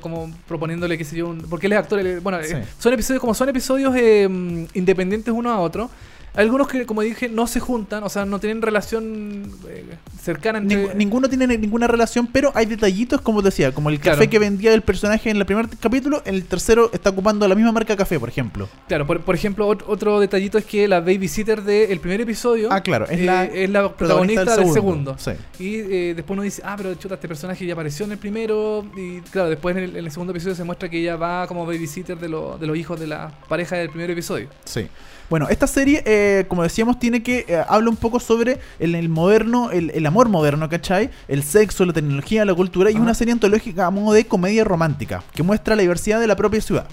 como 0.00 0.30
proponiéndole, 0.48 0.96
qué 0.98 1.04
sé 1.04 1.16
yo, 1.16 1.28
un- 1.28 1.38
porque 1.42 1.66
él 1.66 1.72
es 1.72 1.78
actor, 1.78 1.98
él- 1.98 2.20
bueno, 2.20 2.38
Sí. 2.42 2.54
eh, 2.54 2.64
son 2.78 2.92
episodios, 2.92 3.20
como 3.20 3.34
son 3.34 3.48
episodios 3.48 3.94
eh, 3.96 4.28
mm, 4.28 4.64
independientes 4.74 5.32
uno 5.34 5.50
a 5.50 5.58
otro, 5.58 5.90
algunos 6.36 6.68
que, 6.68 6.86
como 6.86 7.02
dije, 7.02 7.28
no 7.28 7.46
se 7.46 7.60
juntan, 7.60 8.02
o 8.04 8.08
sea, 8.08 8.24
no 8.24 8.38
tienen 8.38 8.62
relación 8.62 9.50
eh, 9.68 9.84
cercana 10.20 10.58
entre... 10.58 10.88
Ning- 10.88 10.94
ninguno 10.94 11.28
tiene 11.28 11.46
ni- 11.46 11.56
ninguna 11.58 11.86
relación, 11.86 12.26
pero 12.26 12.52
hay 12.54 12.66
detallitos, 12.66 13.20
como 13.20 13.42
decía, 13.42 13.72
como 13.72 13.90
el 13.90 13.98
café 13.98 14.16
Claro. 14.16 14.30
que 14.30 14.38
vendía 14.38 14.74
el 14.74 14.82
personaje 14.82 15.30
en 15.30 15.36
el 15.38 15.46
primer 15.46 15.68
capítulo, 15.80 16.22
en 16.24 16.34
el 16.34 16.44
tercero 16.44 16.90
está 16.92 17.10
ocupando 17.10 17.46
la 17.48 17.54
misma 17.54 17.72
marca 17.72 17.96
café, 17.96 18.18
por 18.20 18.28
ejemplo. 18.28 18.68
Claro, 18.88 19.06
por, 19.06 19.20
por 19.22 19.34
ejemplo, 19.34 19.68
ot- 19.68 19.84
otro 19.86 20.20
detallito 20.20 20.58
es 20.58 20.64
que 20.64 20.86
la 20.88 21.00
babysitter 21.00 21.62
del 21.62 21.98
primer 22.00 22.20
episodio 22.20 22.68
Ah, 22.70 22.80
claro, 22.82 23.06
es 23.06 23.20
eh, 23.20 23.24
la 23.24 23.44
es 23.44 23.70
la 23.70 23.92
protagonista 23.94 24.56
del 24.56 24.72
segundo. 24.72 25.16
Sí. 25.18 25.30
Y 25.58 25.74
eh, 25.76 26.12
después 26.14 26.34
uno 26.36 26.42
dice, 26.42 26.62
ah, 26.64 26.74
pero 26.76 26.94
chuta, 26.94 27.14
este 27.14 27.28
personaje 27.28 27.64
ya 27.66 27.72
apareció 27.72 28.04
en 28.06 28.12
el 28.12 28.18
primero. 28.18 28.84
Y 28.96 29.20
claro, 29.30 29.48
después 29.48 29.76
en 29.76 29.84
el, 29.84 29.96
en 29.96 30.04
el 30.04 30.10
segundo 30.10 30.32
episodio 30.32 30.54
se 30.54 30.64
muestra 30.64 30.88
que 30.88 30.98
ella 31.00 31.16
va 31.16 31.46
como 31.46 31.64
babysitter 31.66 32.18
de, 32.18 32.28
lo- 32.28 32.58
de 32.58 32.66
los 32.66 32.76
hijos 32.76 32.98
de 33.00 33.06
la 33.06 33.32
pareja 33.48 33.76
del 33.76 33.88
primer 33.90 34.10
episodio. 34.10 34.48
Sí. 34.64 34.86
Bueno, 35.28 35.48
esta 35.48 35.66
serie, 35.66 36.02
eh, 36.06 36.44
como 36.48 36.62
decíamos, 36.62 36.98
tiene 36.98 37.22
que 37.22 37.44
eh, 37.48 37.62
habla 37.68 37.90
un 37.90 37.96
poco 37.96 38.20
sobre 38.20 38.60
el, 38.78 38.94
el 38.94 39.08
moderno, 39.08 39.70
el, 39.72 39.90
el 39.90 40.06
amor 40.06 40.28
moderno, 40.28 40.68
¿cachai? 40.68 41.10
El 41.26 41.42
sexo, 41.42 41.84
la 41.84 41.92
tecnología, 41.92 42.44
la 42.44 42.54
cultura 42.54 42.90
y 42.90 42.94
Ajá. 42.94 43.02
una 43.02 43.14
serie 43.14 43.32
antológica 43.32 43.86
a 43.86 43.90
modo 43.90 44.14
de 44.14 44.24
comedia 44.26 44.62
romántica 44.64 45.24
que 45.34 45.42
muestra 45.42 45.74
la 45.74 45.82
diversidad 45.82 46.20
de 46.20 46.26
la 46.28 46.36
propia 46.36 46.60
ciudad. 46.60 46.86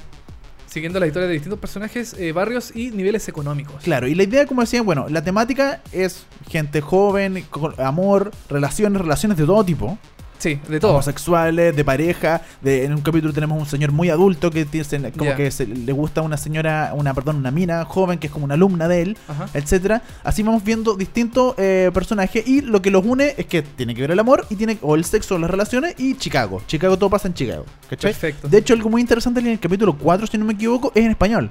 Siguiendo 0.66 1.00
la 1.00 1.06
historia 1.06 1.28
de 1.28 1.34
distintos 1.36 1.60
personajes, 1.60 2.16
eh, 2.18 2.32
barrios 2.32 2.76
y 2.76 2.90
niveles 2.90 3.28
económicos. 3.28 3.84
Claro, 3.84 4.08
y 4.08 4.16
la 4.16 4.24
idea, 4.24 4.48
como 4.48 4.62
decía, 4.62 4.82
bueno, 4.82 5.06
la 5.08 5.24
temática 5.24 5.84
es 5.92 6.26
gente 6.50 6.82
joven, 6.82 7.46
amor, 7.78 8.32
relaciones, 8.50 9.00
relaciones 9.00 9.38
de 9.38 9.46
todo 9.46 9.64
tipo. 9.64 10.00
Sí, 10.44 10.60
de 10.68 10.80
todo. 10.80 10.92
Homosexuales, 10.92 11.76
de 11.76 11.86
pareja. 11.86 12.42
De, 12.62 12.84
en 12.84 12.94
un 12.94 13.02
capítulo 13.02 13.32
tenemos 13.34 13.58
un 13.58 13.66
señor 13.66 13.92
muy 13.94 14.10
adulto 14.10 14.52
que 14.52 14.66
tiene, 14.66 15.12
como 15.14 15.36
que 15.38 15.50
se- 15.52 15.66
le 15.66 15.92
gusta 15.94 16.22
una 16.22 16.36
señora, 16.38 16.92
una, 16.96 17.14
perdón, 17.14 17.38
una 17.38 17.50
mina 17.52 17.86
joven 17.86 18.20
que 18.20 18.28
es 18.28 18.34
como 18.34 18.46
una 18.46 18.56
alumna 18.56 18.88
de 18.88 19.02
él. 19.04 19.18
Ajá. 19.28 19.48
etcétera. 19.54 20.02
Así 20.24 20.44
vamos 20.44 20.64
viendo 20.64 20.96
distintos 20.96 21.56
eh, 21.58 21.90
personajes 21.94 22.46
y 22.48 22.62
lo 22.62 22.82
que 22.82 22.92
los 22.92 23.06
une 23.06 23.34
es 23.38 23.46
que 23.46 23.62
tiene 23.62 23.96
que 23.96 24.02
ver 24.02 24.12
el 24.12 24.20
amor 24.20 24.46
y 24.50 24.56
tiene 24.56 24.78
o 24.82 24.96
el 24.96 25.06
sexo, 25.06 25.38
las 25.40 25.50
relaciones 25.50 25.96
y 25.98 26.16
Chicago. 26.16 26.62
Chicago 26.68 26.98
todo 26.98 27.10
pasa 27.10 27.28
en 27.30 27.34
Chicago, 27.34 27.66
¿cachai? 27.90 28.12
Perfecto. 28.12 28.48
De 28.50 28.58
hecho, 28.58 28.74
algo 28.74 28.90
muy 28.90 29.00
interesante 29.02 29.40
en 29.40 29.48
el 29.48 29.60
capítulo 29.60 29.98
4, 29.98 30.28
si 30.28 30.38
no 30.38 30.46
me 30.46 30.54
equivoco, 30.54 30.92
es 30.96 31.06
en 31.06 31.12
español. 31.12 31.50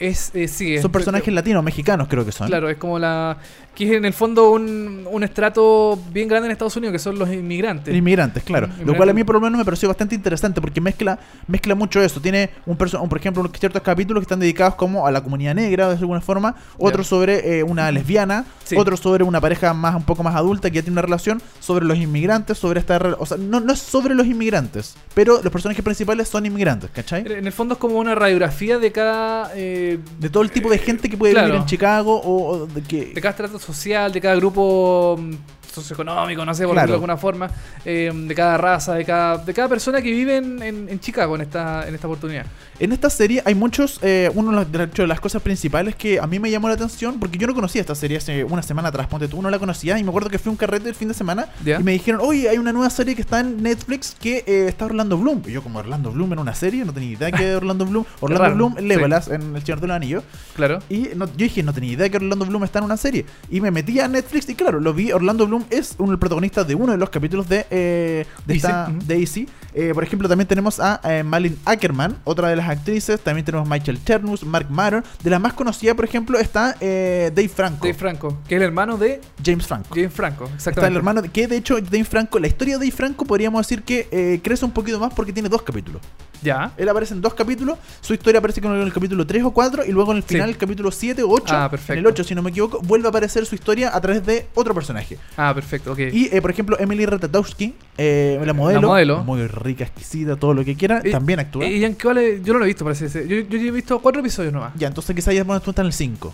Es, 0.00 0.30
eh, 0.34 0.48
sí, 0.48 0.74
es- 0.74 0.82
Son 0.82 0.90
personajes 0.90 1.32
latinos, 1.32 1.62
mexicanos 1.62 2.08
creo 2.08 2.24
que 2.24 2.32
son. 2.32 2.46
Claro, 2.48 2.68
es 2.70 2.78
como 2.78 2.98
la. 2.98 3.36
que 3.74 3.84
es 3.84 3.92
en 3.92 4.04
el 4.04 4.12
fondo 4.12 4.50
un, 4.50 5.06
un 5.10 5.22
estrato 5.22 5.98
bien 6.12 6.26
grande 6.28 6.46
en 6.46 6.52
Estados 6.52 6.76
Unidos, 6.76 6.92
que 6.92 6.98
son 6.98 7.18
los 7.18 7.28
inmigrantes. 7.32 7.94
Inmigrantes, 7.94 8.42
claro. 8.42 8.68
Lo 8.84 8.96
cual 8.96 9.10
a 9.10 9.12
mí 9.12 9.22
por 9.24 9.34
lo 9.36 9.40
menos 9.40 9.58
me 9.58 9.64
pareció 9.64 9.88
bastante 9.88 10.14
interesante 10.14 10.60
porque 10.60 10.80
mezcla 10.80 11.18
mezcla 11.46 11.74
mucho 11.74 12.02
eso. 12.02 12.20
Tiene 12.20 12.50
un, 12.66 12.76
un 12.80 13.08
por 13.08 13.18
ejemplo 13.18 13.48
ciertos 13.58 13.82
capítulos 13.82 14.20
que 14.22 14.24
están 14.24 14.40
dedicados 14.40 14.74
como 14.74 15.06
a 15.06 15.10
la 15.10 15.22
comunidad 15.22 15.54
negra 15.54 15.88
de 15.88 15.96
alguna 15.96 16.20
forma, 16.20 16.54
otros 16.78 17.06
sobre 17.06 17.58
eh, 17.58 17.62
una 17.62 17.90
lesbiana, 17.92 18.44
Sí. 18.64 18.76
otros 18.78 19.00
sobre 19.00 19.24
una 19.24 19.40
pareja 19.40 19.74
más 19.74 19.96
un 19.96 20.04
poco 20.04 20.22
más 20.22 20.34
adulta 20.36 20.70
que 20.70 20.76
ya 20.76 20.82
tiene 20.82 20.92
una 20.94 21.02
relación, 21.02 21.42
sobre 21.58 21.84
los 21.84 21.98
inmigrantes, 21.98 22.56
sobre 22.56 22.78
esta, 22.80 22.98
o 23.18 23.26
sea, 23.26 23.36
no, 23.36 23.58
no 23.58 23.72
es 23.72 23.80
sobre 23.80 24.14
los 24.14 24.26
inmigrantes, 24.28 24.94
pero 25.12 25.40
los 25.42 25.52
personajes 25.52 25.84
principales 25.84 26.28
son 26.28 26.46
inmigrantes, 26.46 26.88
¿cachai? 26.90 27.24
En 27.26 27.46
el 27.46 27.52
fondo 27.52 27.74
es 27.74 27.80
como 27.80 27.98
una 27.98 28.14
radiografía 28.14 28.78
de 28.78 28.92
cada. 28.92 29.50
eh, 29.56 29.89
De 29.98 30.30
todo 30.30 30.42
el 30.42 30.50
tipo 30.50 30.70
de 30.70 30.78
gente 30.78 31.08
que 31.08 31.16
puede 31.16 31.32
claro. 31.32 31.48
vivir 31.48 31.60
en 31.62 31.66
Chicago 31.66 32.20
o, 32.20 32.50
o 32.50 32.66
de 32.66 32.82
que 32.82 33.06
de 33.06 33.20
cada 33.20 33.30
estrato 33.30 33.58
social, 33.58 34.12
de 34.12 34.20
cada 34.20 34.36
grupo 34.36 35.16
mm, 35.18 35.34
socioeconómico, 35.72 36.44
no 36.44 36.54
sé, 36.54 36.64
por 36.64 36.74
Claro. 36.74 36.86
decirlo 36.92 37.06
de 37.06 37.12
alguna 37.12 37.16
forma, 37.16 37.50
eh, 37.84 38.12
de 38.14 38.34
cada 38.34 38.56
raza, 38.58 38.94
de 38.94 39.04
cada, 39.04 39.38
de 39.38 39.54
cada 39.54 39.68
persona 39.68 40.00
que 40.02 40.10
vive 40.10 40.36
en, 40.36 40.62
en- 40.62 40.88
en 40.88 41.00
Chicago 41.00 41.34
en 41.36 41.42
esta, 41.42 41.86
en 41.88 41.94
esta 41.94 42.06
oportunidad. 42.06 42.46
En 42.78 42.92
esta 42.92 43.10
serie 43.10 43.42
hay 43.44 43.54
muchos, 43.54 43.98
eh, 44.02 44.30
uno 44.34 44.64
de 44.64 45.06
las- 45.06 45.20
cosas 45.20 45.42
principales 45.42 45.94
que 45.94 46.18
a 46.18 46.26
mí 46.26 46.38
me 46.38 46.50
llamó 46.50 46.68
la 46.68 46.74
atención, 46.74 47.18
porque 47.20 47.36
yo 47.38 47.46
no 47.46 47.54
conocía 47.54 47.80
esta 47.82 47.94
serie 47.94 48.16
hace 48.16 48.42
una 48.44 48.62
semana 48.62 48.88
atrás, 48.88 49.06
ponte 49.06 49.28
tú, 49.28 49.40
no 49.42 49.50
la 49.50 49.58
conocía, 49.58 49.98
y 49.98 50.02
me 50.02 50.08
acuerdo 50.08 50.30
que 50.30 50.38
fui 50.38 50.48
a 50.48 50.52
un 50.52 50.56
carrete 50.56 50.88
el 50.88 50.94
fin 50.94 51.08
de 51.08 51.14
semana, 51.14 51.48
y 51.64 51.82
me 51.82 51.92
dijeron, 51.92 52.20
oye, 52.24 52.48
hay 52.48 52.58
una 52.58 52.72
nueva 52.72 52.88
serie 52.90 53.14
que 53.14 53.20
está 53.22 53.40
en 53.40 53.62
Netflix 53.62 54.16
que 54.18 54.44
eh, 54.46 54.66
está 54.68 54.86
Orlando 54.86 55.18
Bloom. 55.18 55.42
Y 55.46 55.52
yo 55.52 55.62
como 55.62 55.78
Orlando 55.78 56.10
Bloom 56.10 56.32
en 56.32 56.38
una 56.38 56.54
serie, 56.54 56.84
no 56.84 56.92
tenía 56.92 57.10
idea 57.10 57.30
que 57.32 57.54
Orlando 57.54 57.84
Bloom. 57.86 58.04
Orlando 58.20 58.42
raro, 58.44 58.54
Bloom, 58.56 58.76
sí. 58.78 58.84
Legolas 58.84 59.28
en 59.28 59.54
El 59.56 59.62
Señor 59.62 59.80
de 59.80 59.86
los 59.88 59.96
Anillos. 59.96 60.24
Claro. 60.56 60.78
Y 60.88 61.08
no- 61.16 61.26
yo 61.26 61.32
dije, 61.36 61.62
no 61.62 61.72
tenía 61.72 61.92
idea 61.92 62.08
que 62.08 62.16
Orlando 62.16 62.46
Bloom 62.46 62.64
está 62.64 62.78
en 62.78 62.86
una 62.86 62.96
serie. 62.96 63.26
Y 63.50 63.60
me 63.60 63.70
metí 63.70 64.00
a 64.00 64.08
Netflix 64.08 64.48
y 64.48 64.54
claro, 64.54 64.80
lo 64.80 64.94
vi. 64.94 65.12
Orlando 65.12 65.46
Bloom 65.46 65.59
es 65.70 65.94
un, 65.98 66.10
el 66.10 66.18
protagonista 66.18 66.64
de 66.64 66.74
uno 66.74 66.92
de 66.92 66.98
los 66.98 67.10
capítulos 67.10 67.48
de, 67.48 67.66
eh, 67.70 68.26
de, 68.46 68.54
esta, 68.54 68.90
de 69.04 69.18
Easy. 69.20 69.48
Eh, 69.74 69.92
por 69.94 70.02
ejemplo, 70.02 70.28
también 70.28 70.48
tenemos 70.48 70.80
a 70.80 71.00
eh, 71.04 71.22
Malin 71.22 71.56
Ackerman, 71.64 72.16
otra 72.24 72.48
de 72.48 72.56
las 72.56 72.68
actrices. 72.68 73.20
También 73.20 73.44
tenemos 73.44 73.68
Michael 73.68 74.02
Chernus, 74.04 74.44
Mark 74.44 74.66
Maron. 74.70 75.04
De 75.22 75.30
la 75.30 75.38
más 75.38 75.52
conocida, 75.52 75.94
por 75.94 76.04
ejemplo, 76.04 76.38
está 76.38 76.76
eh, 76.80 77.30
Dave 77.34 77.48
Franco. 77.48 77.86
Dave 77.86 77.94
Franco, 77.98 78.38
que 78.48 78.54
es 78.56 78.60
el 78.60 78.66
hermano 78.66 78.96
de 78.96 79.20
James 79.44 79.66
Franco. 79.66 79.88
James 79.94 80.12
Franco, 80.12 80.44
Está 80.44 80.56
exactamente. 80.56 80.90
el 80.92 80.96
hermano, 80.96 81.22
de- 81.22 81.28
que 81.28 81.46
de 81.46 81.56
hecho 81.56 81.80
Dave 81.80 82.04
Franco, 82.04 82.38
la 82.38 82.46
historia 82.48 82.78
de 82.78 82.86
Dave 82.86 82.96
Franco 82.96 83.24
podríamos 83.24 83.66
decir 83.66 83.82
que 83.82 84.08
eh, 84.10 84.40
crece 84.42 84.64
un 84.64 84.70
poquito 84.72 84.98
más 84.98 85.12
porque 85.14 85.32
tiene 85.32 85.48
dos 85.48 85.62
capítulos. 85.62 86.00
Ya. 86.42 86.72
Él 86.76 86.88
aparece 86.88 87.14
en 87.14 87.20
dos 87.20 87.34
capítulos, 87.34 87.78
su 88.00 88.14
historia 88.14 88.38
aparece 88.38 88.60
con 88.60 88.72
el, 88.74 88.82
el 88.82 88.92
capítulo 88.92 89.26
3 89.26 89.44
o 89.44 89.50
4 89.50 89.84
y 89.84 89.92
luego 89.92 90.12
en 90.12 90.18
el 90.18 90.22
Sí. 90.22 90.34
final, 90.34 90.48
el 90.50 90.56
capítulo 90.56 90.90
7 90.90 91.22
o 91.22 91.28
8, 91.30 91.44
Ah, 91.56 91.68
perfecto. 91.70 91.92
en 91.94 91.98
el 92.00 92.06
8 92.06 92.24
si 92.24 92.34
no 92.34 92.42
me 92.42 92.50
equivoco, 92.50 92.80
vuelve 92.82 93.06
a 93.06 93.10
aparecer 93.10 93.44
su 93.46 93.54
historia 93.54 93.94
a 93.94 94.00
través 94.00 94.24
de 94.24 94.46
otro 94.54 94.74
personaje. 94.74 95.18
Ah, 95.36 95.52
perfecto, 95.54 95.92
ok. 95.92 95.98
Y 96.12 96.28
eh, 96.34 96.40
por 96.40 96.50
ejemplo, 96.50 96.76
Emily 96.78 97.04
Ratatowski, 97.06 97.74
eh, 97.98 98.40
la 98.44 98.52
modelo, 98.52 98.80
La 98.80 98.86
modelo. 98.86 99.24
muy 99.24 99.46
rica, 99.46 99.84
exquisita, 99.84 100.36
todo 100.36 100.54
lo 100.54 100.64
que 100.64 100.74
quiera, 100.76 101.02
también 101.02 101.40
actúa. 101.40 101.66
¿Y 101.66 101.84
en 101.84 101.94
qué 101.94 102.06
vale? 102.08 102.40
Yo 102.42 102.52
no 102.52 102.58
lo 102.58 102.64
he 102.64 102.68
visto, 102.68 102.84
parece. 102.84 103.08
ser. 103.08 103.26
Yo, 103.26 103.36
yo 103.40 103.58
he 103.58 103.70
visto 103.70 103.98
cuatro 104.00 104.20
episodios 104.20 104.52
nomás. 104.52 104.72
ya, 104.76 104.88
entonces 104.88 105.14
quizás 105.14 105.34
ya 105.34 105.44
tú 105.44 105.70
estás 105.70 105.78
en 105.82 105.86
el 105.86 105.92
5. 105.92 106.32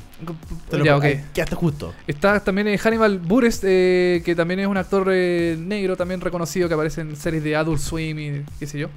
Te 0.71 0.79
lo 0.79 0.85
Ya, 0.85 0.97
ok. 0.97 1.05
ahí, 1.05 1.25
Quedaste 1.35 1.57
justo. 1.57 1.93
Está 2.07 2.41
también 2.41 2.69
eh, 2.69 2.79
Hannibal 2.79 3.19
Buress, 3.19 3.61
eh, 3.65 4.23
que 4.25 4.35
también 4.35 4.61
es 4.61 4.67
un 4.67 4.77
actor 4.77 5.09
eh, 5.11 5.57
negro, 5.59 5.97
también 5.97 6.21
reconocido, 6.21 6.69
que 6.69 6.75
aparece 6.75 7.01
en 7.01 7.17
series 7.17 7.43
de 7.43 7.57
Adult 7.57 7.81
Swim 7.81 8.19
y 8.19 8.45
qué 8.59 8.67
sé 8.67 8.79
yo. 8.79 8.89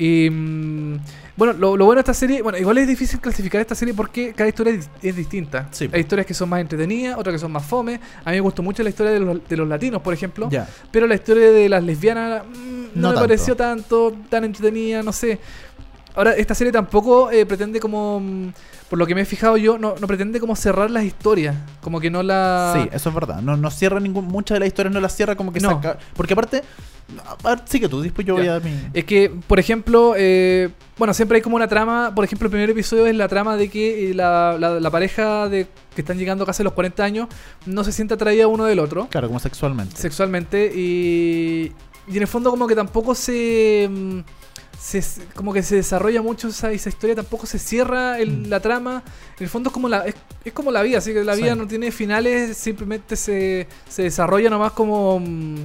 Y 0.00 0.30
mm, 0.30 0.98
bueno, 1.36 1.52
lo, 1.52 1.76
lo 1.76 1.84
bueno 1.84 1.98
de 1.98 2.00
esta 2.00 2.14
serie, 2.14 2.40
bueno, 2.40 2.56
igual 2.56 2.78
es 2.78 2.88
difícil 2.88 3.20
clasificar 3.20 3.60
esta 3.60 3.74
serie 3.74 3.92
porque 3.92 4.32
cada 4.32 4.48
historia 4.48 4.72
es, 4.72 4.88
es 5.02 5.14
distinta. 5.14 5.68
Sí. 5.70 5.90
Hay 5.92 6.00
historias 6.00 6.26
que 6.26 6.32
son 6.32 6.48
más 6.48 6.60
entretenidas, 6.62 7.18
otras 7.18 7.34
que 7.34 7.38
son 7.38 7.52
más 7.52 7.64
fome. 7.66 8.00
A 8.24 8.30
mí 8.30 8.36
me 8.36 8.40
gustó 8.40 8.62
mucho 8.62 8.82
la 8.82 8.88
historia 8.88 9.12
de 9.12 9.20
los, 9.20 9.46
de 9.46 9.56
los 9.58 9.68
latinos, 9.68 10.00
por 10.00 10.14
ejemplo. 10.14 10.48
Ya. 10.50 10.66
Pero 10.90 11.06
la 11.06 11.16
historia 11.16 11.50
de 11.52 11.68
las 11.68 11.84
lesbianas 11.84 12.44
mm, 12.46 12.50
no, 12.50 12.84
No 12.94 13.08
me 13.08 13.14
tanto. 13.14 13.20
pareció 13.20 13.54
tanto, 13.56 14.14
tan 14.30 14.44
entretenida, 14.44 15.02
no 15.02 15.12
sé. 15.12 15.38
Ahora, 16.14 16.32
esta 16.34 16.54
serie 16.54 16.72
tampoco 16.72 17.30
eh, 17.30 17.44
pretende 17.44 17.78
como, 17.78 18.20
mm, 18.20 18.52
por 18.90 18.98
lo 18.98 19.06
que 19.06 19.14
me 19.14 19.20
he 19.22 19.24
fijado 19.24 19.56
yo, 19.56 19.78
no, 19.78 19.94
no 20.00 20.06
pretende 20.06 20.40
como 20.40 20.54
cerrar 20.56 20.90
las 20.90 21.04
historias. 21.04 21.54
Como 21.80 22.00
que 22.00 22.10
no 22.10 22.22
la... 22.22 22.72
Sí, 22.76 22.88
eso 22.92 23.08
es 23.08 23.14
verdad. 23.14 23.40
No, 23.40 23.56
no 23.56 23.70
cierra 23.70 24.00
ningún, 24.00 24.26
muchas 24.26 24.56
de 24.56 24.60
las 24.60 24.66
historias 24.66 24.92
no 24.92 25.00
las 25.00 25.14
cierra 25.16 25.36
como 25.36 25.52
que 25.52 25.60
No. 25.60 25.70
saca. 25.70 25.96
Porque 26.16 26.32
aparte, 26.34 26.62
a 27.44 27.48
ver, 27.50 27.60
sigue 27.66 27.88
tú, 27.88 28.00
después 28.02 28.26
yo 28.26 28.36
Ya. 28.36 28.40
voy 28.40 28.48
a 28.48 28.60
mi. 28.60 28.72
Es 28.92 29.04
que, 29.04 29.30
por 29.46 29.60
ejemplo, 29.60 30.14
eh, 30.16 30.70
bueno, 30.98 31.14
siempre 31.14 31.36
hay 31.36 31.42
como 31.42 31.54
una 31.56 31.68
trama, 31.68 32.12
por 32.14 32.24
ejemplo, 32.24 32.46
el 32.46 32.50
primer 32.50 32.68
episodio 32.68 33.06
es 33.06 33.14
la 33.14 33.28
trama 33.28 33.56
de 33.56 33.68
que 33.70 34.10
eh, 34.10 34.14
la, 34.14 34.56
la- 34.58 34.80
la 34.80 34.90
pareja 34.90 35.48
de 35.48 35.68
que 35.94 36.00
están 36.00 36.18
llegando 36.18 36.44
casi 36.44 36.62
a 36.62 36.64
los 36.64 36.72
40 36.72 37.04
años 37.04 37.28
no 37.66 37.84
se 37.84 37.92
siente 37.92 38.14
atraída 38.14 38.48
uno 38.48 38.64
del 38.64 38.80
otro 38.80 39.06
Claro, 39.08 39.28
como 39.28 39.38
sexualmente. 39.38 39.96
sexualmente 39.96 40.72
y, 40.74 41.72
y 42.08 42.16
en 42.16 42.22
el 42.22 42.28
fondo 42.28 42.50
como 42.50 42.66
que 42.66 42.74
tampoco 42.74 43.14
se, 43.14 43.88
mm, 43.88 44.18
se- 44.80 45.22
como 45.34 45.52
que 45.52 45.62
se 45.62 45.76
desarrolla 45.76 46.22
mucho 46.22 46.48
esa, 46.48 46.70
esa 46.72 46.88
historia, 46.88 47.14
tampoco 47.14 47.46
se 47.46 47.58
cierra 47.58 48.18
el- 48.18 48.30
Mm. 48.46 48.48
la 48.48 48.60
trama, 48.60 49.02
en 49.38 49.44
el 49.44 49.48
fondo 49.50 49.68
es 49.68 49.74
como 49.74 49.88
la, 49.88 50.06
es, 50.06 50.14
es 50.44 50.52
como 50.52 50.70
la 50.70 50.82
vida, 50.82 50.98
así 50.98 51.12
que 51.12 51.22
la 51.22 51.34
Sí. 51.36 51.42
vida 51.42 51.54
no 51.54 51.66
tiene 51.66 51.90
finales, 51.92 52.56
simplemente 52.56 53.14
se, 53.16 53.68
se 53.88 54.02
desarrolla 54.04 54.48
nomás 54.50 54.72
como... 54.72 55.20
mm, 55.20 55.56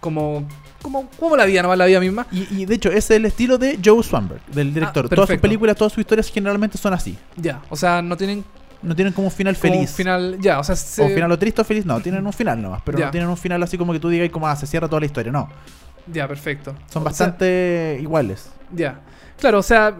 como 0.00 0.46
como, 0.82 1.10
como 1.10 1.36
la 1.36 1.44
vida, 1.44 1.60
nomás 1.60 1.76
la 1.76 1.84
vida 1.84 2.00
misma. 2.00 2.26
Y, 2.32 2.62
y 2.62 2.64
de 2.64 2.74
hecho, 2.74 2.88
ese 2.88 2.98
es 2.98 3.10
el 3.10 3.26
estilo 3.26 3.58
de 3.58 3.78
Joe 3.84 4.02
Swanberg, 4.02 4.40
del 4.46 4.72
director. 4.72 5.10
Todas 5.10 5.28
sus 5.28 5.36
Ah, 5.36 5.40
películas, 5.42 5.76
todas 5.76 5.92
sus 5.92 6.00
historias 6.00 6.30
generalmente 6.30 6.78
son 6.78 6.94
así. 6.94 7.18
Ya, 7.36 7.60
o 7.68 7.76
sea, 7.76 8.00
no 8.00 8.16
tienen 8.16 8.42
No 8.82 8.96
tienen 8.96 9.12
como 9.12 9.26
un 9.26 9.30
final 9.30 9.54
como 9.58 9.74
un 9.74 9.78
feliz. 9.80 9.94
final, 9.94 10.38
ya, 10.40 10.58
o 10.58 10.64
sea, 10.64 10.74
se- 10.74 11.02
O 11.02 11.08
final 11.10 11.30
o 11.30 11.38
triste 11.38 11.60
o 11.60 11.64
feliz, 11.66 11.84
no, 11.84 12.00
tienen 12.00 12.26
un 12.26 12.32
final 12.32 12.62
nomás. 12.62 12.80
Pero 12.82 12.98
Ya. 12.98 13.04
no 13.04 13.10
tienen 13.10 13.28
un 13.28 13.36
final 13.36 13.62
así 13.62 13.76
como 13.76 13.92
que 13.92 14.00
tú 14.00 14.08
digas 14.08 14.30
como 14.30 14.48
ah, 14.48 14.56
se 14.56 14.66
cierra 14.66 14.88
toda 14.88 15.00
la 15.00 15.04
historia. 15.06 15.30
No, 15.30 15.50
ya, 16.06 16.26
perfecto. 16.28 16.74
son 16.90 17.02
O 17.02 17.04
bastante 17.04 17.98
iguales. 18.00 18.50
ya. 18.72 19.00
Claro, 19.38 19.58
o 19.58 19.62
sea, 19.62 19.96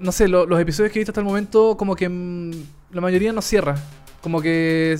no 0.00 0.10
sé, 0.10 0.26
lo- 0.28 0.44
los 0.46 0.60
episodios 0.60 0.92
que 0.92 0.98
he 0.98 1.00
visto 1.00 1.12
hasta 1.12 1.20
el 1.20 1.26
momento, 1.26 1.76
como 1.76 1.94
que 1.94 2.08
mm, 2.08 2.50
la 2.92 3.00
mayoría 3.00 3.32
no 3.32 3.40
cierra. 3.42 3.76
Como 4.22 4.40
que 4.40 4.98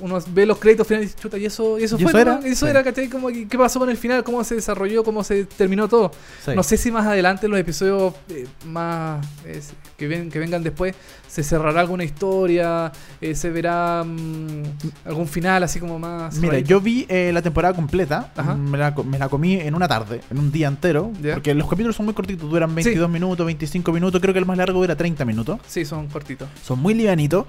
uno 0.00 0.18
ve 0.28 0.46
los 0.46 0.58
créditos 0.58 0.86
finales 0.86 1.06
y 1.06 1.12
dice, 1.12 1.20
chuta, 1.22 1.38
y 1.38 1.46
eso, 1.46 1.78
y 1.78 1.84
eso 1.84 1.96
¿Y 1.98 2.02
fue, 2.02 2.10
eso 2.10 2.18
era? 2.18 2.34
¿no? 2.40 2.46
Eso 2.46 2.66
Sí. 2.66 2.70
era, 2.70 2.82
¿cachai? 2.82 3.08
Como, 3.08 3.28
¿Qué 3.28 3.58
pasó 3.58 3.78
con 3.78 3.88
el 3.90 3.96
final? 3.96 4.22
¿Cómo 4.24 4.42
se 4.44 4.54
desarrolló? 4.54 5.04
¿Cómo 5.04 5.22
se 5.24 5.44
terminó 5.44 5.88
todo? 5.88 6.10
Sí. 6.44 6.52
No 6.54 6.62
sé 6.62 6.76
si 6.76 6.90
más 6.90 7.06
adelante 7.06 7.46
en 7.46 7.52
los 7.52 7.60
episodios 7.60 8.14
eh, 8.28 8.46
más 8.66 9.24
eh, 9.44 9.60
que, 9.96 10.08
ven, 10.08 10.30
que 10.30 10.38
vengan 10.38 10.62
después 10.62 10.94
se 11.28 11.42
cerrará 11.42 11.80
alguna 11.80 12.04
historia, 12.04 12.92
eh, 13.20 13.34
se 13.34 13.50
verá 13.50 14.04
mm, 14.04 14.62
algún 15.04 15.26
final 15.26 15.64
así 15.64 15.80
como 15.80 15.98
más... 15.98 16.36
Mira, 16.36 16.60
yo 16.60 16.80
vi 16.80 17.06
la 17.08 17.42
temporada 17.42 17.74
completa, 17.74 18.32
me 18.56 18.78
la, 18.78 18.92
me 19.04 19.18
la 19.18 19.28
comí 19.28 19.54
en 19.54 19.74
una 19.74 19.88
tarde, 19.88 20.20
en 20.30 20.38
un 20.38 20.52
día 20.52 20.68
entero, 20.68 21.10
porque 21.32 21.52
los 21.54 21.68
capítulos 21.68 21.96
son 21.96 22.06
muy 22.06 22.14
cortitos, 22.14 22.48
duran 22.48 22.72
22 22.72 23.10
minutos, 23.10 23.44
25 23.44 23.90
minutos, 23.92 24.20
creo 24.20 24.32
que 24.32 24.38
el 24.38 24.46
más 24.46 24.56
largo 24.56 24.78
dura 24.80 24.94
30 24.94 25.24
minutos, 25.24 25.58
Sí, 25.66 25.84
son 25.84 26.06
cortitos. 26.06 26.48
son 26.62 26.78
muy 26.78 26.94
livianitos, 26.94 27.46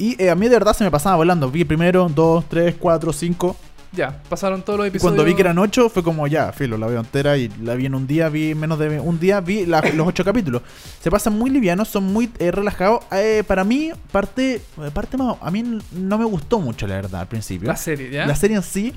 y 0.00 0.20
eh, 0.22 0.30
a 0.30 0.34
mí 0.34 0.48
de 0.48 0.56
verdad 0.56 0.74
se 0.74 0.82
me 0.82 0.90
pasaba 0.90 1.16
volando, 1.16 1.50
vi 1.50 1.64
primero, 1.64 2.08
2, 2.12 2.44
3, 2.48 2.74
4, 2.78 3.12
5, 3.12 3.56
Ya, 3.92 4.22
pasaron 4.28 4.62
todos 4.62 4.78
los 4.78 4.86
episodios. 4.88 5.02
cuando 5.14 5.24
vi 5.24 5.34
que 5.34 5.42
eran 5.42 5.58
8 5.58 5.88
fue 5.90 6.02
como 6.02 6.26
ya, 6.26 6.52
filo, 6.52 6.78
la 6.78 6.86
veo 6.86 7.00
entera 7.00 7.36
y 7.36 7.48
la 7.62 7.74
vi 7.74 7.86
en 7.86 7.94
un 7.94 8.06
día, 8.06 8.28
vi 8.28 8.54
menos 8.54 8.78
de 8.78 9.00
un 9.00 9.18
día, 9.20 9.40
vi 9.40 9.66
la- 9.66 9.80
los 9.94 10.06
8 10.06 10.24
capítulos. 10.24 10.62
Se 11.02 11.10
pasan 11.10 11.36
muy 11.38 11.50
livianos, 11.50 11.88
son 11.88 12.04
muy 12.12 12.30
eh, 12.38 12.50
relajados. 12.50 13.00
Eh, 13.12 13.42
para 13.46 13.64
mí, 13.64 13.90
parte, 14.12 14.62
parte 14.94 15.16
más, 15.16 15.36
a 15.40 15.50
mí 15.50 15.62
no 15.92 16.18
me 16.18 16.24
gustó 16.24 16.60
mucho 16.60 16.86
la 16.86 16.94
verdad 16.96 17.20
al 17.22 17.28
principio. 17.28 17.66
La 17.68 17.76
serie, 17.76 18.10
¿ya? 18.10 18.26
La 18.26 18.36
serie 18.36 18.56
en 18.56 18.62
sí, 18.62 18.92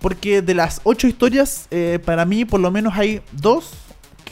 porque 0.00 0.40
de 0.42 0.54
las 0.54 0.80
ocho 0.84 1.06
historias, 1.06 1.66
eh, 1.70 1.98
para 2.04 2.24
mí 2.24 2.44
por 2.46 2.60
lo 2.60 2.70
menos 2.70 2.94
hay 2.96 3.20
dos, 3.32 3.72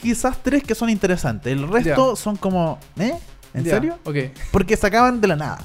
quizás 0.01 0.39
tres 0.43 0.63
que 0.63 0.75
son 0.75 0.89
interesantes. 0.91 1.53
El 1.53 1.69
resto 1.69 2.17
son 2.17 2.37
como, 2.37 2.79
¿eh? 2.99 3.13
¿En 3.53 3.65
Ya, 3.65 3.73
serio? 3.73 3.99
Ok. 4.05 4.17
Porque 4.51 4.77
se 4.77 4.87
acaban 4.87 5.21
de 5.21 5.29
la 5.29 5.37
nada. 5.37 5.59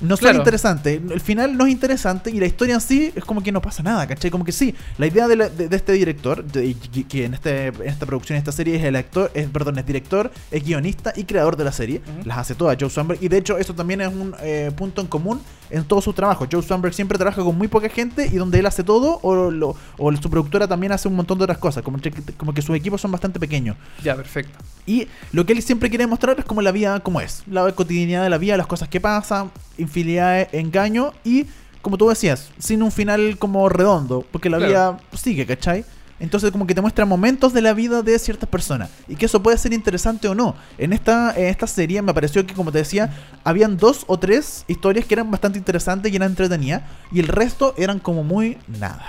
No 0.00 0.16
son 0.16 0.20
Claro. 0.24 0.38
interesantes. 0.38 1.00
El 1.10 1.20
final 1.20 1.56
no 1.56 1.66
es 1.66 1.72
interesante 1.72 2.30
y 2.30 2.40
la 2.40 2.46
historia 2.46 2.74
en 2.74 2.80
sí 2.80 3.12
es 3.14 3.24
como 3.24 3.42
que 3.42 3.52
no 3.52 3.60
pasa 3.60 3.82
nada, 3.82 4.06
¿cachai? 4.06 4.30
Como 4.30 4.44
que 4.44 4.52
sí, 4.52 4.74
la 4.96 5.06
idea 5.06 5.28
de, 5.28 5.36
la- 5.36 5.48
de- 5.50 5.68
de 5.68 5.76
este 5.76 5.92
director, 5.92 6.42
de- 6.42 6.74
que, 7.08 7.24
en, 7.26 7.34
este, 7.34 7.66
en 7.66 7.82
esta 7.88 8.06
producción, 8.06 8.36
en 8.36 8.40
esta 8.40 8.52
serie, 8.52 8.76
es 8.76 8.84
el 8.84 8.96
actor, 8.96 9.30
es, 9.34 9.48
perdón, 9.48 9.78
es 9.78 9.86
director, 9.86 10.30
es 10.50 10.64
guionista 10.64 11.12
y 11.14 11.24
creador 11.24 11.56
de 11.56 11.64
la 11.64 11.72
serie. 11.72 12.00
Ujú. 12.18 12.26
Las 12.28 12.38
hace 12.38 12.54
todas 12.54 12.76
Joe 12.80 12.88
Swanberg. 12.88 13.22
Y 13.22 13.28
de 13.28 13.36
hecho, 13.38 13.58
eso 13.58 13.74
también 13.74 14.00
es 14.00 14.08
un 14.08 14.34
eh, 14.40 14.70
punto 14.76 15.00
en 15.02 15.06
común 15.06 15.40
en 15.70 15.84
todos 15.84 16.04
sus 16.04 16.14
trabajos. 16.14 16.48
Joe 16.50 16.62
Swanberg 16.62 16.92
siempre 16.94 17.16
trabaja 17.16 17.42
con 17.42 17.56
muy 17.56 17.68
poca 17.68 17.88
gente 17.88 18.26
y 18.26 18.36
donde 18.36 18.58
él 18.58 18.66
hace 18.66 18.82
todo, 18.84 19.18
o, 19.22 19.50
lo- 19.50 19.76
o 19.98 20.16
su 20.16 20.28
productora 20.30 20.66
también 20.68 20.92
hace 20.92 21.08
un 21.08 21.16
montón 21.16 21.38
de 21.38 21.44
otras 21.44 21.58
cosas. 21.58 21.82
Como, 21.82 21.98
que- 21.98 22.10
como 22.36 22.52
que 22.52 22.62
sus 22.62 22.74
equipos 22.76 23.00
son 23.00 23.10
bastante 23.12 23.38
pequeños. 23.40 23.76
Ya, 24.02 24.14
perfecto. 24.16 24.58
Y 24.86 25.06
lo 25.32 25.46
que 25.46 25.52
él 25.52 25.62
siempre 25.62 25.88
quiere 25.88 26.06
mostrar 26.06 26.38
es 26.38 26.44
como 26.44 26.62
la 26.62 26.72
vida 26.72 27.00
como 27.00 27.20
es. 27.20 27.42
La 27.46 27.70
cotidianidad 27.72 28.22
de 28.22 28.30
la 28.30 28.38
vida, 28.38 28.56
las 28.56 28.66
cosas 28.66 28.88
que 28.88 29.00
pasan, 29.00 29.50
infidelidades, 29.78 30.48
engaño 30.52 31.12
y, 31.24 31.46
como 31.82 31.96
tú 31.96 32.08
decías, 32.08 32.50
sin 32.58 32.82
un 32.82 32.90
final 32.90 33.36
como 33.38 33.68
redondo. 33.68 34.24
Porque 34.30 34.50
la 34.50 34.58
Claro. 34.58 34.70
vida 34.72 34.98
sigue, 35.16 35.46
¿cachai? 35.46 35.84
Entonces 36.20 36.50
como 36.52 36.66
que 36.66 36.74
te 36.74 36.80
muestra 36.80 37.04
momentos 37.06 37.52
de 37.52 37.62
la 37.62 37.72
vida 37.72 38.02
de 38.02 38.18
ciertas 38.18 38.48
personas. 38.48 38.90
Y 39.08 39.16
que 39.16 39.26
eso 39.26 39.42
puede 39.42 39.56
ser 39.58 39.72
interesante 39.72 40.28
o 40.28 40.34
no. 40.34 40.54
En 40.78 40.92
esta, 40.92 41.34
en 41.36 41.46
esta 41.46 41.66
serie 41.66 42.00
me 42.02 42.12
pareció 42.14 42.46
que, 42.46 42.54
como 42.54 42.70
te 42.70 42.78
decía, 42.78 43.10
habían 43.42 43.76
dos 43.78 44.04
o 44.06 44.18
tres 44.18 44.64
historias 44.68 45.06
que 45.06 45.14
eran 45.14 45.30
bastante 45.30 45.58
interesantes 45.58 46.12
y 46.12 46.16
eran 46.16 46.30
entretenidas. 46.30 46.82
Y 47.10 47.20
el 47.20 47.28
resto 47.28 47.74
eran 47.76 47.98
como 47.98 48.22
muy 48.22 48.58
nada. 48.68 49.04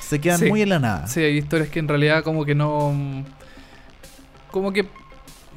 Se 0.00 0.20
quedan 0.20 0.38
Sí. 0.38 0.46
muy 0.48 0.62
en 0.62 0.68
la 0.68 0.78
nada. 0.78 1.06
Sí, 1.08 1.20
hay 1.20 1.36
historias 1.38 1.68
que 1.70 1.78
en 1.80 1.88
realidad 1.88 2.22
como 2.22 2.44
que 2.44 2.54
no... 2.54 2.92
mm, 2.92 3.24
Como 4.50 4.72
que... 4.72 4.88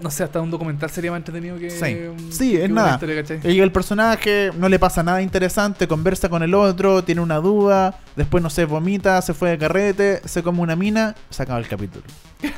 No 0.02 0.12
sé, 0.12 0.24
hasta 0.24 0.40
un 0.42 0.52
documental 0.52 0.90
sería 0.90 1.12
más 1.12 1.18
entretenido 1.20 1.58
que... 1.58 1.70
Sí. 1.72 1.98
Sí, 2.32 2.52
que 2.52 2.66
es 2.66 2.70
nada. 2.70 2.94
historia, 2.94 3.24
el 3.64 3.72
personaje 3.72 4.52
no 4.58 4.70
le 4.70 4.78
pasa 4.78 5.02
nada 5.04 5.22
interesante, 5.22 5.88
conversa 5.88 6.30
con 6.30 6.44
el 6.44 6.54
otro, 6.54 7.04
tiene 7.04 7.22
una 7.22 7.38
duda, 7.38 8.00
después 8.16 8.44
no 8.44 8.50
sé, 8.50 8.66
vomita, 8.66 9.22
se 9.22 9.34
fue 9.34 9.50
de 9.52 9.58
carrete, 9.58 10.22
se 10.26 10.44
come 10.44 10.62
una 10.62 10.76
mina, 10.76 11.16
se 11.30 11.44
acaba 11.44 11.60
el 11.60 11.68
capítulo. 11.68 12.04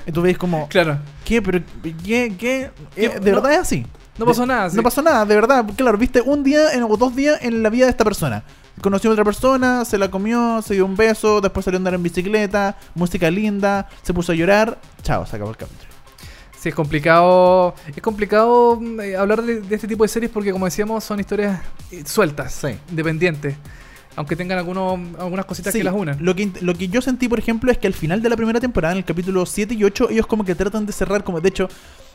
Y 0.05 0.11
tú 0.11 0.21
ves 0.21 0.37
como, 0.37 0.67
Claro. 0.69 0.97
¿qué? 1.23 1.41
¿Pero 1.41 1.63
qué? 2.03 2.35
¿Qué? 2.37 2.71
Eh, 2.95 3.19
de 3.21 3.31
No- 3.31 3.37
verdad 3.37 3.53
es 3.53 3.59
así. 3.59 3.85
No 4.17 4.25
pasó 4.25 4.45
nada, 4.45 4.69
sí. 4.69 4.75
No 4.75 4.83
pasó 4.83 5.01
nada, 5.01 5.25
de 5.25 5.33
verdad. 5.33 5.65
Claro, 5.77 5.97
viste 5.97 6.19
un 6.19 6.43
día 6.43 6.73
en- 6.73 6.83
o 6.83 6.97
dos 6.97 7.15
días 7.15 7.37
en 7.41 7.63
la 7.63 7.69
vida 7.69 7.85
de 7.85 7.91
esta 7.91 8.03
persona. 8.03 8.43
Conoció 8.81 9.09
a 9.09 9.13
otra 9.13 9.23
persona, 9.23 9.85
se 9.85 9.97
la 9.97 10.11
comió, 10.11 10.61
se 10.61 10.73
dio 10.73 10.85
un 10.85 10.97
beso, 10.97 11.39
después 11.39 11.63
salió 11.63 11.77
a 11.77 11.79
andar 11.79 11.93
en 11.93 12.03
bicicleta, 12.03 12.75
música 12.95 13.31
linda, 13.31 13.87
se 14.03 14.13
puso 14.13 14.33
a 14.33 14.35
llorar, 14.35 14.77
chao, 15.03 15.25
se 15.25 15.35
acabó 15.37 15.51
el 15.51 15.57
capítulo. 15.57 15.89
Sí, 16.59 16.69
es 16.69 16.75
complicado. 16.75 17.73
Es 17.95 18.01
complicado 18.01 18.77
mm, 18.79 18.99
eh, 18.99 19.15
hablar 19.15 19.41
de, 19.41 19.61
de 19.61 19.75
este 19.75 19.87
tipo 19.87 20.03
de 20.03 20.09
series 20.09 20.31
porque, 20.31 20.51
como 20.51 20.65
decíamos, 20.65 21.03
son 21.03 21.19
historias 21.19 21.61
eh, 21.91 22.03
sueltas, 22.05 22.53
Sí. 22.53 22.67
independientes. 22.89 23.55
Aunque 24.15 24.35
tengan 24.35 24.57
algunos, 24.57 24.99
algunas 25.17 25.45
cositas 25.45 25.71
Sí, 25.71 25.79
que 25.79 25.85
las 25.85 25.93
unan. 25.93 26.17
Lo 26.19 26.35
que, 26.35 26.51
lo 26.59 26.73
que 26.73 26.89
yo 26.89 27.01
sentí, 27.01 27.29
por 27.29 27.39
ejemplo, 27.39 27.71
es 27.71 27.77
que 27.77 27.87
al 27.87 27.93
final 27.93 28.21
de 28.21 28.27
la 28.27 28.35
primera 28.35 28.59
temporada, 28.59 28.91
en 28.93 28.97
el 28.97 29.05
capítulo 29.05 29.45
7 29.45 29.73
y 29.75 29.83
8, 29.85 30.09
ellos 30.09 30.27
como 30.27 30.43
que 30.43 30.55
tratan 30.55 30.85
de 30.85 30.91
cerrar, 30.91 31.23
como 31.23 31.39
de 31.39 31.47
hecho, 31.47 31.69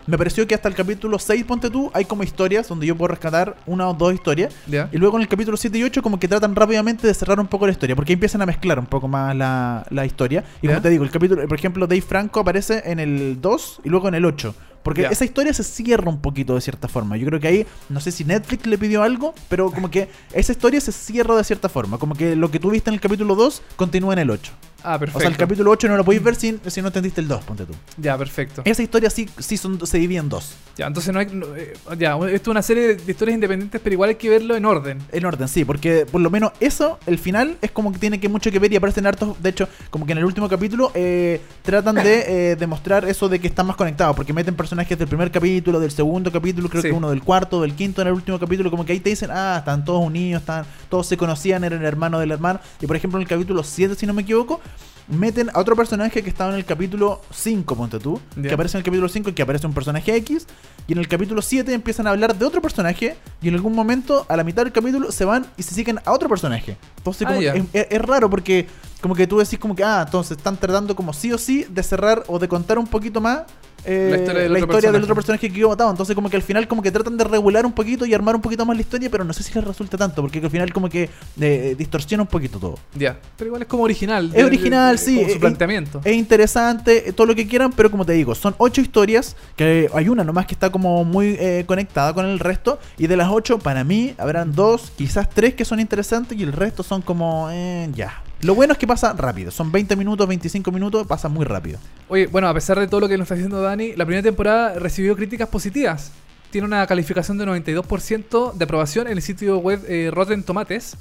me 0.07 0.19
pareció 0.19 0.47
que 0.47 0.55
hasta 0.55 0.69
el 0.69 0.75
capítulo 0.75 1.19
6, 1.19 1.45
ponte 1.45 1.71
tú, 1.71 1.91
hay 1.95 2.05
como 2.05 2.23
historias 2.23 2.69
donde 2.69 2.87
yo 2.87 2.97
puedo 2.97 3.09
rescatar 3.09 3.57
una 3.67 3.89
o 3.89 3.95
dos 3.95 4.13
historias. 4.15 4.55
Y 4.93 4.99
luego 4.99 5.17
en 5.17 5.23
el 5.23 5.29
capítulo 5.29 5.57
7 5.57 5.79
y 5.79 5.83
8 5.85 6.03
como 6.03 6.19
que 6.19 6.29
tratan 6.29 6.55
rápidamente 6.55 7.07
de 7.07 7.15
cerrar 7.15 7.41
un 7.41 7.47
poco 7.47 7.67
la 7.67 7.73
historia, 7.73 7.97
porque 7.97 8.13
ahí 8.13 8.15
empiezan 8.15 8.43
a 8.43 8.47
mezclar 8.47 8.79
un 8.79 8.87
poco 8.87 9.09
más 9.09 9.35
la, 9.35 9.87
la 9.91 10.07
historia. 10.07 10.45
Y 10.63 10.67
como 10.69 10.81
te 10.81 10.91
digo, 10.91 11.05
el 11.05 11.11
capítulo, 11.11 11.47
por 11.49 11.59
ejemplo, 11.59 11.87
Dave 11.87 12.03
Franco 12.03 12.41
aparece 12.41 12.83
en 12.87 13.01
el 13.01 13.41
2 13.41 13.81
y 13.85 13.89
luego 13.89 14.09
en 14.09 14.15
el 14.15 14.25
8. 14.25 14.55
Porque 14.85 15.07
esa 15.11 15.25
historia 15.25 15.55
se 15.55 15.65
cierra 15.65 16.11
un 16.11 16.21
poquito 16.21 16.55
de 16.55 16.61
cierta 16.61 16.89
forma. 16.89 17.17
Yo 17.17 17.27
creo 17.27 17.41
que 17.41 17.49
ahí, 17.49 17.67
no 17.89 18.01
sé 18.01 18.13
si 18.13 18.23
Netflix 18.23 18.67
le 18.67 18.77
pidió 18.77 19.03
algo, 19.03 19.35
pero 19.49 19.71
como 19.71 19.91
que 19.91 20.11
esa 20.35 20.53
historia 20.53 20.79
se 20.79 20.93
cierra 20.93 21.35
de 21.37 21.43
cierta 21.43 21.71
forma. 21.71 21.97
Como 21.97 22.15
que 22.15 22.37
lo 22.37 22.51
que 22.51 22.61
tú 22.61 22.71
viste 22.71 22.91
en 22.91 22.95
el 22.95 23.01
capítulo 23.01 23.35
2 23.35 23.63
continúa 23.77 24.13
en 24.13 24.19
el 24.19 24.31
8. 24.31 24.53
Ah, 24.85 24.99
perfecto. 24.99 25.19
O 25.19 25.21
sea, 25.23 25.31
el 25.31 25.37
capítulo 25.37 25.71
8 25.71 25.89
no 25.89 25.97
lo 25.97 26.05
podéis 26.05 26.23
ver 26.23 26.35
si, 26.35 26.59
si 26.67 26.83
no 26.83 26.89
entendiste 26.89 27.21
el 27.21 27.27
2, 27.29 27.45
ponte 27.45 27.65
tú. 27.65 27.73
Ya, 27.97 28.19
perfecto. 28.19 28.63
Esa 28.67 28.83
historia 28.83 29.09
sí, 29.09 29.29
sí 29.39 29.57
son, 29.57 29.85
se 29.87 29.99
divide 29.99 30.19
en 30.19 30.29
dos. 30.29 30.55
Ya, 30.77 30.87
entonces 30.87 31.13
no 31.15 31.21
hay. 31.21 31.27
no, 31.27 31.47
eh, 31.57 31.73
ya, 31.99 32.17
esto 32.17 32.29
es 32.35 32.49
una 32.49 32.61
serie 32.63 32.97
de 32.97 33.11
historias 33.11 33.35
independientes, 33.35 33.81
pero 33.83 33.95
igual 33.95 34.11
hay 34.11 34.17
que 34.17 34.29
verlo 34.29 34.57
en 34.57 34.65
orden. 34.67 34.99
En 35.11 35.25
orden, 35.25 35.49
sí, 35.49 35.65
porque 35.65 36.05
por 36.05 36.21
lo 36.21 36.29
menos 36.31 36.53
eso, 36.61 36.99
el 37.07 37.19
final, 37.19 37.57
es 37.63 37.71
como 37.71 37.93
que 37.93 37.99
tiene 37.99 38.21
que 38.21 38.29
mucho 38.29 38.51
que 38.51 38.59
ver 38.59 38.73
y 38.73 38.77
aparecen 38.77 39.07
hartos. 39.07 39.41
De 39.43 39.51
hecho, 39.51 39.69
como 39.91 40.05
que 40.05 40.13
en 40.13 40.19
el 40.19 40.25
último 40.25 40.49
capítulo 40.49 40.91
eh, 40.95 41.41
tratan 41.63 41.95
de 41.95 42.25
eh, 42.53 42.57
demostrar 42.57 43.05
eso 43.07 43.29
de 43.29 43.39
que 43.41 43.47
están 43.47 43.67
más 43.67 43.77
conectados, 43.77 44.15
porque 44.15 44.33
meten 44.33 44.55
personajes 44.55 44.99
del 44.99 45.09
primer 45.09 45.31
capítulo, 45.31 45.81
del 45.81 45.93
segundo 45.93 46.31
capítulo, 46.31 46.69
creo 46.69 46.83
Sí. 46.83 46.89
que 46.89 46.95
uno 46.95 47.09
del 47.09 47.23
cuarto, 47.23 47.63
del 47.63 47.75
quinto 47.75 48.03
en 48.03 48.09
el 48.09 48.15
último 48.15 48.39
capítulo, 48.39 48.71
como 48.71 48.85
que 48.85 48.93
ahí 48.93 49.01
te 49.01 49.09
dicen, 49.11 49.31
ah, 49.33 49.57
están 49.61 49.85
todos 49.85 50.05
unidos, 50.05 50.43
están, 50.43 50.67
todos 50.91 51.07
se 51.07 51.17
conocían, 51.17 51.65
eran 51.65 51.83
hermanos 51.85 52.21
del 52.21 52.33
hermano. 52.33 52.61
Y 52.83 52.87
por 52.87 52.97
ejemplo, 52.97 53.19
en 53.19 53.23
el 53.23 53.29
capítulo 53.29 53.63
7, 53.63 53.95
si 53.95 54.07
no 54.07 54.13
me 54.13 54.23
equivoco, 54.23 54.61
meten 55.09 55.51
a 55.53 55.61
otro 55.61 55.77
personaje 55.77 56.23
que 56.23 56.31
estaba 56.31 56.51
en 56.51 56.57
el 56.57 56.65
capítulo 56.65 57.21
5, 57.31 57.77
ponte 57.77 57.99
tú, 57.99 58.21
que 58.49 58.55
aparece 58.55 58.77
en 58.77 58.81
el 58.81 58.85
capítulo 58.85 59.09
5 59.09 59.31
y 59.31 59.33
que 59.35 59.43
aparece 59.43 59.67
un 59.67 59.75
personaje 59.75 60.15
X, 60.17 60.47
y 60.87 60.93
en 60.93 60.99
el 60.99 61.09
capítulo 61.09 61.43
7 61.43 61.73
empiezan 61.75 62.07
a 62.07 62.11
hablar 62.11 62.35
de 62.37 62.45
otro 62.45 62.63
personaje, 62.63 63.17
y 63.43 63.49
en 63.49 63.55
algún 63.55 63.75
momento, 63.75 64.25
a 64.29 64.37
la 64.37 64.45
mitad 64.45 64.63
del 64.65 64.73
capítulo, 64.73 65.13
se 65.13 65.25
van 65.25 65.47
y 65.57 65.63
se 65.63 65.75
siguen 65.75 66.01
a 66.05 66.13
otro 66.13 66.29
personaje. 66.29 66.77
Entonces, 66.97 67.27
Ah, 67.27 67.31
como 67.35 67.41
es, 67.43 67.65
es- 67.73 67.87
es 67.91 68.03
raro 68.03 68.31
porque 68.31 68.67
como 69.01 69.15
que 69.15 69.27
tú 69.27 69.39
decís 69.39 69.59
como 69.59 69.75
que, 69.77 69.85
ah, 69.85 70.03
entonces 70.07 70.39
están 70.39 70.57
tratando 70.57 70.97
como 70.97 71.13
sí 71.13 71.31
o 71.33 71.39
sí 71.39 71.67
de 71.69 71.83
cerrar 71.83 72.25
o 72.27 72.39
de 72.39 72.49
contar 72.49 72.79
un 72.79 72.87
poquito 72.87 73.21
más 73.21 73.43
eh, 73.85 74.09
La 74.11 74.17
historia 74.17 74.43
del 74.43 74.53
la 74.53 74.59
otro 74.59 74.67
historia 74.77 74.93
del 74.93 75.01
personaje. 75.01 75.03
otro 75.05 75.15
personaje 75.15 75.49
que 75.49 75.55
quedó 75.55 75.69
matado. 75.71 75.91
Entonces 75.91 76.15
como 76.15 76.31
que 76.31 76.37
al 76.37 76.43
final 76.43 76.67
como 76.69 76.83
que 76.83 76.91
tratan 76.91 77.17
de 77.17 77.25
regular 77.25 77.65
un 77.67 77.73
poquito 77.73 78.07
y 78.07 78.15
armar 78.15 78.35
un 78.35 78.41
poquito 78.43 78.65
más 78.67 78.77
la 78.77 78.83
historia, 78.83 79.09
pero 79.11 79.25
no 79.25 79.33
sé 79.33 79.43
si 79.43 79.53
les 79.55 79.65
resulta 79.65 79.97
tanto, 79.97 80.23
porque 80.23 80.39
al 80.39 80.51
final 80.51 80.73
como 80.73 80.89
que 80.89 81.09
eh, 81.41 81.75
distorsiona 81.79 82.23
un 82.23 82.29
poquito 82.29 82.59
todo. 82.59 82.79
Ya. 82.95 83.19
Pero 83.37 83.49
igual 83.49 83.63
es 83.63 83.69
como 83.69 83.83
original. 83.85 84.31
Es 84.35 84.45
original, 84.45 84.99
sí, 84.99 85.15
Como 85.17 85.29
su 85.29 85.35
es- 85.35 85.39
planteamiento. 85.41 86.01
Es 86.05 86.15
interesante, 86.17 87.09
eh, 87.09 87.13
todo 87.13 87.27
lo 87.27 87.35
que 87.35 87.47
quieran, 87.47 87.73
pero 87.73 87.91
como 87.91 88.05
te 88.05 88.13
digo, 88.15 88.35
son 88.35 88.55
ocho 88.59 88.81
historias, 88.81 89.37
que 89.57 89.89
hay 89.95 90.09
una 90.09 90.25
nomás 90.25 90.47
que 90.47 90.55
está 90.55 90.71
como 90.71 91.05
muy 91.05 91.37
eh, 91.39 91.65
conectada 91.67 92.13
con 92.15 92.27
el 92.27 92.39
resto, 92.39 92.79
y 92.99 93.07
de 93.07 93.17
las 93.17 93.29
ocho, 93.31 93.59
para 93.59 93.85
mí, 93.85 94.15
habrán 94.19 94.53
dos, 94.55 94.91
quizás 94.97 95.29
tres 95.31 95.55
que 95.55 95.65
son 95.65 95.79
interesantes, 95.79 96.39
y 96.39 96.43
el 96.43 96.53
resto 96.53 96.83
son 96.83 97.03
como, 97.03 97.49
eh, 97.51 97.89
ya. 97.95 98.23
Lo 98.43 98.55
bueno 98.55 98.73
es 98.73 98.79
que 98.79 98.87
pasa 98.87 99.13
rápido, 99.15 99.51
son 99.51 99.73
20 99.73 99.97
minutos, 99.97 100.29
25 100.29 100.71
minutos, 100.71 101.07
pasa 101.07 101.29
muy 101.29 101.45
rápido. 101.45 101.79
Oye, 102.09 102.27
bueno, 102.27 102.49
a 102.49 102.55
pesar 102.55 102.79
de 102.79 102.87
todo 102.87 103.01
lo 103.01 103.09
que 103.09 103.17
nos 103.17 103.25
está 103.25 103.35
diciendo 103.35 103.63
Dani, 103.63 103.95
la 103.97 104.05
primera 104.05 104.23
temporada 104.23 104.79
recibió 104.79 105.17
críticas 105.17 105.49
positivas. 105.49 106.13
Tiene 106.51 106.67
una 106.67 106.87
calificación 106.87 107.39
de 107.39 107.47
92% 107.47 108.53
de 108.53 108.65
aprobación 108.65 109.07
en 109.07 109.15
el 109.15 109.23
sitio 109.23 109.59
web 109.59 109.83
eh, 109.89 110.11
Rotten 110.13 110.43
Tomates 110.43 110.97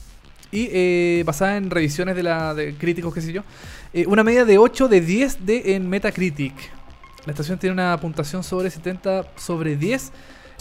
y 0.52 0.70
eh, 0.72 1.24
basada 1.26 1.58
en 1.58 1.70
revisiones 1.70 2.16
de, 2.16 2.24
la, 2.24 2.54
de 2.54 2.76
críticos, 2.76 3.14
qué 3.14 3.22
sé 3.22 3.34
yo. 3.34 3.44
Eh, 3.94 4.06
una 4.08 4.24
media 4.24 4.46
de 4.46 4.58
8 4.58 4.88
de 4.88 5.02
10 5.02 5.46
de, 5.46 5.76
en 5.76 5.90
Metacritic. 5.90 6.54
La 7.26 7.32
estación 7.32 7.58
tiene 7.58 7.74
una 7.74 8.00
puntuación 8.00 8.44
sobre 8.44 8.70
70 8.70 9.26
sobre 9.36 9.76
10. 9.76 10.12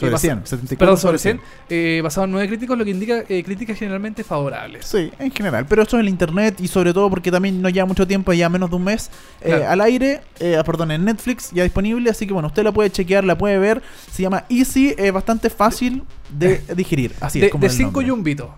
Sobre 0.02 0.10
eh, 0.10 0.12
basa- 0.12 0.20
100, 0.20 0.46
74 0.46 0.78
Perdón, 0.78 0.96
sobre 0.98 1.18
sobre 1.18 1.32
100. 1.38 1.40
eh, 1.70 2.00
basado 2.02 2.24
en 2.26 2.30
9 2.32 2.48
críticos, 2.48 2.76
lo 2.78 2.84
que 2.84 2.90
indica 2.90 3.24
eh, 3.28 3.42
críticas 3.44 3.78
generalmente 3.78 4.24
favorables. 4.24 4.84
Sí, 4.86 5.10
en 5.18 5.30
general, 5.30 5.66
pero 5.68 5.82
eso 5.82 5.96
es 5.96 6.00
el 6.02 6.08
internet 6.08 6.60
y 6.60 6.68
sobre 6.68 6.92
todo 6.92 7.08
porque 7.10 7.30
también 7.30 7.62
no 7.62 7.68
lleva 7.68 7.86
mucho 7.86 8.06
tiempo, 8.06 8.32
ya 8.32 8.48
menos 8.48 8.70
de 8.70 8.76
un 8.76 8.84
mes 8.84 9.10
eh, 9.40 9.46
Claro. 9.48 9.68
al 9.70 9.80
aire, 9.80 10.20
eh, 10.40 10.56
ah, 10.58 10.64
perdón, 10.64 10.90
en 10.90 11.04
Netflix 11.04 11.50
ya 11.52 11.62
disponible, 11.62 12.10
así 12.10 12.26
que 12.26 12.32
bueno, 12.32 12.48
usted 12.48 12.62
la 12.64 12.72
puede 12.72 12.90
chequear, 12.90 13.24
la 13.24 13.38
puede 13.38 13.58
ver, 13.58 13.82
se 14.10 14.22
llama 14.22 14.44
Easy, 14.48 14.94
es 14.98 15.12
bastante 15.12 15.48
fácil 15.50 16.02
de 16.30 16.58
digerir, 16.76 17.14
así 17.20 17.40
de 17.40 17.46
es 17.46 17.52
como 17.52 17.64
el 17.64 17.70
5 17.70 17.84
nombre. 17.90 18.06
yumbitos. 18.08 18.48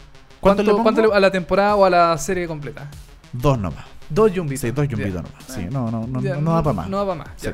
¿Cuánto 0.41 0.63
¿Cuánto, 0.63 0.77
le 0.79 0.83
cuánto 0.83 1.03
le- 1.03 1.15
a 1.17 1.21
la 1.21 1.31
temporada 1.31 1.75
o 1.77 1.85
a 1.85 1.91
la 1.91 2.19
serie 2.19 2.47
completa? 2.47 2.89
Dos 3.33 3.59
nomás. 3.59 3.85
Dos 4.11 4.31
yumbitos. 4.33 4.61
Sí, 4.61 4.71
dos 4.71 4.87
yumbitos 4.87 5.23
nomás. 5.23 5.45
Sí, 5.49 5.67
no, 5.71 5.91
no, 5.91 6.07
no, 6.07 6.21
ya, 6.21 6.35
no, 6.35 6.43
no 6.43 6.53
da 6.55 6.63
para 6.63 6.75
más. 6.75 6.89
No 6.91 6.99
da 6.99 7.07
para 7.07 7.19
más. 7.25 7.29
Sí. 7.37 7.49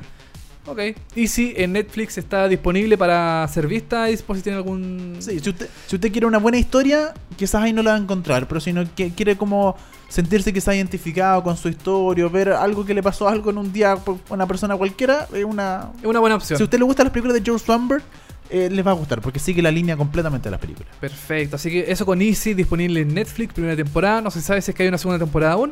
Ok. 0.70 0.78
Easy 1.16 1.52
en 1.56 1.72
Netflix 1.72 2.16
está 2.18 2.46
disponible 2.48 2.96
para 2.96 3.46
ser 3.48 3.66
vista. 3.66 4.10
Y 4.10 4.16
por 4.18 4.36
si 4.36 4.42
tiene 4.42 4.56
algún. 4.56 5.16
Sí, 5.18 5.40
si 5.40 5.50
usted, 5.50 5.68
si 5.86 5.96
usted 5.96 6.12
quiere 6.12 6.26
una 6.26 6.38
buena 6.38 6.58
historia, 6.58 7.12
quizás 7.36 7.62
ahí 7.62 7.72
no 7.72 7.82
la 7.82 7.90
va 7.92 7.96
a 7.96 8.00
encontrar, 8.00 8.46
pero 8.46 8.60
si 8.60 8.72
no 8.72 8.84
que- 8.94 9.10
quiere 9.10 9.36
como 9.36 9.76
sentirse 10.08 10.52
quizás 10.52 10.74
identificado 10.74 11.42
con 11.42 11.56
su 11.56 11.68
historia, 11.68 12.26
o 12.26 12.30
ver 12.30 12.50
algo 12.52 12.84
que 12.84 12.94
le 12.94 13.02
pasó 13.02 13.28
algo 13.28 13.50
en 13.50 13.58
un 13.58 13.72
día 13.72 13.96
por 13.96 14.18
una 14.28 14.46
persona 14.46 14.76
cualquiera, 14.76 15.26
es 15.32 15.44
una... 15.44 15.90
Es 16.00 16.06
una 16.06 16.18
buena 16.20 16.36
opción. 16.36 16.56
Si 16.56 16.62
a 16.62 16.64
usted 16.64 16.78
le 16.78 16.84
gustan 16.84 17.04
las 17.06 17.12
películas 17.12 17.40
de 17.40 17.48
Joe 17.48 17.58
Swanberg, 17.60 18.02
eh, 18.50 18.68
les 18.70 18.84
va 18.84 18.90
a 18.90 18.94
gustar, 18.94 19.20
porque 19.20 19.38
sigue 19.38 19.62
la 19.62 19.70
línea 19.70 19.96
completamente 19.96 20.48
de 20.48 20.50
las 20.50 20.60
películas. 20.60 20.92
Perfecto. 21.00 21.54
Así 21.54 21.70
que 21.70 21.90
eso 21.92 22.04
con 22.04 22.20
Easy 22.20 22.54
disponible 22.54 23.00
en 23.02 23.14
Netflix, 23.14 23.54
primera 23.54 23.76
temporada. 23.76 24.20
No 24.20 24.32
se 24.32 24.40
sabe 24.40 24.60
si 24.62 24.72
es 24.72 24.76
que 24.76 24.82
hay 24.82 24.88
una 24.88 24.98
segunda 24.98 25.18
temporada 25.24 25.52
aún. 25.52 25.70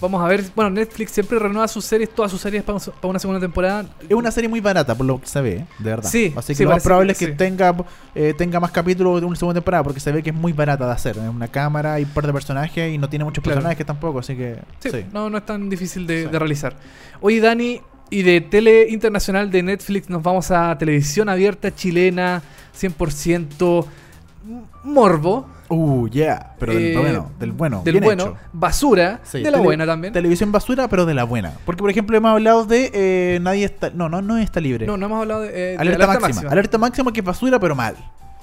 Vamos 0.00 0.22
a 0.22 0.26
ver. 0.28 0.44
Bueno, 0.54 0.70
Netflix 0.70 1.12
siempre 1.12 1.38
renueva 1.38 1.66
sus 1.68 1.84
series, 1.84 2.10
todas 2.10 2.30
sus 2.30 2.40
series 2.40 2.62
para, 2.62 2.78
una 3.02 3.18
segunda 3.18 3.40
temporada. 3.40 3.86
Es 4.08 4.14
una 4.14 4.30
serie 4.30 4.48
muy 4.48 4.60
barata, 4.60 4.94
por 4.94 5.06
lo 5.06 5.20
que 5.20 5.26
se 5.26 5.40
ve, 5.40 5.52
¿eh? 5.56 5.66
de 5.78 5.90
verdad. 5.90 6.10
Sí, 6.10 6.32
Así 6.36 6.48
que 6.48 6.56
sí, 6.56 6.64
lo 6.64 6.70
más 6.70 6.82
probable 6.82 7.14
que 7.14 7.24
es 7.24 7.30
que 7.30 7.32
sí. 7.32 7.38
tenga, 7.38 7.74
eh, 8.14 8.34
tenga 8.36 8.60
más 8.60 8.70
capítulos 8.72 9.20
de 9.20 9.26
una 9.26 9.36
segunda 9.36 9.60
temporada, 9.60 9.84
porque 9.84 10.00
se 10.00 10.12
ve 10.12 10.22
que 10.22 10.30
es 10.30 10.36
muy 10.36 10.52
barata 10.52 10.84
de 10.86 10.92
hacer. 10.92 11.16
Es 11.16 11.28
una 11.28 11.48
cámara 11.48 11.98
y 12.00 12.04
un 12.04 12.10
par 12.10 12.26
de 12.26 12.32
personajes 12.32 12.92
y 12.92 12.98
no 12.98 13.08
tiene 13.08 13.24
muchos 13.24 13.42
Claro. 13.42 13.56
personajes 13.60 13.86
tampoco, 13.86 14.18
así 14.18 14.36
que... 14.36 14.58
Sí, 14.80 14.90
sí. 14.90 15.04
No, 15.12 15.30
no 15.30 15.38
es 15.38 15.46
tan 15.46 15.70
difícil 15.70 16.06
de, 16.06 16.26
de 16.28 16.38
realizar. 16.38 16.76
Oye, 17.20 17.40
Dani, 17.40 17.80
y 18.10 18.22
de 18.22 18.40
tele 18.42 18.88
internacional 18.90 19.50
de 19.50 19.62
Netflix 19.62 20.10
nos 20.10 20.22
vamos 20.22 20.50
a 20.50 20.76
televisión 20.76 21.28
abierta 21.28 21.74
chilena, 21.74 22.42
100% 22.78 23.86
morbo. 24.84 25.46
Uh, 25.74 26.08
yeah. 26.08 26.54
Pero 26.58 26.72
del 26.72 26.82
Eh, 26.84 26.96
bueno, 26.98 27.30
del 27.38 27.52
bueno, 27.52 27.82
del 27.84 27.92
bien 27.94 28.04
bueno, 28.04 28.22
hecho. 28.24 28.36
basura, 28.52 29.20
Sí, 29.24 29.38
de 29.38 29.50
la 29.50 29.58
tele- 29.58 29.64
buena 29.64 29.86
también. 29.86 30.12
Televisión 30.12 30.52
basura, 30.52 30.88
pero 30.88 31.04
de 31.06 31.14
la 31.14 31.24
buena. 31.24 31.52
Porque, 31.66 31.80
por 31.82 31.90
ejemplo, 31.90 32.16
hemos 32.16 32.30
hablado 32.30 32.64
de 32.64 32.90
eh, 32.94 33.38
Nadie 33.42 33.64
está... 33.64 33.90
No, 33.90 34.08
no, 34.08 34.22
no 34.22 34.38
está 34.38 34.60
libre. 34.60 34.86
No, 34.86 34.96
no 34.96 35.06
hemos 35.06 35.20
hablado 35.20 35.40
de, 35.42 35.48
eh, 35.48 35.52
de 35.72 35.76
Alerta, 35.78 36.06
máxima. 36.20 36.50
Alerta 36.50 36.78
máxima 36.78 37.12
que 37.12 37.20
es 37.20 37.26
basura, 37.26 37.58
pero 37.58 37.74
mal. 37.74 37.96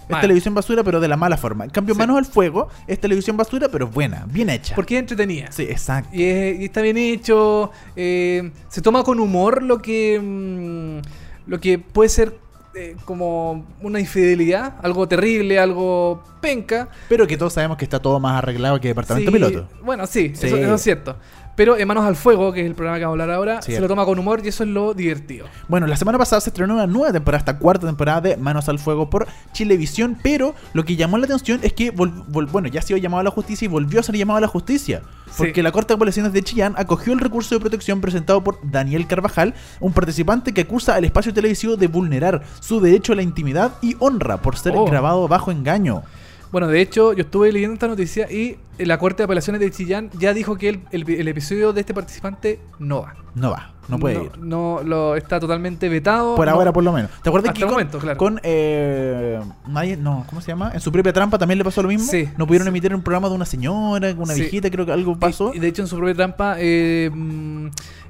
Es 0.09 0.19
televisión 0.19 0.53
basura, 0.53 0.83
pero 0.83 0.99
de 0.99 1.07
la 1.07 1.15
mala 1.15 1.37
forma. 1.37 1.63
En 1.63 1.69
cambio, 1.69 1.95
Sí. 1.95 1.99
Manos 1.99 2.17
al 2.17 2.25
Fuego 2.25 2.67
es 2.85 2.99
televisión 2.99 3.37
basura, 3.37 3.69
pero 3.71 3.87
buena, 3.87 4.25
bien 4.29 4.49
hecha. 4.49 4.75
Porque 4.75 4.95
es 4.95 4.99
entretenida. 4.99 5.49
Sí, 5.53 5.63
exacto. 5.63 6.09
Y, 6.13 6.23
es- 6.23 6.59
y 6.59 6.65
está 6.65 6.81
bien 6.81 6.97
hecho. 6.97 7.71
eh, 7.95 8.51
se 8.67 8.81
toma 8.81 9.03
con 9.03 9.21
humor 9.21 9.63
lo 9.63 9.81
que. 9.81 10.19
mm, 10.21 11.49
lo 11.49 11.59
que 11.61 11.79
puede 11.79 12.09
ser 12.09 12.35
eh, 12.75 12.95
como 13.05 13.65
una 13.81 13.99
infidelidad, 13.99 14.75
algo 14.81 15.07
terrible, 15.07 15.59
algo 15.59 16.23
penca. 16.39 16.89
Pero 17.09 17.27
que 17.27 17.37
todos 17.37 17.53
sabemos 17.53 17.77
que 17.77 17.85
está 17.85 17.99
todo 17.99 18.19
más 18.19 18.37
arreglado 18.37 18.79
que 18.79 18.87
Departamento 18.89 19.29
Sí, 19.31 19.37
Piloto. 19.37 19.67
Bueno, 19.83 20.07
sí, 20.07 20.31
Sí. 20.35 20.47
Eso, 20.47 20.57
eso 20.57 20.75
es 20.75 20.81
cierto. 20.81 21.15
Pero 21.55 21.77
en 21.77 21.87
Manos 21.87 22.05
al 22.05 22.15
Fuego, 22.15 22.53
que 22.53 22.61
es 22.61 22.65
el 22.65 22.75
programa 22.75 22.97
que 22.97 23.03
vamos 23.05 23.19
a 23.19 23.23
hablar 23.23 23.35
ahora, 23.35 23.61
se 23.61 23.79
lo 23.79 23.87
toma 23.87 24.05
con 24.05 24.17
humor 24.17 24.41
y 24.43 24.47
eso 24.47 24.63
es 24.63 24.69
lo 24.69 24.93
divertido. 24.93 25.47
Bueno, 25.67 25.85
la 25.85 25.95
semana 25.97 26.17
pasada 26.17 26.39
se 26.41 26.49
estrenó 26.49 26.73
una 26.75 26.87
nueva 26.87 27.11
temporada, 27.11 27.39
esta 27.39 27.57
cuarta 27.59 27.85
temporada 27.87 28.21
de 28.21 28.37
Manos 28.37 28.69
al 28.69 28.79
Fuego 28.79 29.09
por 29.09 29.27
Chilevisión, 29.51 30.17
pero 30.23 30.55
lo 30.73 30.85
que 30.85 30.95
llamó 30.95 31.17
la 31.17 31.25
atención 31.25 31.59
es 31.61 31.73
que, 31.73 31.91
bueno, 31.91 32.67
ya 32.69 32.79
ha 32.79 32.83
sido 32.83 32.97
llamado 32.97 33.19
a 33.21 33.23
la 33.23 33.31
justicia 33.31 33.65
y 33.65 33.69
volvió 33.69 33.99
a 33.99 34.03
ser 34.03 34.15
llamado 34.15 34.37
a 34.37 34.41
la 34.41 34.47
justicia. 34.47 35.01
Porque 35.37 35.55
Sí. 35.55 35.61
la 35.61 35.71
Corte 35.71 35.89
de 35.89 35.95
Apelaciones 35.95 36.33
de 36.33 36.41
Chillán 36.41 36.73
acogió 36.77 37.13
el 37.13 37.19
recurso 37.19 37.55
de 37.55 37.61
protección 37.61 38.01
presentado 38.01 38.43
por 38.43 38.59
Daniel 38.69 39.07
Carvajal, 39.07 39.53
un 39.79 39.93
participante 39.93 40.53
que 40.53 40.61
acusa 40.61 40.95
al 40.95 41.05
espacio 41.05 41.33
televisivo 41.33 41.75
de 41.77 41.87
vulnerar 41.87 42.43
su 42.59 42.79
derecho 42.81 43.13
a 43.13 43.15
la 43.15 43.21
intimidad 43.23 43.73
y 43.81 43.95
honra 43.99 44.37
por 44.41 44.57
ser 44.57 44.73
Oh. 44.75 44.85
grabado 44.85 45.27
bajo 45.27 45.51
engaño. 45.51 46.03
Bueno, 46.51 46.67
de 46.67 46.81
hecho, 46.81 47.13
yo 47.13 47.21
estuve 47.23 47.51
leyendo 47.51 47.73
esta 47.75 47.87
noticia 47.87 48.29
y 48.31 48.57
la 48.77 48.97
Corte 48.97 49.17
de 49.19 49.23
Apelaciones 49.25 49.61
de 49.61 49.71
Chillán 49.71 50.09
ya 50.19 50.33
dijo 50.33 50.57
que 50.57 50.69
el, 50.69 50.81
el- 50.91 51.09
el 51.09 51.27
episodio 51.27 51.71
de 51.71 51.79
este 51.81 51.93
participante 51.93 52.59
no 52.79 53.01
va. 53.03 53.15
No 53.33 53.51
va, 53.51 53.73
no 53.87 53.97
puede 53.97 54.25
ir. 54.25 54.37
No, 54.39 54.81
lo 54.83 55.15
está 55.15 55.39
totalmente 55.39 55.87
vetado. 55.87 56.35
Por 56.35 56.47
no- 56.47 56.53
ahora, 56.53 56.73
por 56.73 56.83
lo 56.83 56.91
menos. 56.91 57.09
¿Te 57.23 57.29
acuerdas 57.29 57.51
Hasta 57.51 57.57
que 57.59 57.63
el 57.63 57.67
con, 57.67 57.73
momento, 57.75 57.99
claro. 57.99 58.17
con, 58.17 58.41
eh, 58.43 59.39
nadie, 59.69 59.95
no, 59.95 60.25
¿cómo 60.27 60.41
se 60.41 60.47
llama? 60.49 60.71
En 60.73 60.81
su 60.81 60.91
propia 60.91 61.13
trampa 61.13 61.37
también 61.37 61.57
le 61.57 61.63
pasó 61.63 61.81
lo 61.81 61.87
mismo. 61.87 62.11
Sí. 62.11 62.27
No 62.37 62.45
pudieron 62.45 62.67
emitir 62.67 62.93
un 62.93 63.01
programa 63.01 63.29
de 63.29 63.35
una 63.35 63.45
señora, 63.45 64.13
una 64.17 64.33
Sí. 64.33 64.41
viejita, 64.41 64.69
creo 64.69 64.85
que 64.85 64.91
algo 64.91 65.17
pasó. 65.17 65.53
Y, 65.53 65.57
y 65.57 65.59
de 65.61 65.67
hecho, 65.69 65.81
en 65.83 65.87
su 65.87 65.95
propia 65.95 66.15
trampa, 66.15 66.55
eh, 66.59 67.09
mm, 67.13 67.67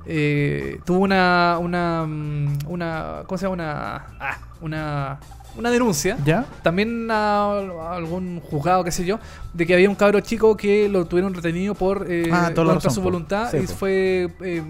eh, 0.07 0.79
tuvo 0.83 0.99
una, 1.01 1.57
una, 1.61 2.05
mm, 2.07 2.57
una. 2.67 3.21
¿Cómo 3.27 3.37
se 3.37 3.45
llama? 3.45 3.53
Una. 3.53 3.95
Ah, 4.19 4.37
una. 4.61 5.19
Una 5.57 5.69
denuncia. 5.69 6.17
¿Ya? 6.25 6.45
También 6.63 7.09
a, 7.11 7.51
a 7.51 7.95
algún 7.95 8.39
juzgado, 8.39 8.83
qué 8.83 8.91
sé 8.91 9.05
yo, 9.05 9.19
de 9.53 9.65
que 9.67 9.73
había 9.73 9.89
un 9.89 9.95
cabro 9.95 10.19
chico 10.21 10.55
que 10.55 10.87
lo 10.89 11.05
tuvieron 11.05 11.33
retenido 11.33 11.75
por 11.75 12.05
eh, 12.09 12.29
Ah, 12.31 12.51
contra 12.53 12.75
razón, 12.75 12.91
su 12.91 13.01
voluntad 13.01 13.51
Sí, 13.51 13.57
y 13.57 13.67
po. 13.67 13.73
fue 13.73 14.29
eh, 14.41 14.63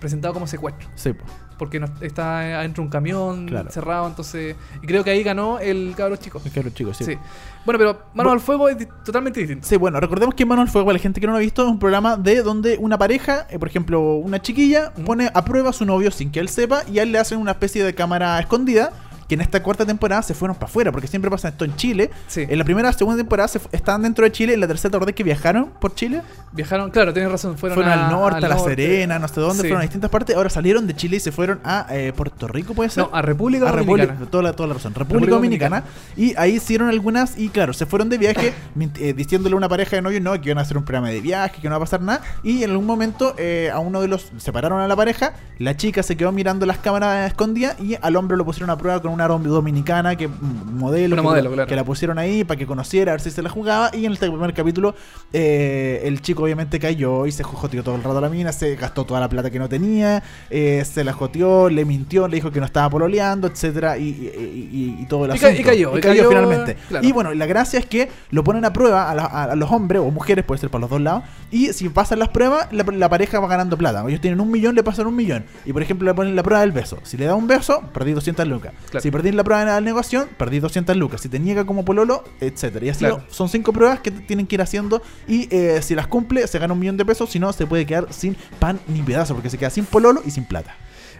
presentado 0.00 0.34
como 0.34 0.46
secuestro. 0.46 0.88
Sí, 0.94 1.12
po. 1.12 1.24
Porque 1.58 1.80
no, 1.80 1.88
está 2.02 2.38
adentro 2.60 2.82
de 2.82 2.86
un 2.86 2.90
camión 2.92 3.46
Claro. 3.48 3.68
cerrado, 3.72 4.06
entonces. 4.06 4.54
Y 4.80 4.86
creo 4.86 5.02
que 5.02 5.10
ahí 5.10 5.24
ganó 5.24 5.58
el 5.58 5.92
cabro 5.96 6.14
chico. 6.14 6.40
Es 6.44 6.52
que 6.52 6.62
los 6.62 6.72
chicos, 6.72 6.96
sí. 6.96 7.04
Sí. 7.04 7.18
Bueno, 7.66 7.78
pero 7.80 7.98
Mano 8.14 8.30
al 8.30 8.38
Fuego 8.38 8.68
es 8.68 8.78
di- 8.78 8.86
totalmente 9.04 9.40
distinto. 9.40 9.66
Sí, 9.66 9.76
bueno, 9.76 9.98
recordemos 9.98 10.36
que 10.36 10.46
Mano 10.46 10.62
al 10.62 10.68
Fuego, 10.68 10.86
para 10.86 10.98
la 10.98 11.02
gente 11.02 11.20
que 11.20 11.26
no 11.26 11.32
lo 11.32 11.38
ha 11.38 11.40
visto, 11.40 11.64
es 11.64 11.68
un 11.68 11.80
programa 11.80 12.16
de 12.16 12.42
donde 12.42 12.76
una 12.78 12.96
pareja, 12.96 13.48
eh, 13.50 13.58
por 13.58 13.66
ejemplo, 13.66 14.00
una 14.14 14.40
chiquilla, 14.40 14.92
pone 15.04 15.32
a 15.34 15.44
prueba 15.44 15.70
a 15.70 15.72
su 15.72 15.84
novio 15.84 16.12
sin 16.12 16.30
que 16.30 16.38
él 16.38 16.48
sepa 16.48 16.82
y 16.88 17.00
a 17.00 17.02
él 17.02 17.10
le 17.10 17.18
hacen 17.18 17.40
una 17.40 17.50
especie 17.50 17.82
de 17.82 17.92
cámara 17.92 18.38
escondida. 18.38 18.92
Que 19.28 19.34
en 19.34 19.42
esta 19.42 19.62
cuarta 19.62 19.84
temporada 19.84 20.22
se 20.22 20.32
fueron 20.34 20.56
para 20.56 20.66
afuera, 20.70 20.90
porque 20.90 21.06
siempre 21.06 21.30
pasa 21.30 21.48
esto 21.48 21.64
en 21.66 21.76
Chile. 21.76 22.10
Sí. 22.28 22.46
En 22.48 22.58
la 22.58 22.64
primera, 22.64 22.90
segunda 22.94 23.18
temporada 23.18 23.46
se 23.48 23.60
estaban 23.72 24.02
dentro 24.02 24.24
de 24.24 24.32
Chile, 24.32 24.54
en 24.54 24.60
la 24.60 24.66
tercera, 24.66 24.90
¿te 24.90 24.96
acordás 24.96 25.14
que 25.14 25.22
viajaron 25.22 25.66
por 25.80 25.94
Chile? 25.94 26.22
Viajaron, 26.52 26.90
claro, 26.90 27.12
tienes 27.12 27.30
razón, 27.30 27.58
fueron, 27.58 27.76
Fueron, 27.76 27.92
a- 27.92 28.06
al 28.06 28.10
norte, 28.10 28.38
a 28.38 28.48
La 28.48 28.54
norte. 28.56 28.70
Serena, 28.74 29.18
no 29.18 29.28
sé 29.28 29.40
dónde, 29.40 29.56
Sí. 29.56 29.60
fueron 29.68 29.78
a 29.80 29.82
distintas 29.82 30.10
partes. 30.10 30.34
Ahora 30.34 30.48
salieron 30.48 30.86
de 30.86 30.96
Chile 30.96 31.18
y 31.18 31.20
se 31.20 31.30
fueron 31.30 31.60
a 31.62 31.86
eh, 31.90 32.12
Puerto 32.16 32.48
Rico, 32.48 32.72
¿puede 32.74 32.88
ser? 32.88 33.04
No, 33.04 33.10
a 33.14 33.20
República 33.20 33.68
a 33.68 33.72
Dominicana. 33.72 34.02
República, 34.06 34.30
toda 34.30 34.42
la, 34.44 34.52
toda 34.54 34.66
la 34.68 34.74
razón. 34.74 34.94
República, 34.94 35.26
República 35.26 35.34
Dominicana. 35.36 35.84
Y 36.16 36.34
ahí 36.38 36.54
hicieron 36.56 36.88
algunas, 36.88 37.38
y 37.38 37.50
claro, 37.50 37.74
se 37.74 37.84
fueron 37.84 38.08
de 38.08 38.16
viaje 38.16 38.54
eh, 38.98 39.12
diciéndole 39.12 39.52
a 39.52 39.56
una 39.58 39.68
pareja 39.68 39.96
de 39.96 40.02
novios, 40.02 40.22
no, 40.22 40.32
que 40.40 40.48
iban 40.48 40.58
a 40.58 40.62
hacer 40.62 40.78
un 40.78 40.84
programa 40.84 41.10
de 41.10 41.20
viaje, 41.20 41.60
que 41.60 41.68
no 41.68 41.72
va 41.72 41.76
a 41.76 41.80
pasar 41.80 42.00
nada. 42.00 42.22
Y 42.42 42.62
en 42.64 42.70
algún 42.70 42.86
momento 42.86 43.34
eh, 43.36 43.70
a 43.70 43.78
uno 43.78 44.00
de 44.00 44.08
los 44.08 44.32
separaron 44.38 44.80
a 44.80 44.88
la 44.88 44.96
pareja, 44.96 45.34
la 45.58 45.76
chica 45.76 46.02
se 46.02 46.16
quedó 46.16 46.32
mirando 46.32 46.64
las 46.64 46.78
cámaras 46.78 47.28
escondidas 47.28 47.78
y 47.78 47.96
al 48.00 48.16
hombre 48.16 48.36
lo 48.38 48.44
pusieron 48.46 48.70
a 48.70 48.78
prueba 48.78 49.02
con 49.02 49.17
una 49.26 49.48
dominicana 49.48 50.16
que 50.16 50.28
mm, 50.28 50.32
modelo, 50.78 51.16
que, 51.16 51.22
modelo, 51.22 51.52
claro. 51.52 51.68
que 51.68 51.76
la 51.76 51.84
pusieron 51.84 52.18
ahí 52.18 52.44
para 52.44 52.58
que 52.58 52.66
conociera, 52.66 53.12
a 53.12 53.14
ver 53.14 53.20
si 53.20 53.30
se 53.30 53.42
la 53.42 53.48
jugaba. 53.50 53.90
Y 53.94 54.04
en 54.06 54.12
el 54.12 54.18
primer 54.18 54.54
capítulo, 54.54 54.94
eh, 55.32 56.02
el 56.04 56.20
chico 56.22 56.42
obviamente 56.44 56.78
cayó 56.78 57.26
y 57.26 57.32
se 57.32 57.42
joteó 57.42 57.82
todo 57.82 57.94
el 57.96 58.02
rato 58.02 58.18
a 58.18 58.20
la 58.20 58.28
mina, 58.28 58.52
se 58.52 58.74
gastó 58.76 59.04
toda 59.04 59.20
la 59.20 59.28
plata 59.28 59.50
que 59.50 59.58
no 59.58 59.68
tenía, 59.68 60.22
eh, 60.50 60.84
se 60.90 61.04
la 61.04 61.12
joteó, 61.12 61.68
le 61.68 61.84
mintió, 61.84 62.28
le 62.28 62.36
dijo 62.36 62.50
que 62.50 62.60
no 62.60 62.66
estaba 62.66 62.88
pololeando, 62.90 63.46
etcétera, 63.48 63.98
y, 63.98 64.04
y- 64.08 64.68
y- 64.98 65.02
y 65.02 65.06
todo 65.06 65.24
el 65.26 65.34
Y 65.36 65.38
ca- 65.38 65.46
asunto. 65.48 65.60
y 65.60 65.64
cayó, 65.64 65.98
y 65.98 66.00
cayó 66.00 66.14
cayó, 66.16 66.28
finalmente. 66.30 66.76
claro. 66.88 67.06
Y 67.06 67.12
bueno, 67.12 67.34
la 67.34 67.46
gracia 67.46 67.78
es 67.78 67.86
que 67.86 68.08
lo 68.30 68.42
ponen 68.44 68.64
a 68.64 68.72
prueba 68.72 69.10
a, 69.10 69.14
la- 69.14 69.24
a- 69.24 69.44
a 69.44 69.56
los 69.56 69.70
hombres 69.70 70.00
o 70.02 70.10
mujeres, 70.10 70.44
puede 70.44 70.60
ser 70.60 70.70
para 70.70 70.80
los 70.82 70.90
dos 70.90 71.00
lados, 71.00 71.24
y 71.50 71.72
si 71.72 71.88
pasan 71.88 72.18
las 72.18 72.28
pruebas, 72.28 72.68
la, 72.72 72.84
la 72.84 73.08
pareja 73.08 73.40
va 73.40 73.48
ganando 73.48 73.76
plata. 73.76 74.04
Ellos 74.08 74.20
tienen 74.20 74.40
un 74.40 74.50
millón, 74.50 74.74
le 74.74 74.82
pasan 74.82 75.06
un 75.06 75.16
millón. 75.16 75.44
Y 75.64 75.72
por 75.72 75.82
ejemplo, 75.82 76.06
le 76.06 76.14
ponen 76.14 76.36
la 76.36 76.42
prueba 76.42 76.60
del 76.60 76.72
beso. 76.72 76.98
Si 77.02 77.16
le 77.16 77.24
da 77.26 77.34
un 77.34 77.46
beso, 77.46 77.82
perdí 77.92 78.12
200 78.12 78.46
lucas. 78.48 78.72
Claro. 78.90 79.02
Si 79.02 79.07
perdí 79.10 79.32
la 79.32 79.44
prueba 79.44 79.60
de 79.64 79.70
la 79.70 79.80
negociación, 79.80 80.28
perdí 80.36 80.60
200 80.60 80.96
lucas. 80.96 81.20
Si 81.20 81.28
te 81.28 81.38
niega 81.38 81.64
como 81.64 81.84
pololo, 81.84 82.24
etcétera. 82.40 82.86
Y 82.86 82.88
así 82.90 83.00
Claro. 83.00 83.22
son 83.28 83.48
cinco 83.48 83.72
pruebas 83.72 84.00
que 84.00 84.10
tienen 84.10 84.46
que 84.46 84.56
ir 84.56 84.62
haciendo 84.62 85.02
y 85.26 85.48
eh, 85.54 85.80
si 85.82 85.94
las 85.94 86.06
cumple 86.06 86.46
se 86.46 86.58
gana 86.58 86.72
un 86.74 86.78
millón 86.80 86.96
de 86.96 87.04
pesos, 87.04 87.30
si 87.30 87.38
no 87.38 87.52
se 87.52 87.66
puede 87.66 87.86
quedar 87.86 88.12
sin 88.12 88.36
pan 88.58 88.78
ni 88.88 89.02
pedazo 89.02 89.34
porque 89.34 89.50
se 89.50 89.58
queda 89.58 89.70
sin 89.70 89.84
pololo 89.84 90.20
y 90.24 90.30
sin 90.30 90.44
plata. 90.44 90.74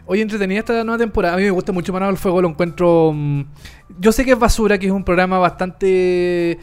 Oye, 0.07 0.23
entretenida 0.23 0.61
esta 0.61 0.85
nueva 0.85 0.97
temporada. 0.97 1.35
A 1.35 1.37
mí 1.37 1.43
me 1.43 1.51
gusta 1.51 1.71
mucho 1.71 1.93
Mano 1.93 2.07
al 2.07 2.17
Fuego, 2.17 2.41
lo 2.41 2.49
encuentro. 2.49 3.13
mm, 3.15 3.43
yo 4.01 4.11
sé 4.11 4.25
que 4.25 4.33
es 4.33 4.39
basura, 4.39 4.79
que 4.79 4.87
es 4.87 4.93
un 4.93 5.05
programa 5.05 5.39
bastante 5.39 6.59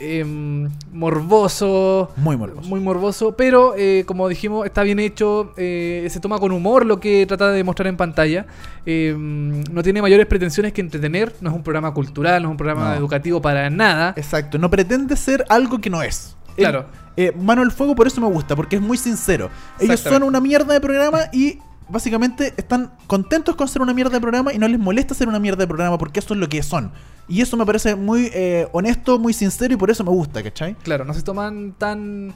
em, 0.00 0.68
morboso. 0.92 2.10
Muy 2.16 2.36
morboso. 2.36 2.68
Muy 2.68 2.80
morboso, 2.80 3.36
pero 3.36 3.74
eh, 3.76 4.04
como 4.06 4.28
dijimos, 4.28 4.66
está 4.66 4.82
bien 4.82 4.98
hecho. 4.98 5.52
eh, 5.56 6.06
se 6.10 6.20
toma 6.20 6.38
con 6.38 6.52
humor 6.52 6.86
lo 6.86 6.98
que 7.00 7.26
trata 7.26 7.50
de 7.50 7.62
mostrar 7.64 7.86
en 7.88 7.96
pantalla. 7.96 8.46
em, 8.86 9.62
no 9.72 9.82
tiene 9.82 10.00
mayores 10.02 10.26
pretensiones 10.26 10.72
que 10.72 10.80
entretener. 10.80 11.34
No 11.40 11.50
es 11.50 11.56
un 11.56 11.62
programa 11.62 11.92
cultural, 11.92 12.42
no 12.42 12.48
es 12.48 12.52
un 12.52 12.56
programa 12.56 12.90
No. 12.90 12.94
educativo 12.96 13.40
para 13.42 13.68
nada. 13.70 14.14
Exacto, 14.16 14.58
no 14.58 14.70
pretende 14.70 15.16
ser 15.16 15.44
algo 15.48 15.80
que 15.80 15.90
no 15.90 16.02
es. 16.02 16.36
Claro. 16.56 16.86
eh, 17.16 17.32
Mano 17.38 17.62
al 17.62 17.70
Fuego 17.70 17.94
por 17.94 18.06
eso 18.06 18.20
me 18.20 18.26
gusta, 18.26 18.56
porque 18.56 18.76
es 18.76 18.82
muy 18.82 18.96
sincero. 18.98 19.50
Ellos 19.78 20.00
son 20.00 20.22
una 20.22 20.40
mierda 20.40 20.74
de 20.74 20.80
programa 20.80 21.20
y 21.32 21.58
básicamente 21.90 22.54
están 22.56 22.92
contentos 23.06 23.56
con 23.56 23.68
ser 23.68 23.82
una 23.82 23.94
mierda 23.94 24.12
de 24.12 24.20
programa 24.20 24.52
y 24.52 24.58
no 24.58 24.68
les 24.68 24.78
molesta 24.78 25.14
ser 25.14 25.28
una 25.28 25.38
mierda 25.38 25.58
de 25.58 25.66
programa 25.66 25.98
porque 25.98 26.20
eso 26.20 26.34
es 26.34 26.40
lo 26.40 26.48
que 26.48 26.62
son. 26.62 26.92
Y 27.28 27.40
eso 27.40 27.56
me 27.56 27.64
parece 27.64 27.94
muy 27.94 28.30
eh, 28.34 28.68
honesto, 28.72 29.18
muy 29.18 29.32
sincero 29.32 29.74
y 29.74 29.76
por 29.76 29.90
eso 29.90 30.02
me 30.02 30.10
gusta, 30.10 30.42
¿cachai? 30.42 30.74
Claro, 30.76 31.04
no 31.04 31.14
se 31.14 31.22
toman 31.22 31.72
tan. 31.78 32.34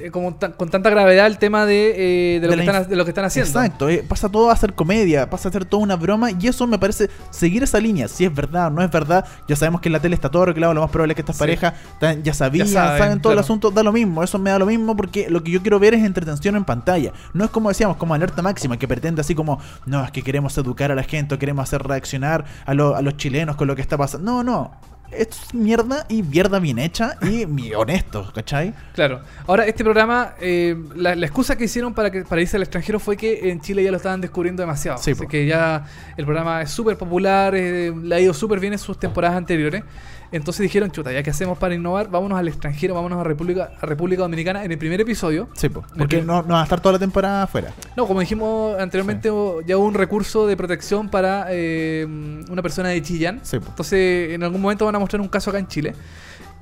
Eh, 0.00 0.10
como 0.10 0.36
con 0.56 0.68
tanta 0.70 0.90
gravedad 0.90 1.26
el 1.26 1.38
tema 1.38 1.66
de, 1.66 2.36
eh, 2.36 2.40
de, 2.40 2.46
lo 2.46 2.52
De 2.56 2.56
que 2.62 2.64
están, 2.70 2.88
de 2.88 2.96
lo 2.96 3.04
que 3.04 3.10
están 3.10 3.24
haciendo. 3.24 3.48
Exacto, 3.50 3.88
eh, 3.88 4.04
pasa 4.08 4.28
todo 4.28 4.50
a 4.50 4.56
ser 4.56 4.74
comedia, 4.74 5.28
pasa 5.30 5.48
a 5.48 5.52
ser 5.52 5.64
toda 5.64 5.82
una 5.82 5.96
broma 5.96 6.30
y 6.30 6.46
eso 6.46 6.66
me 6.66 6.78
parece 6.78 7.08
seguir 7.30 7.62
esa 7.62 7.78
línea, 7.80 8.08
si 8.08 8.24
es 8.24 8.34
verdad 8.34 8.68
o 8.68 8.70
no 8.70 8.82
es 8.82 8.90
verdad. 8.90 9.24
Ya 9.48 9.56
sabemos 9.56 9.80
que 9.80 9.88
en 9.88 9.94
la 9.94 10.00
tele 10.00 10.14
está 10.14 10.30
todo 10.30 10.42
arreglado, 10.44 10.74
lo 10.74 10.80
más 10.80 10.90
probable 10.90 11.12
es 11.12 11.16
que 11.16 11.22
estas 11.22 11.36
Sí. 11.36 11.40
parejas 11.40 11.74
ya 12.22 12.34
sabían, 12.34 12.66
Ya 12.66 12.72
saben, 12.72 12.98
saben, 12.98 13.20
todo 13.20 13.32
el 13.32 13.36
claro. 13.36 13.44
asunto, 13.44 13.70
da 13.70 13.82
lo 13.82 13.92
mismo, 13.92 14.22
eso 14.22 14.38
me 14.38 14.50
da 14.50 14.58
lo 14.58 14.66
mismo 14.66 14.96
porque 14.96 15.28
lo 15.30 15.42
que 15.42 15.50
yo 15.50 15.60
quiero 15.62 15.78
ver 15.78 15.94
es 15.94 16.04
entretención 16.04 16.56
en 16.56 16.64
pantalla. 16.64 17.12
No 17.34 17.44
es 17.44 17.50
como 17.50 17.68
decíamos, 17.68 17.96
como 17.96 18.14
alerta 18.14 18.42
máxima, 18.42 18.78
que 18.78 18.86
pretende 18.88 19.20
así 19.20 19.34
como, 19.34 19.58
no, 19.86 20.04
es 20.04 20.10
que 20.10 20.22
queremos 20.22 20.56
educar 20.58 20.90
a 20.92 20.94
la 20.94 21.02
gente 21.02 21.34
o 21.34 21.38
queremos 21.38 21.62
hacer 21.64 21.82
reaccionar 21.82 22.44
a, 22.64 22.74
lo- 22.74 22.96
a 22.96 23.02
los 23.02 23.16
chilenos 23.16 23.56
con 23.56 23.66
lo 23.68 23.74
que 23.76 23.82
está 23.82 23.96
pasando. 23.96 24.30
No, 24.30 24.42
no. 24.42 24.72
Es 25.10 25.54
mierda 25.54 26.04
y 26.08 26.22
mierda 26.22 26.58
bien 26.58 26.78
hecha 26.78 27.16
y 27.22 27.46
mi- 27.46 27.72
honesto, 27.74 28.30
¿cachai? 28.34 28.74
Claro. 28.94 29.20
Ahora, 29.46 29.64
este 29.66 29.84
programa, 29.84 30.34
eh, 30.40 30.76
la, 30.94 31.14
la 31.14 31.26
excusa 31.26 31.56
que 31.56 31.64
hicieron 31.64 31.94
para, 31.94 32.10
que, 32.10 32.22
para 32.24 32.42
irse 32.42 32.56
al 32.56 32.62
extranjero 32.62 32.98
fue 32.98 33.16
que 33.16 33.50
en 33.50 33.60
Chile 33.60 33.82
ya 33.84 33.90
lo 33.90 33.96
estaban 33.98 34.20
descubriendo 34.20 34.62
demasiado. 34.62 34.98
Sí, 34.98 35.12
Así 35.12 35.26
que 35.26 35.46
ya 35.46 35.84
el 36.16 36.24
programa 36.24 36.62
es 36.62 36.70
súper 36.70 36.98
popular, 36.98 37.54
eh, 37.54 37.92
le 38.02 38.14
ha 38.14 38.20
ido 38.20 38.34
súper 38.34 38.58
bien 38.60 38.72
en 38.72 38.78
sus 38.78 38.98
temporadas 38.98 39.36
anteriores. 39.36 39.84
Entonces 40.32 40.62
dijeron, 40.62 40.90
chuta, 40.90 41.12
ya 41.12 41.22
que 41.22 41.30
hacemos 41.30 41.56
para 41.58 41.74
innovar, 41.74 42.10
vámonos 42.10 42.38
al 42.38 42.48
extranjero, 42.48 42.94
vámonos 42.94 43.20
a 43.20 43.24
República, 43.24 43.70
a 43.80 43.86
República 43.86 44.22
Dominicana 44.22 44.64
en 44.64 44.72
el 44.72 44.78
primer 44.78 45.00
episodio. 45.00 45.48
Sí, 45.54 45.68
po, 45.68 45.84
porque 45.96 46.20
no, 46.22 46.42
no 46.42 46.54
va 46.54 46.60
a 46.60 46.64
estar 46.64 46.80
toda 46.80 46.94
la 46.94 46.98
temporada 46.98 47.44
afuera. 47.44 47.72
No, 47.96 48.06
como 48.06 48.20
dijimos 48.20 48.78
anteriormente, 48.78 49.30
hubo- 49.30 49.60
ya 49.62 49.76
hubo 49.78 49.86
un 49.86 49.94
recurso 49.94 50.46
de 50.46 50.56
protección 50.56 51.08
para 51.08 51.46
eh, 51.50 52.04
una 52.50 52.62
persona 52.62 52.88
de 52.88 53.00
Chillán. 53.02 53.40
Sí. 53.42 53.56
Entonces, 53.56 54.32
en 54.32 54.42
algún 54.42 54.60
momento 54.60 54.84
van 54.84 54.94
a 54.96 54.98
mostrar 54.98 55.20
un 55.20 55.28
caso 55.28 55.50
acá 55.50 55.58
en 55.58 55.68
Chile. 55.68 55.94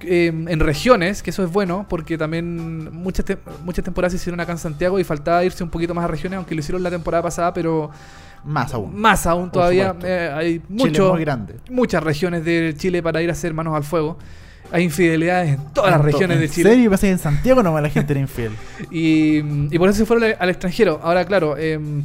eh, 0.00 0.26
en 0.26 0.60
regiones, 0.60 1.22
que 1.22 1.30
eso 1.30 1.42
es 1.42 1.50
bueno, 1.50 1.86
porque 1.88 2.18
también 2.18 2.92
muchas, 2.92 3.24
te- 3.24 3.38
muchas 3.64 3.84
temporadas 3.84 4.12
se 4.12 4.16
hicieron 4.16 4.38
acá 4.40 4.52
en 4.52 4.58
Santiago 4.58 4.98
y 4.98 5.04
faltaba 5.04 5.42
irse 5.44 5.64
un 5.64 5.70
poquito 5.70 5.94
más 5.94 6.04
a 6.04 6.08
regiones, 6.08 6.36
aunque 6.36 6.54
lo 6.54 6.60
hicieron 6.60 6.82
la 6.82 6.90
temporada 6.90 7.22
pasada, 7.22 7.54
pero 7.54 7.90
Más 8.45 8.74
aún. 8.74 8.99
más 9.01 9.26
aún 9.26 9.51
todavía. 9.51 9.95
eh, 10.05 10.30
hay 10.34 10.62
mucho- 10.68 11.07
es 11.09 11.12
muy 11.14 11.20
grande. 11.24 11.55
muchas 11.70 12.03
regiones 12.03 12.45
de 12.45 12.74
Chile 12.76 13.03
para 13.03 13.22
ir 13.22 13.30
a 13.30 13.32
hacer 13.32 13.55
manos 13.55 13.74
al 13.74 13.84
fuego. 13.84 14.18
Hay 14.72 14.82
infidelidades 14.84 15.55
en 15.59 15.72
todas 15.72 15.90
las 15.92 16.01
En 16.01 16.07
regiones 16.07 16.38
de 16.40 16.47
¿En 16.47 16.51
Chile. 16.51 16.70
serio? 16.70 16.90
Pensé 16.90 17.07
que 17.07 17.12
en 17.12 17.18
Santiago 17.18 17.62
nomás 17.62 17.82
la 17.82 17.90
gente 17.90 18.12
era 18.12 18.20
infiel. 18.20 18.53
Y, 18.90 19.38
y 19.74 19.78
por 19.78 19.88
eso 19.88 19.99
se 19.99 20.07
fueron 20.07 20.24
al, 20.24 20.36
al 20.38 20.51
extranjero. 20.51 21.01
Ahora, 21.03 21.24
claro, 21.24 21.57
em, 21.57 22.03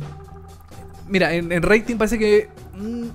mira, 1.07 1.33
en, 1.33 1.51
en 1.51 1.61
rating 1.63 1.95
parece 1.97 2.17
que 2.19 2.49
mm, 2.77 3.05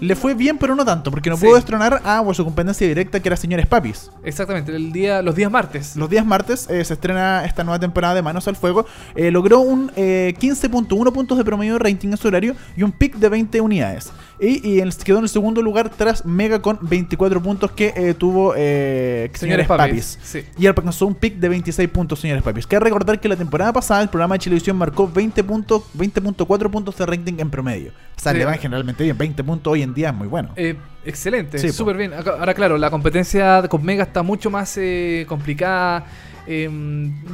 le 0.00 0.16
fue 0.16 0.34
bien, 0.34 0.58
pero 0.58 0.74
no 0.74 0.84
tanto, 0.84 1.10
porque 1.10 1.30
no 1.30 1.36
Sí. 1.36 1.44
pudo 1.46 1.54
destronar 1.56 2.00
a 2.04 2.20
o 2.20 2.34
su 2.34 2.44
competencia 2.44 2.86
directa, 2.86 3.20
que 3.20 3.28
era 3.28 3.36
Señores 3.36 3.66
Papis. 3.66 4.10
Exactamente, 4.24 4.74
el 4.74 4.92
día, 4.92 5.22
los 5.22 5.34
días 5.34 5.50
martes. 5.50 5.96
Los 5.96 6.08
días 6.10 6.24
martes 6.26 6.68
eh, 6.70 6.84
se 6.84 6.94
estrena 6.94 7.44
esta 7.44 7.64
nueva 7.64 7.78
temporada 7.78 8.14
de 8.14 8.22
Manos 8.22 8.48
al 8.48 8.56
Fuego. 8.56 8.86
Eh, 9.14 9.30
logró 9.30 9.60
un 9.60 9.90
eh, 9.96 10.34
15.1 10.40 11.12
puntos 11.12 11.38
de 11.38 11.44
promedio 11.44 11.74
de 11.74 11.78
rating 11.78 12.08
en 12.08 12.16
su 12.16 12.28
horario 12.28 12.54
y 12.76 12.82
un 12.82 12.92
pick 12.92 13.16
de 13.16 13.28
20 13.28 13.60
unidades. 13.60 14.10
Y, 14.42 14.80
quedó 15.04 15.18
en 15.18 15.24
el 15.24 15.28
segundo 15.28 15.60
lugar 15.60 15.90
tras 15.90 16.24
Mega 16.24 16.62
con 16.62 16.78
24 16.80 17.42
puntos 17.42 17.72
que 17.72 17.92
eh, 17.94 18.14
tuvo 18.14 18.54
eh, 18.56 19.30
Señores, 19.34 19.40
Señores 19.40 19.66
Papis. 19.66 20.16
Papis, 20.16 20.18
sí. 20.22 20.44
Y 20.58 20.66
alcanzó 20.66 21.06
un 21.06 21.14
pick 21.14 21.36
de 21.36 21.48
26 21.50 21.88
puntos, 21.90 22.20
Señores 22.20 22.42
Papis. 22.42 22.66
Cabe 22.66 22.84
recordar 22.84 23.20
que 23.20 23.28
la 23.28 23.36
temporada 23.36 23.72
pasada 23.72 24.02
el 24.02 24.08
programa 24.08 24.36
de 24.36 24.38
televisión 24.38 24.76
marcó 24.78 25.06
20 25.12 25.44
puntos, 25.44 25.82
20.4 25.94 26.70
puntos 26.70 26.96
de 26.96 27.04
rating 27.06 27.34
en 27.38 27.50
promedio. 27.50 27.92
O 28.16 28.20
sea, 28.22 28.32
Sí. 28.32 28.38
le 28.38 28.44
van 28.46 28.58
generalmente 28.58 29.04
bien. 29.04 29.16
20 29.16 29.44
puntos 29.44 29.70
hoy 29.72 29.82
en 29.82 29.89
día 29.94 30.10
es 30.10 30.14
muy 30.14 30.28
bueno. 30.28 30.50
Eh, 30.56 30.76
excelente, 31.04 31.58
Sí, 31.58 31.70
súper 31.70 31.96
bien. 31.96 32.12
Ahora, 32.14 32.54
claro, 32.54 32.78
la 32.78 32.90
competencia 32.90 33.62
con 33.68 33.84
Mega 33.84 34.04
está 34.04 34.22
mucho 34.22 34.50
más 34.50 34.76
eh, 34.78 35.24
complicada. 35.28 36.06
Eh, 36.46 36.68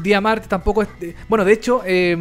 día 0.02 0.20
martes 0.20 0.48
tampoco 0.48 0.82
es. 0.82 0.88
eh, 1.00 1.14
bueno, 1.28 1.44
de 1.44 1.52
hecho, 1.52 1.80
eh, 1.86 2.14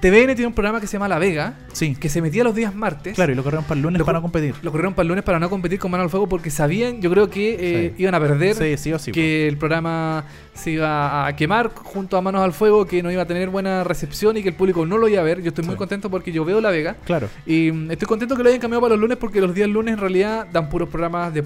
TVN 0.00 0.34
tiene 0.36 0.46
un 0.46 0.52
programa 0.52 0.80
que 0.80 0.86
se 0.86 0.92
llama 0.92 1.08
La 1.08 1.18
Vega, 1.18 1.54
Sí. 1.72 1.96
que 1.96 2.08
se 2.08 2.20
metía 2.22 2.44
los 2.44 2.54
días 2.54 2.72
martes. 2.74 3.14
Claro, 3.14 3.32
y 3.32 3.34
lo 3.34 3.42
corrieron 3.42 3.64
para 3.64 3.76
el 3.76 3.82
lunes 3.82 3.98
Lo 3.98 4.04
para 4.04 4.18
no 4.18 4.22
competir. 4.22 4.54
Lo 4.62 4.70
corrieron 4.70 4.94
para 4.94 5.02
el 5.02 5.08
lunes 5.08 5.24
para 5.24 5.40
no 5.40 5.48
competir 5.50 5.78
con 5.80 5.90
Mano 5.90 6.04
al 6.04 6.10
Fuego 6.10 6.28
porque 6.28 6.50
sabían, 6.50 7.00
yo 7.00 7.10
creo 7.10 7.30
que 7.30 7.54
eh, 7.86 7.94
Sí. 7.96 8.02
iban 8.02 8.14
a 8.14 8.20
perder. 8.20 8.54
Sí, 8.54 8.76
sí 8.76 8.92
o 8.92 8.98
sí. 8.98 9.10
que 9.12 9.48
el 9.48 9.56
programa 9.56 10.24
se 10.54 10.72
iba 10.72 11.26
a 11.26 11.34
quemar 11.34 11.70
junto 11.74 12.16
a 12.16 12.20
Manos 12.20 12.42
al 12.42 12.52
Fuego, 12.52 12.86
que 12.86 13.02
no 13.02 13.10
iba 13.10 13.22
a 13.22 13.26
tener 13.26 13.48
buena 13.48 13.82
recepción 13.82 14.36
y 14.36 14.42
que 14.42 14.50
el 14.50 14.54
público 14.54 14.84
no 14.86 14.98
lo 14.98 15.08
iba 15.08 15.20
a 15.20 15.24
ver. 15.24 15.40
Yo 15.42 15.48
estoy 15.48 15.64
muy 15.64 15.74
contento 15.76 16.10
porque 16.10 16.30
yo 16.32 16.44
veo 16.44 16.60
La 16.60 16.70
Vega. 16.70 16.96
Claro. 17.06 17.28
Y 17.46 17.72
mm, 17.72 17.90
estoy 17.90 18.06
contento 18.06 18.36
que 18.36 18.42
lo 18.42 18.50
hayan 18.50 18.60
cambiado 18.60 18.82
para 18.82 18.92
los 18.94 19.00
lunes 19.00 19.16
porque 19.16 19.40
los 19.40 19.52
días 19.54 19.68
lunes 19.68 19.94
en 19.94 19.98
realidad 20.00 20.46
dan 20.52 20.68
puros 20.80 20.88
programas 20.90 21.32
de 21.34 21.42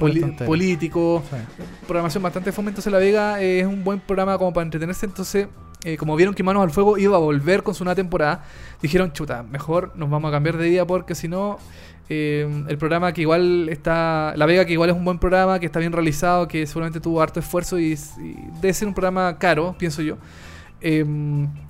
políticos, 0.46 1.22
Sí. 1.30 1.36
programación 1.86 2.22
bastante 2.22 2.52
fome. 2.52 2.68
Entonces 2.70 2.92
La 2.92 2.98
Vega 2.98 3.40
eh, 3.42 3.60
es 3.60 3.66
un 3.66 3.82
buen 3.84 4.00
programa 4.00 4.38
como 4.38 4.52
para 4.52 4.64
entretenerse. 4.64 5.06
Entonces, 5.06 5.48
eh, 5.84 5.96
como 5.96 6.16
vieron 6.16 6.34
que 6.34 6.42
Manos 6.42 6.62
al 6.62 6.70
Fuego 6.70 6.96
iba 6.98 7.16
a 7.16 7.20
volver 7.20 7.62
con 7.62 7.74
su 7.74 7.84
nueva 7.84 7.94
temporada, 7.96 8.44
dijeron, 8.80 9.12
chuta, 9.12 9.42
mejor 9.42 9.92
nos 9.96 10.08
vamos 10.08 10.28
a 10.28 10.32
cambiar 10.32 10.56
de 10.56 10.64
día 10.66 10.86
porque 10.86 11.14
si 11.14 11.28
no... 11.28 11.58
eh, 12.08 12.46
el 12.68 12.76
programa 12.78 13.12
que 13.12 13.22
igual 13.22 13.68
está. 13.70 14.34
La 14.36 14.46
Vega, 14.46 14.64
que 14.66 14.72
igual 14.74 14.90
es 14.90 14.96
un 14.96 15.04
buen 15.04 15.18
programa, 15.18 15.58
que 15.58 15.66
está 15.66 15.78
bien 15.80 15.92
realizado, 15.92 16.46
que 16.48 16.66
seguramente 16.66 17.00
tuvo 17.00 17.20
harto 17.22 17.40
esfuerzo 17.40 17.78
y, 17.78 17.92
y 17.92 18.36
debe 18.60 18.72
ser 18.74 18.88
un 18.88 18.94
programa 18.94 19.38
caro, 19.38 19.74
pienso 19.78 20.02
yo. 20.02 20.16
Eh, 20.82 21.04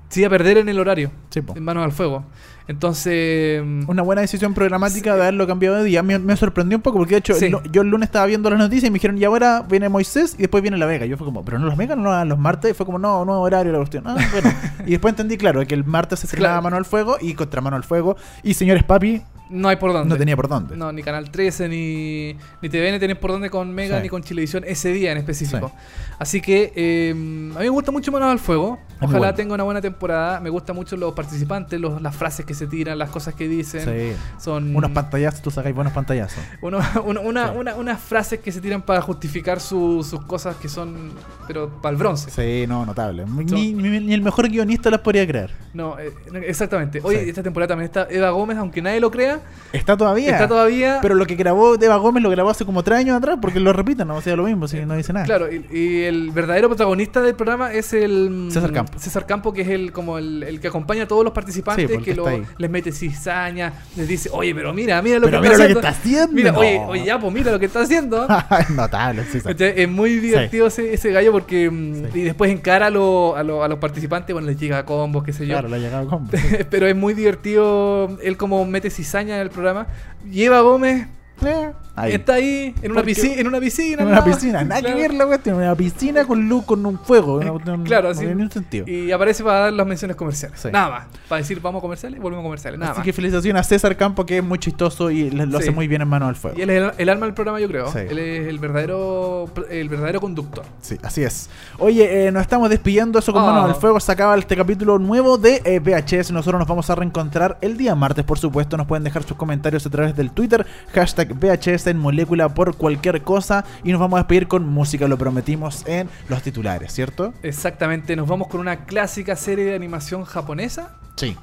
se 0.08 0.20
iba 0.20 0.26
a 0.26 0.30
perder 0.30 0.58
en 0.58 0.68
el 0.68 0.78
horario, 0.78 1.10
Sí, 1.30 1.40
en 1.54 1.62
manos 1.64 1.84
al 1.84 1.92
fuego. 1.92 2.24
Entonces. 2.66 3.62
Una 3.86 4.02
buena 4.02 4.22
decisión 4.22 4.54
programática 4.54 5.14
de 5.14 5.22
haberlo 5.22 5.46
cambiado 5.46 5.76
de 5.76 5.84
día. 5.84 6.02
Me, 6.02 6.18
me 6.18 6.36
sorprendió 6.36 6.76
un 6.78 6.82
poco 6.82 6.98
porque 6.98 7.14
de 7.14 7.18
hecho 7.18 7.34
Sí. 7.34 7.46
el 7.46 7.52
lu- 7.52 7.62
yo 7.70 7.82
el 7.82 7.88
lunes 7.88 8.08
estaba 8.08 8.26
viendo 8.26 8.48
las 8.50 8.58
noticias 8.58 8.84
y 8.88 8.90
me 8.90 8.94
dijeron 8.94 9.18
y 9.18 9.24
ahora 9.24 9.62
viene 9.68 9.88
Moisés 9.88 10.34
y 10.38 10.42
después 10.42 10.62
viene 10.62 10.76
La 10.78 10.86
Vega. 10.86 11.06
Yo 11.06 11.16
fue 11.16 11.24
como, 11.26 11.44
pero 11.44 11.58
no 11.58 11.66
los 11.66 11.76
Vega, 11.76 11.96
no 11.96 12.24
los 12.24 12.38
martes. 12.38 12.70
Y 12.70 12.74
fue 12.74 12.86
como, 12.86 12.98
no, 12.98 13.24
nuevo 13.24 13.40
horario 13.42 13.72
la 13.72 13.78
cuestión. 13.78 14.04
Ah, 14.06 14.16
bueno. 14.32 14.52
y 14.86 14.90
después 14.92 15.12
entendí, 15.12 15.36
claro, 15.36 15.64
que 15.66 15.74
el 15.74 15.84
martes 15.84 16.20
se 16.20 16.26
estrenaba 16.26 16.54
Claro. 16.54 16.62
Mano 16.62 16.76
al 16.76 16.84
Fuego 16.84 17.16
y 17.20 17.34
contra 17.34 17.60
Mano 17.60 17.76
al 17.76 17.84
Fuego. 17.84 18.16
Y 18.42 18.54
señores 18.54 18.82
papi, 18.82 19.22
No 19.54 19.68
hay 19.68 19.76
por 19.76 19.92
dónde. 19.92 20.08
no 20.08 20.16
tenía 20.16 20.36
por 20.36 20.48
dónde. 20.48 20.76
No, 20.76 20.90
ni 20.92 21.02
Canal 21.02 21.30
13, 21.30 21.68
ni, 21.68 22.36
ni 22.60 22.68
TVN 22.68 22.98
tienen 22.98 23.16
por 23.16 23.30
dónde 23.30 23.50
con 23.50 23.72
Mega, 23.74 23.96
Sí. 23.98 24.02
ni 24.02 24.08
con 24.08 24.22
Chilevisión 24.22 24.64
ese 24.66 24.92
día 24.92 25.12
en 25.12 25.18
específico. 25.18 25.68
Sí. 25.68 25.74
Así 26.18 26.40
que 26.40 26.72
eh, 26.76 27.10
a 27.10 27.14
mí 27.14 27.64
me 27.64 27.68
gusta 27.68 27.90
mucho 27.92 28.10
Manos 28.12 28.30
al 28.30 28.38
Fuego. 28.38 28.78
Ojalá 29.00 29.18
bueno. 29.18 29.34
tenga 29.34 29.54
una 29.54 29.64
buena 29.64 29.80
temporada. 29.80 30.40
Me 30.40 30.48
gustan 30.50 30.76
mucho 30.76 30.96
los 30.96 31.12
participantes, 31.14 31.78
los- 31.80 32.00
las 32.00 32.14
frases 32.16 32.46
que 32.46 32.54
se 32.54 32.66
tiran, 32.66 32.96
las 32.98 33.10
cosas 33.10 33.34
que 33.34 33.48
dicen. 33.48 33.82
Sí. 33.84 34.16
Son 34.42 34.74
Unos 34.74 34.90
pantallazos, 34.92 35.42
tú 35.42 35.50
sacáis 35.50 35.74
buenos 35.74 35.92
pantallazos. 35.92 36.38
uno- 36.62 36.78
uno- 37.04 37.20
una- 37.20 37.50
una- 37.52 37.74
unas 37.74 38.00
frases 38.00 38.40
que 38.40 38.50
se 38.52 38.60
tiran 38.60 38.82
para 38.82 39.00
justificar 39.02 39.60
su- 39.60 40.04
sus 40.08 40.24
cosas 40.24 40.56
que 40.56 40.68
son, 40.68 41.10
pero 41.46 41.68
para 41.82 41.92
el 41.92 41.96
bronce. 41.98 42.30
Sí, 42.30 42.66
no, 42.66 42.86
notable. 42.86 43.24
Ni, 43.26 43.72
ni- 43.72 44.00
ni 44.00 44.14
el 44.14 44.22
mejor 44.22 44.48
guionista 44.48 44.90
las 44.90 45.00
podría 45.00 45.26
crear. 45.26 45.50
No, 45.74 45.98
eh, 45.98 46.12
exactamente. 46.46 47.00
Oye, 47.02 47.24
Sí. 47.24 47.28
esta 47.30 47.42
temporada 47.42 47.68
también 47.68 47.86
está 47.86 48.06
Eva 48.08 48.30
Gómez, 48.30 48.56
aunque 48.58 48.80
nadie 48.80 49.00
lo 49.00 49.10
crea. 49.10 49.40
Está 49.72 49.96
todavía. 49.96 50.30
Está 50.30 50.46
todavía. 50.46 50.98
Pero 51.02 51.16
lo 51.16 51.26
que 51.26 51.34
grabó 51.34 51.74
Eva 51.74 51.96
Gómez 51.96 52.22
lo 52.22 52.30
grabó 52.30 52.50
hace 52.50 52.64
como 52.64 52.82
tres 52.84 52.98
años 53.00 53.16
atrás 53.16 53.38
porque 53.42 53.58
lo 53.58 53.72
repiten, 53.72 54.06
no 54.06 54.16
o 54.16 54.20
sea 54.22 54.36
lo 54.36 54.44
mismo, 54.44 54.68
si 54.68 54.78
no 54.86 54.94
dice 54.94 55.12
nada. 55.12 55.26
Claro, 55.26 55.52
y, 55.52 55.66
y 55.76 56.02
el 56.02 56.30
verdadero 56.30 56.68
protagonista 56.68 57.20
del 57.20 57.34
programa 57.34 57.72
es 57.72 57.92
el 57.92 58.30
mm, 58.30 58.50
César 58.52 58.72
Campo. 58.72 58.98
César 58.98 59.26
Campo, 59.26 59.52
que 59.52 59.62
es 59.62 59.68
el 59.68 59.90
como 59.92 60.18
el, 60.18 60.44
el 60.44 60.60
que 60.60 60.68
acompaña 60.68 61.02
a 61.04 61.08
todos 61.08 61.24
los 61.24 61.32
participantes, 61.32 61.90
Sí, 61.90 61.98
que 61.98 62.14
lo- 62.14 62.24
les 62.56 62.70
mete 62.70 62.92
cizaña, 62.92 63.72
les 63.96 64.06
dice, 64.06 64.28
oye, 64.32 64.54
pero 64.54 64.72
mira, 64.72 65.02
mira 65.02 65.18
lo 65.18 65.26
Pero 65.26 65.40
que 65.42 65.48
mira 65.48 65.52
está 65.54 65.68
lo 65.74 65.80
que 65.80 65.86
haciendo. 65.88 65.88
está 65.88 66.00
haciendo. 66.00 66.32
Mira, 66.34 66.52
No. 66.52 66.58
oye, 66.60 66.78
oye, 67.00 67.04
ya, 67.04 67.18
pues 67.18 67.32
mira 67.34 67.50
lo 67.50 67.58
que 67.58 67.66
está 67.66 67.80
haciendo. 67.80 68.26
es 68.60 68.70
notable, 68.70 69.24
sí, 69.24 69.40
sí. 69.40 69.44
¿Cachai? 69.44 69.72
Es 69.76 69.88
muy 69.88 70.18
divertido 70.20 70.68
ese, 70.68 70.94
ese 70.94 71.10
gallo 71.10 71.32
porque 71.32 71.68
mm, 71.70 72.12
Sí. 72.12 72.20
y 72.20 72.22
después 72.22 72.50
encara 72.52 72.86
a, 72.86 72.90
lo- 72.90 73.34
a, 73.36 73.42
lo- 73.42 73.64
a 73.64 73.68
los 73.68 73.78
participantes, 73.80 74.32
bueno, 74.32 74.46
les 74.46 74.58
llega 74.58 74.78
a 74.78 74.84
combos, 74.84 75.24
qué 75.24 75.32
sé 75.32 75.46
yo. 75.46 75.54
Claro, 75.54 75.68
la 75.68 75.78
llegada 75.78 76.04
con. 76.04 76.28
Pero 76.70 76.86
es 76.86 76.94
muy 76.94 77.14
divertido 77.14 78.16
él 78.22 78.36
como 78.36 78.64
mete 78.66 78.90
cizaña 78.90 79.23
en 79.32 79.40
el 79.40 79.50
programa. 79.50 79.86
Y 80.30 80.44
Eva 80.44 80.60
Gómez 80.60 81.06
Eh, 81.42 81.72
ahí. 81.96 82.12
está 82.12 82.34
ahí 82.34 82.74
en 82.80 82.92
una, 82.92 83.02
piscina, 83.02 83.34
en 83.34 83.46
una 83.48 83.60
piscina. 83.60 84.02
En 84.02 84.08
una 84.08 84.16
nada. 84.20 84.24
piscina, 84.24 84.64
nada 84.64 84.80
Claro. 84.80 84.96
que 84.96 85.02
ver 85.02 85.14
la 85.14 85.26
cuestión, 85.26 85.56
una 85.56 85.74
piscina 85.74 86.24
con 86.26 86.48
luz, 86.48 86.64
con 86.64 86.84
un 86.86 86.98
fuego. 86.98 87.36
una 87.36 87.50
cuestión- 87.50 87.82
Claro, 87.84 88.04
no 88.04 88.10
así. 88.10 88.20
tiene 88.20 88.34
ningún 88.36 88.50
sentido. 88.52 88.86
Y 88.88 89.10
aparece 89.12 89.42
para 89.44 89.58
dar 89.60 89.72
las 89.72 89.86
menciones 89.86 90.16
comerciales. 90.16 90.60
Sí. 90.60 90.68
Nada 90.72 90.90
más. 90.90 91.04
Para 91.28 91.40
decir 91.42 91.60
vamos 91.60 91.80
a 91.80 91.82
comerciales, 91.82 92.20
volvemos 92.20 92.42
a 92.42 92.46
comerciales. 92.46 92.78
Nada 92.80 92.92
Así 92.92 92.98
más. 93.00 93.04
que 93.04 93.12
felicitaciones 93.12 93.60
a 93.60 93.64
César 93.64 93.96
Campo, 93.96 94.24
que 94.24 94.38
es 94.38 94.44
muy 94.44 94.58
chistoso 94.58 95.10
y 95.10 95.30
lo 95.30 95.44
Sí. 95.58 95.64
hace 95.64 95.70
muy 95.72 95.88
bien 95.88 96.02
en 96.02 96.08
mano 96.08 96.26
al 96.28 96.36
fuego. 96.36 96.56
Y 96.58 96.62
él 96.62 96.70
es 96.70 96.82
el, 96.82 96.92
el 96.98 97.08
alma 97.08 97.26
del 97.26 97.34
programa, 97.34 97.60
yo 97.60 97.68
creo. 97.68 97.90
Sí. 97.92 97.98
Él 97.98 98.18
es 98.18 98.48
el 98.48 98.58
verdadero 98.58 99.48
el 99.70 99.88
verdadero 99.88 100.20
conductor. 100.20 100.64
Sí, 100.82 100.96
así 101.02 101.22
es. 101.22 101.48
Oye, 101.78 102.26
eh, 102.26 102.32
nos 102.32 102.42
estamos 102.42 102.70
despidiendo. 102.70 103.18
Eso 103.18 103.32
con 103.32 103.42
Ah. 103.42 103.46
manos 103.46 103.70
al 103.70 103.74
fuego. 103.76 104.00
Se 104.00 104.10
acaba 104.12 104.36
este 104.36 104.56
capítulo 104.56 104.98
nuevo 104.98 105.36
de 105.38 105.60
eh, 105.64 105.80
VHS. 105.80 106.32
Nosotros 106.32 106.58
nos 106.58 106.68
vamos 106.68 106.88
a 106.90 106.94
reencontrar 106.94 107.58
el 107.60 107.76
día 107.76 107.94
martes, 107.94 108.24
por 108.24 108.38
supuesto. 108.38 108.76
Nos 108.76 108.86
pueden 108.86 109.04
dejar 109.04 109.22
sus 109.24 109.36
comentarios 109.36 109.84
a 109.86 109.90
través 109.90 110.16
del 110.16 110.30
Twitter. 110.30 110.66
Hashtag 110.92 111.23
VHS 111.32 111.86
en 111.88 111.98
molécula 111.98 112.48
por 112.54 112.76
cualquier 112.76 113.22
cosa. 113.22 113.64
Y 113.82 113.92
nos 113.92 114.00
vamos 114.00 114.18
a 114.18 114.22
despedir 114.22 114.48
con 114.48 114.68
música. 114.68 115.08
Lo 115.08 115.18
prometimos 115.18 115.86
en 115.86 116.08
los 116.28 116.42
titulares, 116.42 116.92
¿cierto? 116.92 117.32
Exactamente. 117.42 118.16
Nos 118.16 118.28
vamos 118.28 118.48
con 118.48 118.60
una 118.60 118.84
clásica 118.84 119.36
serie 119.36 119.64
de 119.64 119.74
animación 119.74 120.24
japonesa. 120.24 120.90
Sí. 121.16 121.36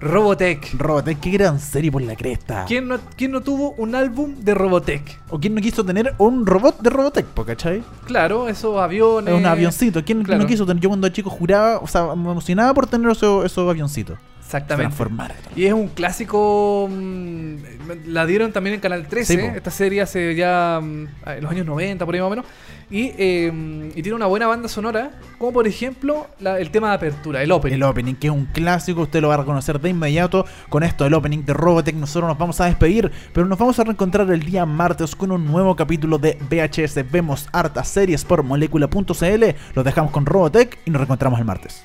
Robotech. 0.00 0.74
Robotech, 0.78 1.20
qué 1.20 1.30
gran 1.30 1.60
serie 1.60 1.92
por 1.92 2.00
la 2.00 2.16
cresta. 2.16 2.64
¿Quién 2.66 2.88
no, 2.88 2.98
quién 3.16 3.32
no 3.32 3.42
tuvo 3.42 3.72
un 3.72 3.94
álbum 3.94 4.34
de 4.36 4.54
Robotech? 4.54 5.20
¿O 5.28 5.38
quién 5.38 5.54
no 5.54 5.60
quiso 5.60 5.84
tener 5.84 6.14
un 6.16 6.46
robot 6.46 6.80
de 6.80 6.88
Robotech, 6.88 7.26
cachai? 7.46 7.82
Claro, 8.06 8.48
esos 8.48 8.80
aviones. 8.80 9.34
Es 9.34 9.38
un 9.38 9.44
avioncito. 9.44 10.02
¿Quién 10.02 10.22
claro. 10.22 10.42
no 10.42 10.48
quiso 10.48 10.64
tener? 10.64 10.82
Yo 10.82 10.88
cuando 10.88 11.06
chico 11.10 11.28
juraba, 11.28 11.78
o 11.80 11.86
sea, 11.86 12.14
me 12.14 12.30
emocionaba 12.30 12.72
por 12.72 12.86
tener 12.86 13.10
esos, 13.10 13.44
esos 13.44 13.68
avioncitos. 13.68 14.18
Exactamente. 14.50 14.88
Transformar. 14.88 15.34
Y 15.54 15.64
es 15.66 15.72
un 15.72 15.88
clásico. 15.88 16.88
mm, 16.90 17.54
la 18.06 18.26
dieron 18.26 18.52
también 18.52 18.74
en 18.74 18.80
Canal 18.80 19.06
13. 19.06 19.34
Sí, 19.36 19.48
po. 19.48 19.54
esta 19.56 19.70
serie 19.70 20.02
hace 20.02 20.34
ya. 20.34 20.80
mm, 20.82 21.06
en 21.26 21.42
los 21.42 21.50
años 21.52 21.66
90, 21.66 22.04
por 22.04 22.14
ahí 22.14 22.20
más 22.20 22.26
o 22.26 22.30
menos. 22.30 22.44
Y, 22.92 23.12
eh, 23.18 23.92
y 23.94 24.02
tiene 24.02 24.16
una 24.16 24.26
buena 24.26 24.48
banda 24.48 24.68
sonora. 24.68 25.12
Como 25.38 25.52
por 25.52 25.68
ejemplo 25.68 26.26
la- 26.40 26.58
el 26.58 26.70
tema 26.72 26.88
de 26.88 26.94
apertura, 26.96 27.40
el 27.40 27.52
opening. 27.52 27.76
El 27.76 27.82
opening, 27.84 28.14
que 28.16 28.26
es 28.26 28.32
un 28.32 28.46
clásico, 28.46 29.02
usted 29.02 29.20
lo 29.20 29.28
va 29.28 29.34
a 29.34 29.36
reconocer 29.38 29.80
de 29.80 29.90
inmediato 29.90 30.44
con 30.68 30.82
esto, 30.82 31.06
el 31.06 31.14
opening 31.14 31.44
de 31.44 31.54
Robotech. 31.54 31.94
Nosotros 31.94 32.28
nos 32.28 32.36
vamos 32.38 32.60
a 32.60 32.64
despedir, 32.64 33.12
pero 33.32 33.46
nos 33.46 33.56
vamos 33.58 33.78
a 33.78 33.84
reencontrar 33.84 34.28
el 34.32 34.40
día 34.42 34.66
martes 34.66 35.14
con 35.14 35.30
un 35.30 35.46
nuevo 35.46 35.76
capítulo 35.76 36.18
de 36.18 36.36
VHS. 36.50 37.04
Vemos 37.08 37.48
hartas 37.52 37.86
series 37.86 38.24
por 38.24 38.42
molécula.cl. 38.42 39.44
Los 39.74 39.84
dejamos 39.84 40.10
con 40.10 40.26
Robotech 40.26 40.76
y 40.84 40.90
nos 40.90 40.98
reencontramos 41.00 41.38
el 41.38 41.44
martes. 41.44 41.84